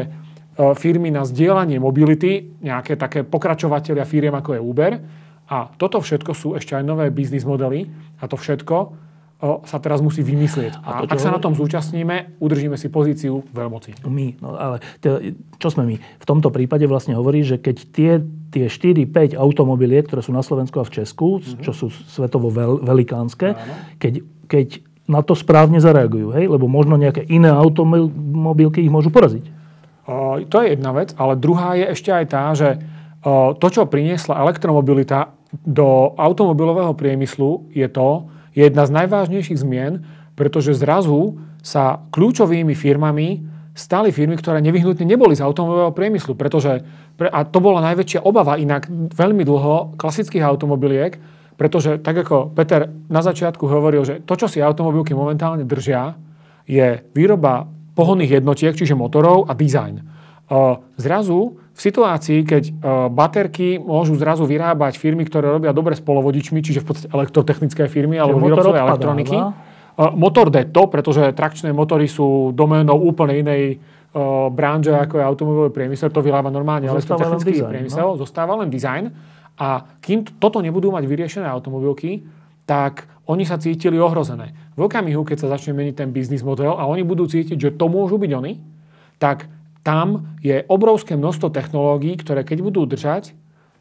[0.57, 4.93] firmy na zdieľanie mobility, nejaké také pokračovateľia firiem ako je Uber.
[5.47, 7.87] A toto všetko sú ešte aj nové biznis modely
[8.19, 9.07] a to všetko
[9.37, 10.81] sa teraz musí vymyslieť.
[10.81, 14.01] A, to, ak sa na tom zúčastníme, udržíme si pozíciu veľmoci.
[14.09, 14.81] My, no ale
[15.61, 15.97] čo sme my?
[16.01, 18.13] V tomto prípade vlastne hovorí, že keď tie,
[18.49, 21.61] tie 4-5 automobiliek, ktoré sú na Slovensku a v Česku, mm-hmm.
[21.61, 23.61] čo sú svetovo veľ, velikánske,
[24.01, 26.49] keď, keď na to správne zareagujú, hej?
[26.49, 29.56] lebo možno nejaké iné automobilky ich môžu poraziť.
[30.07, 32.79] To je jedna vec, ale druhá je ešte aj tá, že
[33.59, 35.35] to, čo priniesla elektromobilita
[35.67, 40.07] do automobilového priemyslu, je to, je jedna z najvážnejších zmien,
[40.39, 43.43] pretože zrazu sa kľúčovými firmami
[43.77, 46.81] stali firmy, ktoré nevyhnutne neboli z automobilového priemyslu, pretože,
[47.19, 51.19] a to bola najväčšia obava inak veľmi dlho klasických automobiliek,
[51.61, 56.15] pretože tak ako Peter na začiatku hovoril, že to, čo si automobilky momentálne držia,
[56.65, 60.05] je výroba pohonných jednotiek, čiže motorov a dizajn.
[61.01, 62.63] Zrazu v situácii, keď
[63.11, 68.21] baterky môžu zrazu vyrábať firmy, ktoré robia dobre s polovodičmi, čiže v podstate elektrotechnické firmy
[68.21, 69.37] alebo výrobcové elektroniky.
[69.97, 73.81] Motor to, pretože trakčné motory sú doménou úplne inej
[74.53, 76.09] branže, ako je automobilový priemysel.
[76.13, 78.07] To vyrába normálne elektrotechnický design, priemysel.
[78.13, 78.21] No?
[78.21, 79.13] Zostáva len design.
[79.57, 82.25] A kým toto nebudú mať vyriešené automobilky,
[82.69, 84.55] tak oni sa cítili ohrozené.
[84.79, 87.91] V okamihu, keď sa začne meniť ten biznis model a oni budú cítiť, že to
[87.91, 88.63] môžu byť oni,
[89.19, 89.51] tak
[89.83, 93.35] tam je obrovské množstvo technológií, ktoré keď budú držať,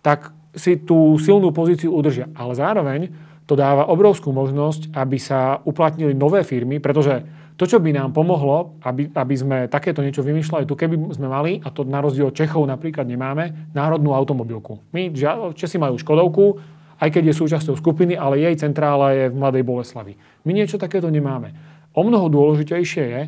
[0.06, 2.30] tak si tú silnú pozíciu udržia.
[2.38, 3.10] Ale zároveň
[3.46, 7.22] to dáva obrovskú možnosť, aby sa uplatnili nové firmy, pretože
[7.56, 11.52] to, čo by nám pomohlo, aby, aby sme takéto niečo vymýšľali, tu keby sme mali,
[11.64, 14.84] a to na rozdiel od Čechov napríklad nemáme, národnú automobilku.
[14.92, 15.08] My,
[15.56, 16.60] Česi majú Škodovku,
[17.00, 20.14] aj keď je súčasťou skupiny, ale jej centrála je v Mladej Boleslavi.
[20.48, 21.52] My niečo takéto nemáme.
[21.96, 23.22] O mnoho dôležitejšie je,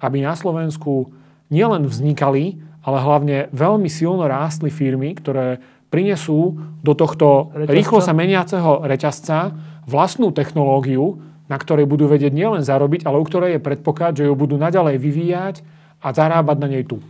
[0.00, 1.12] aby na Slovensku
[1.48, 7.72] nielen vznikali, ale hlavne veľmi silno rástli firmy, ktoré prinesú do tohto reťazca.
[7.72, 9.54] rýchlo sa meniaceho reťazca
[9.86, 14.34] vlastnú technológiu, na ktorej budú vedieť nielen zarobiť, ale u ktorej je predpoklad, že ju
[14.34, 15.56] budú naďalej vyvíjať
[16.00, 17.00] a zarábať na nej tu.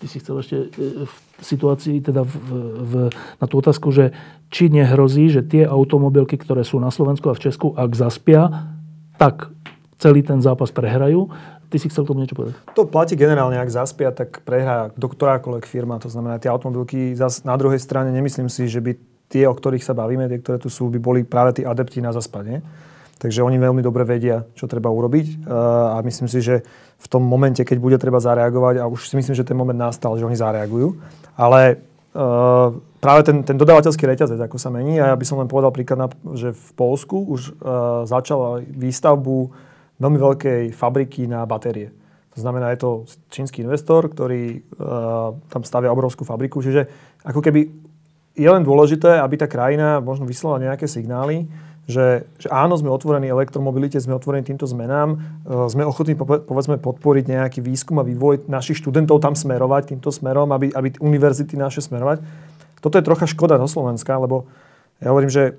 [0.00, 2.34] Ty si chcel ešte e, v situácii, teda v,
[2.78, 2.92] v,
[3.40, 4.14] na tú otázku, že
[4.52, 8.70] či nehrozí, že tie automobilky, ktoré sú na Slovensku a v Česku, ak zaspia,
[9.18, 9.50] tak
[9.98, 11.30] celý ten zápas prehrajú.
[11.72, 12.54] Ty si chcel k tomu niečo povedať?
[12.78, 15.98] To platí generálne, ak zaspia, tak prehrá ktorákoľvek firma.
[15.98, 18.94] To znamená, tie automobilky zas na druhej strane nemyslím si, že by
[19.26, 22.14] tie, o ktorých sa bavíme, tie, ktoré tu sú, by boli práve tí adepti na
[22.14, 22.62] zaspanie.
[23.14, 26.66] Takže oni veľmi dobre vedia, čo treba urobiť a myslím si, že
[26.98, 30.18] v tom momente, keď bude treba zareagovať, a už si myslím, že ten moment nastal,
[30.18, 30.98] že oni zareagujú,
[31.38, 31.78] ale
[32.16, 35.70] uh, práve ten, ten dodávateľský reťazec, ako sa mení, a ja by som len povedal
[35.70, 39.52] príklad, že v Polsku už uh, začala výstavbu
[40.00, 41.94] veľmi veľkej fabriky na batérie.
[42.34, 42.90] To znamená, je to
[43.30, 44.66] čínsky investor, ktorý
[45.54, 46.90] tam stavia obrovskú fabriku, čiže
[47.22, 47.70] ako keby
[48.34, 51.46] je len dôležité, aby tá krajina možno vyslala nejaké signály,
[51.84, 57.24] že, že áno, sme otvorení elektromobilite, sme otvorení týmto zmenám, e, sme ochotní povedzme podporiť
[57.28, 62.24] nejaký výskum a vývoj našich študentov tam smerovať týmto smerom, aby, aby univerzity naše smerovať.
[62.80, 64.48] Toto je trocha škoda do Slovenska, lebo
[65.00, 65.56] ja hovorím, že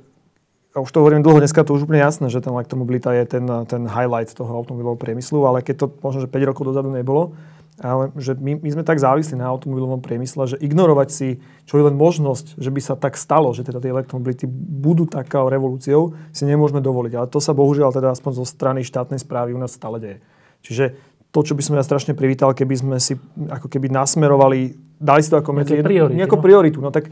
[0.76, 3.48] a už to hovorím dlho, dneska to už úplne jasné, že ten elektromobilita je ten,
[3.64, 7.32] ten highlight toho automobilového priemyslu, ale keď to možno, že 5 rokov dozadu nebolo,
[7.76, 11.30] ale že my, my sme tak závislí na automobilovom priemysle, že ignorovať si,
[11.68, 15.52] čo je len možnosť, že by sa tak stalo, že teda tie elektromobility budú takou
[15.52, 17.14] revolúciou, si nemôžeme dovoliť.
[17.20, 20.18] Ale to sa bohužiaľ teda aspoň zo strany štátnej správy u nás stále deje.
[20.64, 20.96] Čiže
[21.36, 23.20] to, čo by som ja strašne privítal, keby sme si
[23.52, 26.44] ako keby nasmerovali, dali si to ako medzi priority, nejakú no?
[26.44, 26.80] prioritu.
[26.80, 27.12] No tak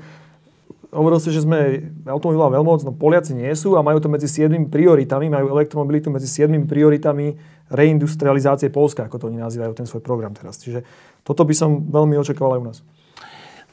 [0.93, 4.69] hovoril si, že sme automobilová veľmoc, no Poliaci nie sú a majú to medzi 7
[4.69, 7.35] prioritami, majú elektromobilitu medzi 7 prioritami
[7.73, 10.61] reindustrializácie Polska, ako to oni nazývajú, ten svoj program teraz.
[10.61, 10.85] Čiže
[11.25, 12.77] toto by som veľmi očakával aj u nás.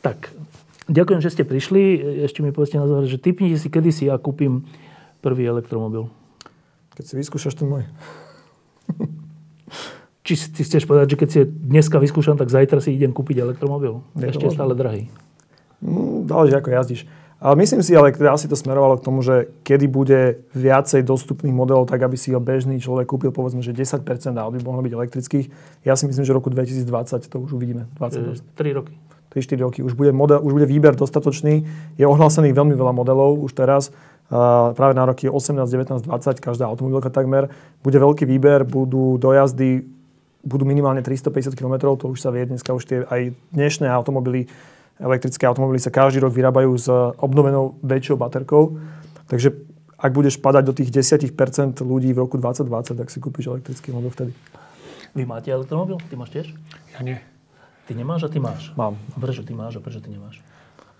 [0.00, 0.32] Tak,
[0.88, 2.00] ďakujem, že ste prišli.
[2.24, 4.64] Ešte mi povedzte na záver, že typnite si, kedy si ja kúpim
[5.20, 6.08] prvý elektromobil.
[6.96, 7.84] Keď si vyskúšaš ten môj.
[10.24, 14.00] Či si chceš povedať, že keď si dneska vyskúšam, tak zajtra si idem kúpiť elektromobil?
[14.16, 15.12] Je Ešte stále drahý.
[15.80, 17.02] No, záleží, ako jazdíš.
[17.40, 21.88] Ale myslím si, ale asi to smerovalo k tomu, že kedy bude viacej dostupných modelov,
[21.88, 24.04] tak aby si ho bežný človek kúpil, povedzme, že 10%
[24.36, 25.46] aut by mohlo byť elektrických.
[25.88, 26.84] Ja si myslím, že v roku 2020
[27.32, 27.88] to už uvidíme.
[27.96, 28.92] 20, 3 roky.
[29.32, 29.80] 3-4 roky.
[29.80, 31.64] Už bude, model, už bude výber dostatočný.
[31.96, 33.88] Je ohlásených veľmi veľa modelov už teraz.
[34.28, 37.48] Uh, práve na roky 18, 19, 20, každá automobilka takmer.
[37.80, 39.86] Bude veľký výber, budú dojazdy,
[40.44, 44.46] budú minimálne 350 km, to už sa vie dneska, už tie aj dnešné automobily
[45.00, 48.76] Elektrické automobily sa každý rok vyrábajú s obnovenou väčšou baterkou.
[49.32, 49.56] Takže
[50.00, 54.12] ak budeš padať do tých 10% ľudí v roku 2020, tak si kúpiš elektrický mobil
[54.12, 54.32] vtedy.
[55.16, 56.00] Vy máte elektromobil?
[56.08, 56.46] Ty máš tiež?
[56.96, 57.20] Ja nie.
[57.88, 58.70] Ty nemáš a ty máš?
[58.78, 58.94] Mám.
[59.12, 60.38] A prečo ty máš a prečo ty nemáš?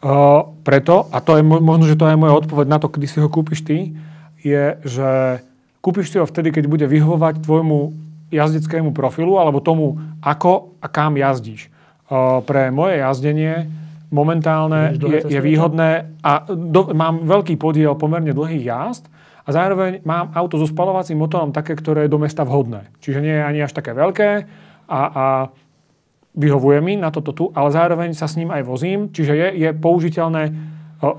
[0.00, 3.20] Uh, preto, a to je možno, že to je moja odpoveď na to, kedy si
[3.20, 3.92] ho kúpiš ty,
[4.40, 5.44] je, že
[5.84, 7.92] kúpiš si ho vtedy, keď bude vyhovovať tvojmu
[8.32, 11.68] jazdeckému profilu alebo tomu, ako a kam jazdíš.
[12.08, 13.68] Uh, pre moje jazdenie
[14.10, 19.06] momentálne je, je výhodné a do, mám veľký podiel pomerne dlhých jazd
[19.46, 22.90] a zároveň mám auto so spalovacím motorom také, ktoré je do mesta vhodné.
[22.98, 24.30] Čiže nie je ani až také veľké
[24.90, 25.24] a, a
[26.34, 29.70] vyhovuje mi na toto tu, ale zároveň sa s ním aj vozím, čiže je, je
[29.74, 30.42] použiteľné,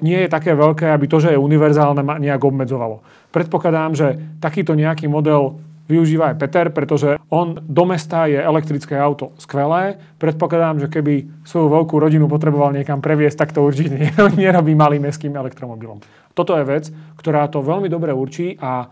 [0.04, 3.04] nie je také veľké, aby to, že je univerzálne, ma nejak obmedzovalo.
[3.32, 4.08] Predpokladám, že
[4.40, 5.60] takýto nejaký model
[5.90, 10.00] využíva aj Peter, pretože on do mesta je elektrické auto skvelé.
[10.22, 13.94] Predpokladám, že keby svoju veľkú rodinu potreboval niekam previesť, tak to určite
[14.40, 16.00] nerobí malým mestským elektromobilom.
[16.32, 16.88] Toto je vec,
[17.20, 18.88] ktorá to veľmi dobre určí a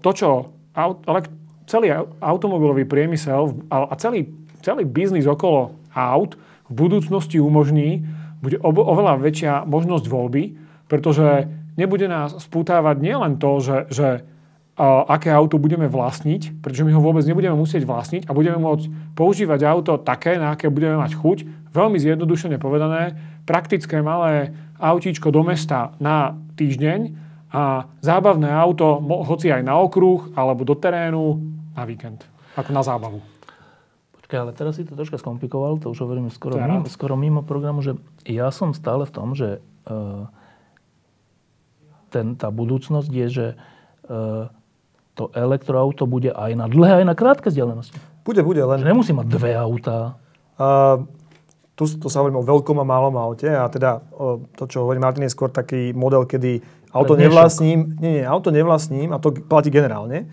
[0.00, 0.54] to, čo
[1.64, 1.88] celý
[2.20, 4.28] automobilový priemysel a celý,
[4.60, 6.36] celý biznis okolo aut
[6.68, 8.04] v budúcnosti umožní,
[8.44, 10.42] bude oveľa väčšia možnosť voľby,
[10.84, 11.48] pretože
[11.80, 14.08] nebude nás spútávať nielen to, že, že
[14.82, 19.60] aké auto budeme vlastniť, pretože my ho vôbec nebudeme musieť vlastniť a budeme môcť používať
[19.62, 21.38] auto také, na aké budeme mať chuť.
[21.70, 23.14] Veľmi zjednodušene povedané,
[23.46, 24.50] praktické malé
[24.82, 27.14] autíčko do mesta na týždeň
[27.54, 28.98] a zábavné auto,
[29.30, 31.38] hoci aj na okruh alebo do terénu
[31.78, 32.26] na víkend,
[32.58, 33.22] ako na zábavu.
[34.18, 37.78] Počkaj, ale teraz si to troška skomplikoval, to už hovorím skoro, mimo, skoro mimo programu,
[37.78, 37.94] že
[38.26, 40.26] ja som stále v tom, že uh,
[42.10, 43.46] ten, tá budúcnosť je, že
[44.10, 44.50] uh,
[45.14, 47.96] to elektroauto bude aj na dlhé, aj na krátke vzdialenosti.
[48.26, 48.82] Bude, bude, len...
[48.82, 50.18] Že nemusí mať dve autá.
[50.58, 51.06] Uh,
[51.74, 55.02] tu, tu sa hovoríme o veľkom a malom aute a teda o, to, čo hovorí
[55.02, 56.62] Martin, je skôr taký model, kedy
[56.94, 60.30] auto nevlastním, nie, nie, auto nevlastním, a to platí generálne,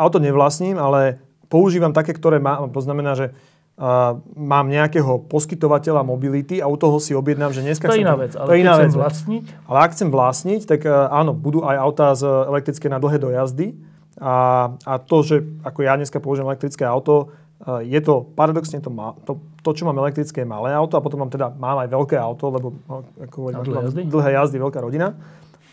[0.00, 1.20] auto nevlastním, ale
[1.52, 6.96] používam také, ktoré mám, to znamená, že uh, mám nejakého poskytovateľa mobility a u toho
[6.96, 8.92] si objednám, že dneska To je iná vec, ale to iná vec.
[8.96, 13.20] vlastniť, Ale ak chcem vlastniť, tak uh, áno, budú aj autá z elektrické na dlhé
[13.20, 13.76] dojazdy.
[14.18, 14.34] A,
[14.74, 17.30] a to, že ako ja dneska použijem elektrické auto,
[17.62, 18.90] uh, je to paradoxne to,
[19.22, 19.32] to,
[19.62, 22.50] to, čo mám elektrické, je malé auto a potom mám teda mám aj veľké auto,
[22.50, 24.02] lebo no, ako hovorím, dlhé jazdy?
[24.10, 25.14] dlhé jazdy, veľká rodina.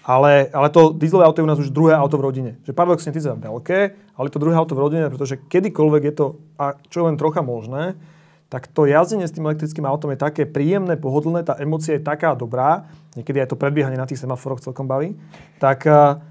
[0.05, 2.51] Ale, ale to dieselové auto je u nás už druhé auto v rodine.
[2.61, 3.79] Že paradoxne ty veľké,
[4.13, 6.25] ale to druhé auto v rodine, pretože kedykoľvek je to,
[6.61, 7.97] a čo je len trocha možné,
[8.53, 12.37] tak to jazdenie s tým elektrickým autom je také príjemné, pohodlné, tá emócia je taká
[12.37, 12.85] dobrá,
[13.17, 15.17] niekedy aj to predbiehanie na tých semaforoch celkom baví,
[15.57, 16.21] tak uh,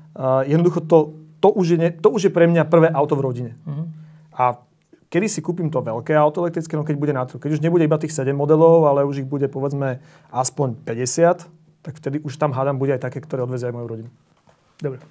[0.47, 0.99] jednoducho to,
[1.45, 3.53] to, už je, ne, to už je pre mňa prvé auto v rodine.
[3.69, 3.85] Mhm.
[4.33, 4.65] A
[5.13, 7.37] kedy si kúpim to veľké auto elektrické, no keď bude na trhu.
[7.37, 10.01] Keď už nebude iba tých 7 modelov, ale už ich bude povedzme
[10.33, 11.45] aspoň 50,
[11.85, 14.11] tak vtedy už tam hádam bude aj také, ktoré odvezia aj moju rodinu.
[14.81, 15.05] Dobre.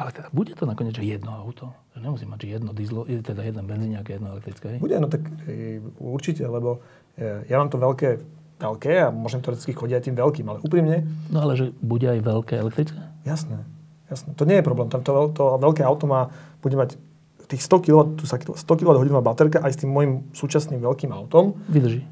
[0.00, 1.76] Ale teda bude to nakoniec, že jedno auto?
[2.00, 4.80] Nemusí mať, že jedno dieslo, je teda jeden benzíniak a jedno elektrické.
[4.80, 6.80] Bude, no tak e, určite, lebo
[7.20, 11.08] e, ja mám to veľké, veľké a môžem teoreticky chodiť aj tým veľkým, ale úprimne,
[11.28, 13.00] No ale že bude aj veľké elektrické?
[13.24, 13.64] jasné,
[14.06, 14.36] jasné.
[14.36, 14.86] To nie je problém.
[14.86, 16.28] Tam to, to veľké auto má,
[16.60, 17.00] bude mať
[17.48, 21.58] tých 100 kW, tu sa 100 kWh baterka aj s tým môjim súčasným veľkým autom
[21.66, 22.06] Vydrží.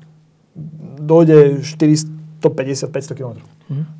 [0.98, 3.32] dojde 450-500 km.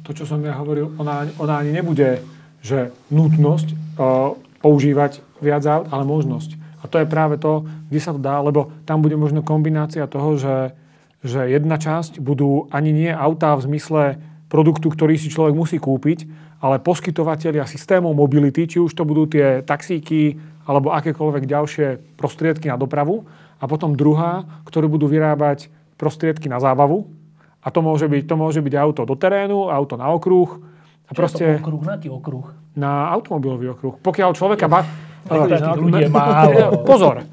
[0.03, 2.25] To, čo som ja hovoril, ona, ona ani nebude,
[2.59, 6.57] že nutnosť uh, používať viac aut, ale možnosť.
[6.79, 10.35] A to je práve to, kde sa to dá, lebo tam bude možno kombinácia toho,
[10.35, 10.75] že,
[11.23, 14.03] že jedna časť budú ani nie autá v zmysle
[14.47, 16.25] produktu, ktorý si človek musí kúpiť,
[16.59, 20.39] ale poskytovateľia systémov mobility, či už to budú tie taxíky
[20.69, 21.87] alebo akékoľvek ďalšie
[22.19, 23.25] prostriedky na dopravu.
[23.59, 27.11] A potom druhá, ktoré budú vyrábať prostriedky na zábavu.
[27.59, 30.63] A to môže byť, to môže byť auto do terénu, auto na okruh.
[31.09, 32.47] A proste Čo je to okruh, na aký okruh?
[32.79, 33.95] na automobilový okruh.
[33.99, 34.71] Pokiaľ človeka...
[34.71, 34.87] Ba-
[35.29, 36.87] takých ľudí je málo.
[36.89, 37.27] Pozor,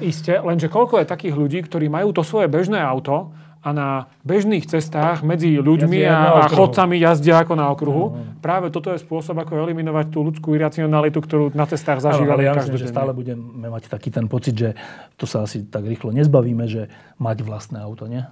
[0.00, 3.88] iste, lenže koľko je takých ľudí, ktorí majú to svoje bežné auto a na
[4.22, 8.04] bežných cestách medzi ľuďmi a, a chodcami jazdia ako na okruhu.
[8.38, 12.78] Práve toto je spôsob, ako eliminovať tú ľudskú iracionalitu, ktorú na cestách zažívame ja myslím,
[12.78, 12.86] každodenne.
[12.86, 14.78] že stále budeme mať taký ten pocit, že
[15.18, 16.86] to sa asi tak rýchlo nezbavíme, že
[17.18, 18.22] mať vlastné auto, nie?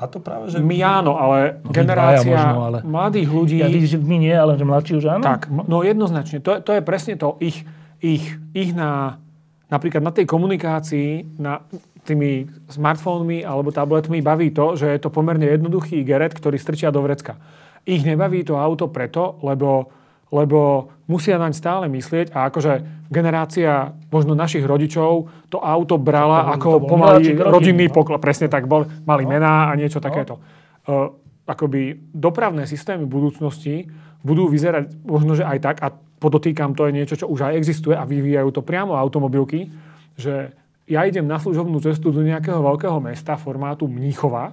[0.00, 0.58] A to práve, že...
[0.58, 3.56] My áno, ale No, generácia možno, ale- mladých ľudí...
[3.60, 5.22] Ja vidím, že my nie, ale že mladší už áno?
[5.22, 6.40] Tak, no jednoznačne.
[6.40, 7.36] To, je- to je presne to.
[7.38, 7.68] Ich,
[8.00, 9.20] ich, ich na,
[9.70, 11.62] napríklad na tej komunikácii, na
[12.02, 17.00] tými smartfónmi alebo tabletmi baví to, že je to pomerne jednoduchý geret, ktorý strčia do
[17.06, 17.38] vrecka.
[17.86, 19.88] Ich nebaví to auto preto, lebo,
[20.34, 26.50] lebo musia naň stále myslieť a akože generácia možno našich rodičov to auto brala To
[26.54, 27.94] ako to rodiny, rodinný no.
[27.94, 28.20] poklad.
[28.20, 30.38] Presne tak, bol, mali mená a niečo takéto.
[30.86, 31.14] Uh,
[31.46, 33.90] akoby dopravné systémy budúcnosti
[34.22, 35.90] budú vyzerať možno, že aj tak, a
[36.20, 39.72] podotýkam, to je niečo, čo už aj existuje a vyvíjajú to priamo automobilky,
[40.14, 40.52] že
[40.84, 44.52] ja idem na služobnú cestu do nejakého veľkého mesta formátu Mníchova,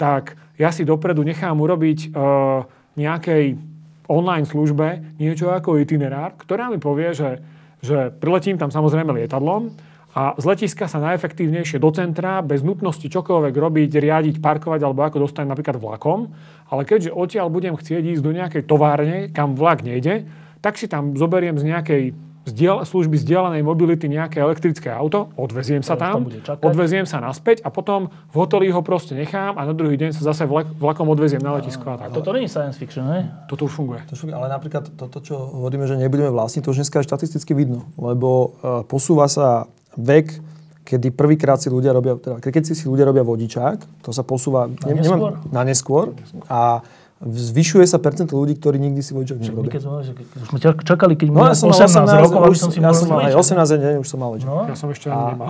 [0.00, 2.64] tak ja si dopredu nechám urobiť uh,
[2.96, 3.60] nejakej
[4.08, 7.38] online službe niečo ako itinerár, ktorá mi povie, že,
[7.84, 9.74] že priletím tam samozrejme lietadlom
[10.12, 15.24] a z letiska sa najefektívnejšie do centra, bez nutnosti čokoľvek robiť, riadiť, parkovať alebo ako
[15.24, 16.36] dostanem napríklad vlakom.
[16.68, 20.28] Ale keďže odtiaľ budem chcieť ísť do nejakej továrne, kam vlak nejde,
[20.62, 22.02] tak si tam zoberiem z nejakej
[22.42, 26.26] zdiel, služby zdieľanej mobility nejaké elektrické auto, odveziem sa tam,
[26.58, 30.34] odveziem sa naspäť a potom v hoteli ho proste nechám a na druhý deň sa
[30.34, 32.10] zase vlak, vlakom odveziem na letisko a tak.
[32.10, 33.30] A toto nie je science fiction, hej?
[33.46, 34.02] Toto už funguje.
[34.10, 37.86] To ale napríklad toto, čo hovoríme, že nebudeme vlastniť, to už dneska je štatisticky vidno,
[37.94, 40.42] lebo uh, posúva sa vek,
[40.82, 44.66] kedy prvýkrát si ľudia robia, teda keď si si ľudia robia vodičák, to sa posúva
[44.66, 45.30] Na neskôr?
[45.54, 46.06] na neskôr
[46.50, 46.82] a
[47.22, 49.70] zvyšuje sa percento ľudí, ktorí nikdy si vodičák nerobia.
[49.70, 52.70] keď sme, už sme čakali, keď No ja som mal 18, 18, rokov, už, som
[52.70, 53.62] si ja som mal aj vodičák.
[53.62, 54.50] 18 deň, už som mal vodičák.
[54.50, 55.48] No, Ja som ešte ani nemal.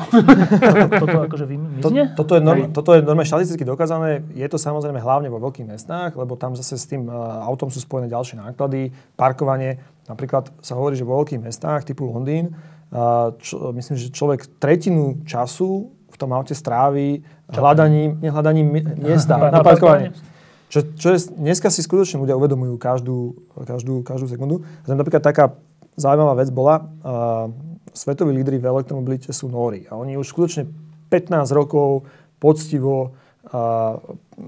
[1.02, 4.20] toto akože vy, To, toto, je norm, toto je normálne štatisticky dokázané.
[4.30, 7.80] Je to samozrejme hlavne vo veľkých mestách, lebo tam zase s tým uh, autom sú
[7.80, 9.80] spojené ďalšie náklady, parkovanie.
[10.04, 12.52] Napríklad sa hovorí, že vo veľkých mestách typu Londýn,
[12.92, 19.40] uh, čo, myslím, že človek tretinu času v tom aute strávi hľadaním, nehľadaním mi- miesta
[19.40, 20.12] Na na parkovanie.
[20.12, 20.30] parkovanie.
[20.72, 23.36] Čo, čo je, dneska si skutočne ľudia uvedomujú každú,
[23.68, 24.64] každú, každú sekundu.
[24.88, 25.52] Zem napríklad taká
[26.00, 27.52] zaujímavá vec bola, uh,
[27.92, 30.64] svetoví lídry v elektromobilite sú Nóri a oni už skutočne
[31.12, 32.08] 15 rokov
[32.40, 33.12] poctivo
[33.52, 34.00] uh,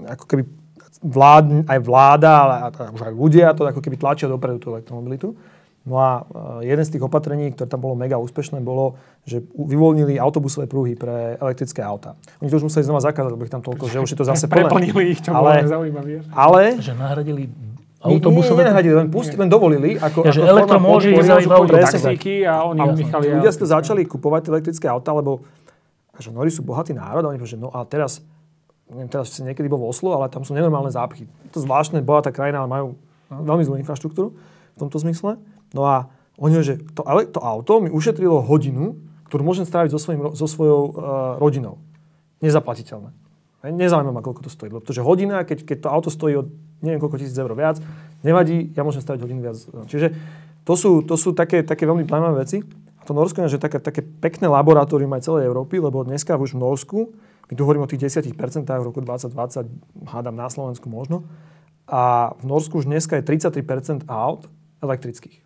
[0.09, 0.43] ako keby
[1.05, 4.73] vlád, aj vláda, ale a- a už aj ľudia to ako keby tlačia dopredu tú
[4.73, 5.37] elektromobilitu.
[5.85, 6.25] No a
[6.61, 10.97] e, jeden z tých opatrení, ktoré tam bolo mega úspešné, bolo, že vyvoľnili autobusové pruhy
[10.97, 12.17] pre elektrické auta.
[12.41, 14.45] Oni to už museli znova zakázať, lebo ich tam toľko, že už je to zase
[14.49, 14.65] plné.
[14.65, 16.25] Preplnili ich, čo ale, bolo zaujímavé.
[16.33, 16.81] Ale...
[16.81, 17.43] Že nahradili
[18.01, 18.61] autobusové...
[18.61, 19.89] Nie, nie, nahradili, len, pustili, len dovolili.
[19.97, 23.25] Ako, ja, že elektro môže ísť taxíky a oni nechali...
[23.37, 25.45] Ľudia ste začali kupovať elektrické auta, lebo
[26.17, 28.23] že Nori sú bohatý národ a oni povedali, že no a teraz,
[28.87, 31.27] neviem, teraz si niekedy bol v Oslo, ale tam sú nenormálne zápchy.
[31.51, 32.87] To zvláštne, bohatá krajina, ale majú
[33.27, 34.31] veľmi zlú infraštruktúru
[34.75, 35.35] v tomto zmysle.
[35.75, 36.07] No a
[36.39, 38.95] oni že to, to auto mi ušetrilo hodinu,
[39.27, 40.93] ktorú môžem stráviť so, svojim, so svojou uh,
[41.39, 41.79] rodinou.
[42.39, 43.11] Nezaplatiteľné.
[43.65, 44.69] Nezaujíma ma, koľko to stojí.
[44.69, 46.47] Pretože hodina, keď, keď to auto stojí od
[46.85, 47.81] neviem koľko tisíc eur viac,
[48.21, 49.57] nevadí, ja môžem stráviť hodinu viac.
[49.89, 50.13] Čiže
[50.61, 52.61] to sú, to sú také, také veľmi zaujímavé veci.
[52.99, 56.57] A to Norsko je že také, také pekné laboratórium aj celej Európy, lebo dneska už
[56.57, 56.99] v Norsku,
[57.45, 58.33] my tu hovoríme o tých 10%
[58.65, 61.25] v roku 2020, hádam na Slovensku možno,
[61.85, 64.49] a v Norsku už dneska je 33% aut
[64.81, 65.44] elektrických.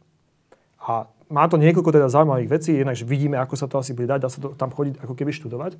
[0.83, 4.09] A má to niekoľko teda zaujímavých vecí, jednak, že vidíme, ako sa to asi bude
[4.09, 5.77] dať, dá sa to tam chodiť ako keby študovať.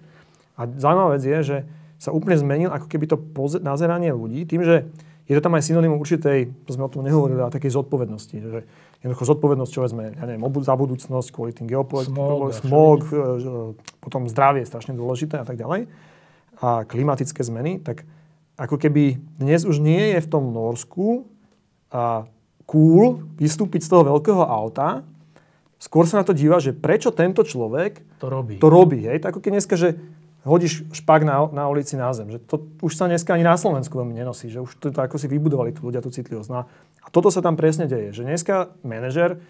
[0.60, 1.58] A zaujímavá vec je, že
[2.00, 4.88] sa úplne zmenil ako keby to poze- nazeranie ľudí tým, že
[5.30, 8.34] je to tam aj synonymum určitej, to sme o tom nehovorili, ale takej zodpovednosti.
[8.34, 8.60] Že
[9.06, 13.14] jednoducho zodpovednosť, čo vezme, ja neviem, za budúcnosť, kvôli tým geopolitickým, smog, smog e,
[14.02, 15.86] potom zdravie je strašne dôležité a tak ďalej.
[16.66, 18.10] A klimatické zmeny, tak
[18.58, 21.30] ako keby dnes už nie je v tom Norsku
[21.94, 22.26] a
[22.70, 25.02] cool vystúpiť z toho veľkého auta,
[25.82, 28.62] skôr sa na to díva, že prečo tento človek to robí.
[28.62, 29.18] To robí hej?
[29.18, 29.98] Tak ako keď dneska, že
[30.46, 32.30] hodíš špak na, na ulici na zem.
[32.30, 32.56] Že to
[32.86, 34.48] už sa dneska ani na Slovensku veľmi nenosí.
[34.48, 36.50] Že už to, to ako si vybudovali tu ľudia tú citlivosť.
[36.54, 36.70] No
[37.02, 38.14] a toto sa tam presne deje.
[38.14, 38.56] Že dneska
[38.86, 39.42] manažer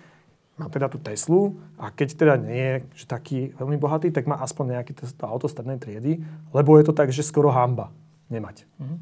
[0.60, 4.44] má teda tú Teslu a keď teda nie je že taký veľmi bohatý, tak má
[4.44, 6.20] aspoň nejaký to, to auto strednej triedy,
[6.52, 7.96] lebo je to tak, že skoro hamba
[8.28, 8.68] nemať.
[8.76, 8.98] Mm-hmm.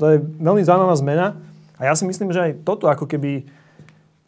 [0.00, 1.26] To je veľmi zaujímavá zmena
[1.80, 3.48] a ja si myslím, že aj toto ako keby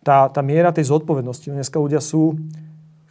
[0.01, 1.53] tá, tá miera tej zodpovednosti.
[1.53, 2.41] Dneska ľudia sú,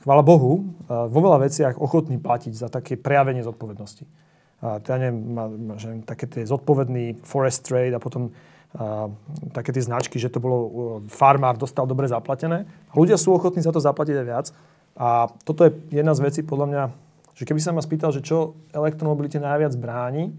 [0.01, 4.03] chvála Bohu, vo veľa veciach ochotní platiť za také prejavenie zodpovednosti.
[4.61, 5.21] A teda neviem,
[5.77, 8.29] že také tie zodpovedný forest trade a potom
[8.73, 9.09] a,
[9.53, 10.57] také tie značky, že to bolo
[11.09, 12.65] farmár dostal dobre zaplatené.
[12.65, 14.47] A ľudia sú ochotní za to zaplatiť aj viac.
[14.97, 16.83] A toto je jedna z vecí, podľa mňa,
[17.37, 20.33] že keby sa ma spýtal, že čo elektromobilite najviac bráni,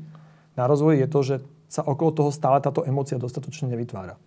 [0.53, 1.35] na rozvoji je to, že
[1.73, 4.21] sa okolo toho stále táto emócia dostatočne nevytvára.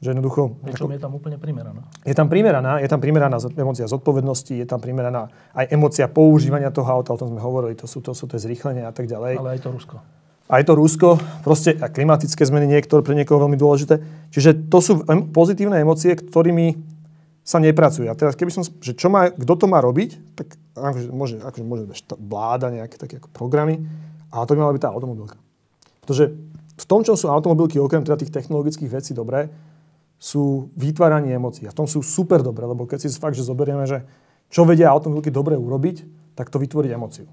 [0.00, 0.56] Že jednoducho...
[0.64, 1.84] Pričom je tam úplne primeraná.
[2.06, 6.88] Je tam primeraná, je tam primeraná emócia zodpovednosti, je tam primeraná aj emócia používania toho
[6.88, 9.36] auta, o tom sme hovorili, to sú to, sú to zrýchlenie a tak ďalej.
[9.36, 9.96] Ale aj to Rusko.
[10.48, 11.08] Aj to Rusko,
[11.44, 14.00] proste a klimatické zmeny niektoré pre niekoho veľmi dôležité.
[14.32, 15.04] Čiže to sú
[15.34, 16.72] pozitívne emócie, ktorými
[17.44, 18.08] sa nepracuje.
[18.08, 21.64] A teraz keby som, že čo má, kto to má robiť, tak akože môže, akože
[21.68, 21.84] môže
[22.16, 23.84] vláda, nejaké také ako programy,
[24.32, 25.36] ale to by mala byť tá automobilka.
[26.08, 26.32] Pretože
[26.78, 29.50] v tom, čo sú automobilky, okrem teda tých technologických vecí dobré,
[30.18, 31.66] sú vytváranie emócií.
[31.66, 34.02] A v tom sú super dobré, lebo keď si fakt, že zoberieme, že
[34.50, 37.26] čo vedia automobilky dobre urobiť, tak to vytvoriť emóciu.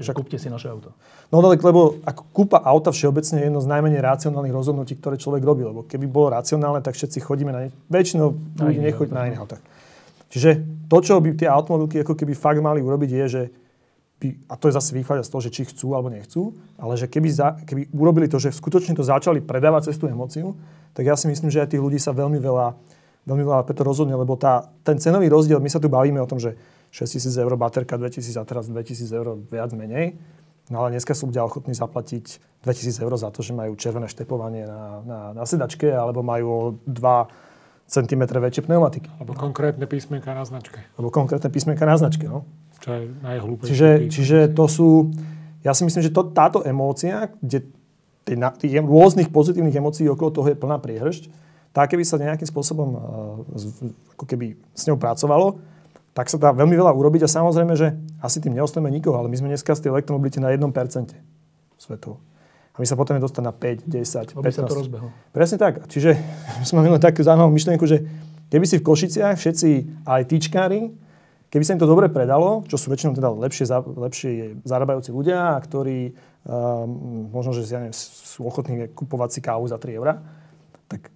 [0.00, 0.96] Že kúpte si naše auto.
[1.28, 5.44] No tak, lebo ako kúpa auta všeobecne je jedno z najmenej racionálnych rozhodnutí, ktoré človek
[5.44, 5.60] robí.
[5.68, 7.74] Lebo keby bolo racionálne, tak všetci chodíme na ne...
[7.92, 9.62] Väčšinou ľudí nechodí na iných autách.
[10.32, 10.50] Čiže
[10.88, 13.42] to, čo by tie automobilky ako keby fakt mali urobiť, je, že
[14.20, 17.28] a to je zase vychádza z toho, že či chcú alebo nechcú, ale že keby,
[17.32, 20.60] za, keby urobili to, že skutočne to začali predávať cez tú emóciu,
[20.92, 22.76] tak ja si myslím, že aj tých ľudí sa veľmi veľa,
[23.24, 26.36] veľmi veľa preto rozhodne, lebo tá, ten cenový rozdiel, my sa tu bavíme o tom,
[26.36, 26.52] že
[26.92, 30.20] 6 tisíc eur baterka, 2000 a teraz 2000 eur viac menej,
[30.68, 34.68] no ale dneska sú ľudia ochotní zaplatiť 2000 eur za to, že majú červené štepovanie
[34.68, 37.48] na, na, na sedačke alebo majú 2
[37.90, 39.10] cm väčšie pneumatiky.
[39.18, 40.78] Alebo konkrétne písmenka na značke.
[40.94, 42.46] Alebo konkrétne písmenka na značke, no.
[42.80, 43.68] Čo je najhlúpejšie.
[43.68, 44.88] Čiže, čiže to sú,
[45.60, 47.68] ja si myslím, že to, táto emócia, kde
[48.24, 51.28] tých, tých rôznych pozitívnych emócií okolo toho je plná priehršť,
[51.70, 53.00] tak keby sa nejakým spôsobom uh,
[54.18, 55.62] ako keby s ňou pracovalo,
[56.10, 59.36] tak sa dá veľmi veľa urobiť a samozrejme, že asi tým neostojíme nikoho, ale my
[59.38, 60.66] sme dneska z tej elektromobility na 1%
[61.78, 62.18] svetovo.
[62.74, 64.56] A my sa potom dostať na 5, 10, 15.
[64.56, 65.08] sa to rozbehlo.
[65.30, 65.86] Presne tak.
[65.86, 66.18] Čiže
[66.68, 68.02] sme mali takú zaujímavú myšlienku, že
[68.50, 69.70] keby si v Košiciach všetci
[70.06, 70.90] aj týčkári
[71.50, 74.30] Keby sa im to dobre predalo, čo sú väčšinou teda lepšie, lepšie
[74.62, 76.14] zarábajúci ľudia, ktorí
[76.46, 80.22] um, možno, že ja neviem, sú ochotní kupovať si kávu za 3 eurá,
[80.86, 81.10] tak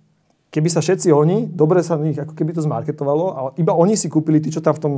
[0.50, 4.10] keby sa všetci oni, dobre sa nich ako keby to zmarketovalo, ale iba oni si
[4.10, 4.94] kúpili, tí, čo tam v tom,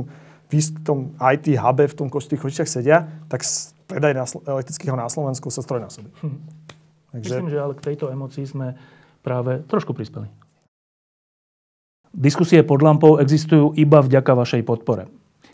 [0.49, 3.45] v tom IT hube, v tom tých kočiach sedia, tak
[3.85, 6.09] predaj na, elektrického na Slovensku sa strojnásobí.
[6.17, 6.37] Hm.
[7.13, 7.29] Takže...
[7.29, 8.73] Myslím, že ale k tejto emocii sme
[9.21, 10.29] práve trošku prispeli.
[12.09, 15.05] Diskusie pod lampou existujú iba vďaka vašej podpore.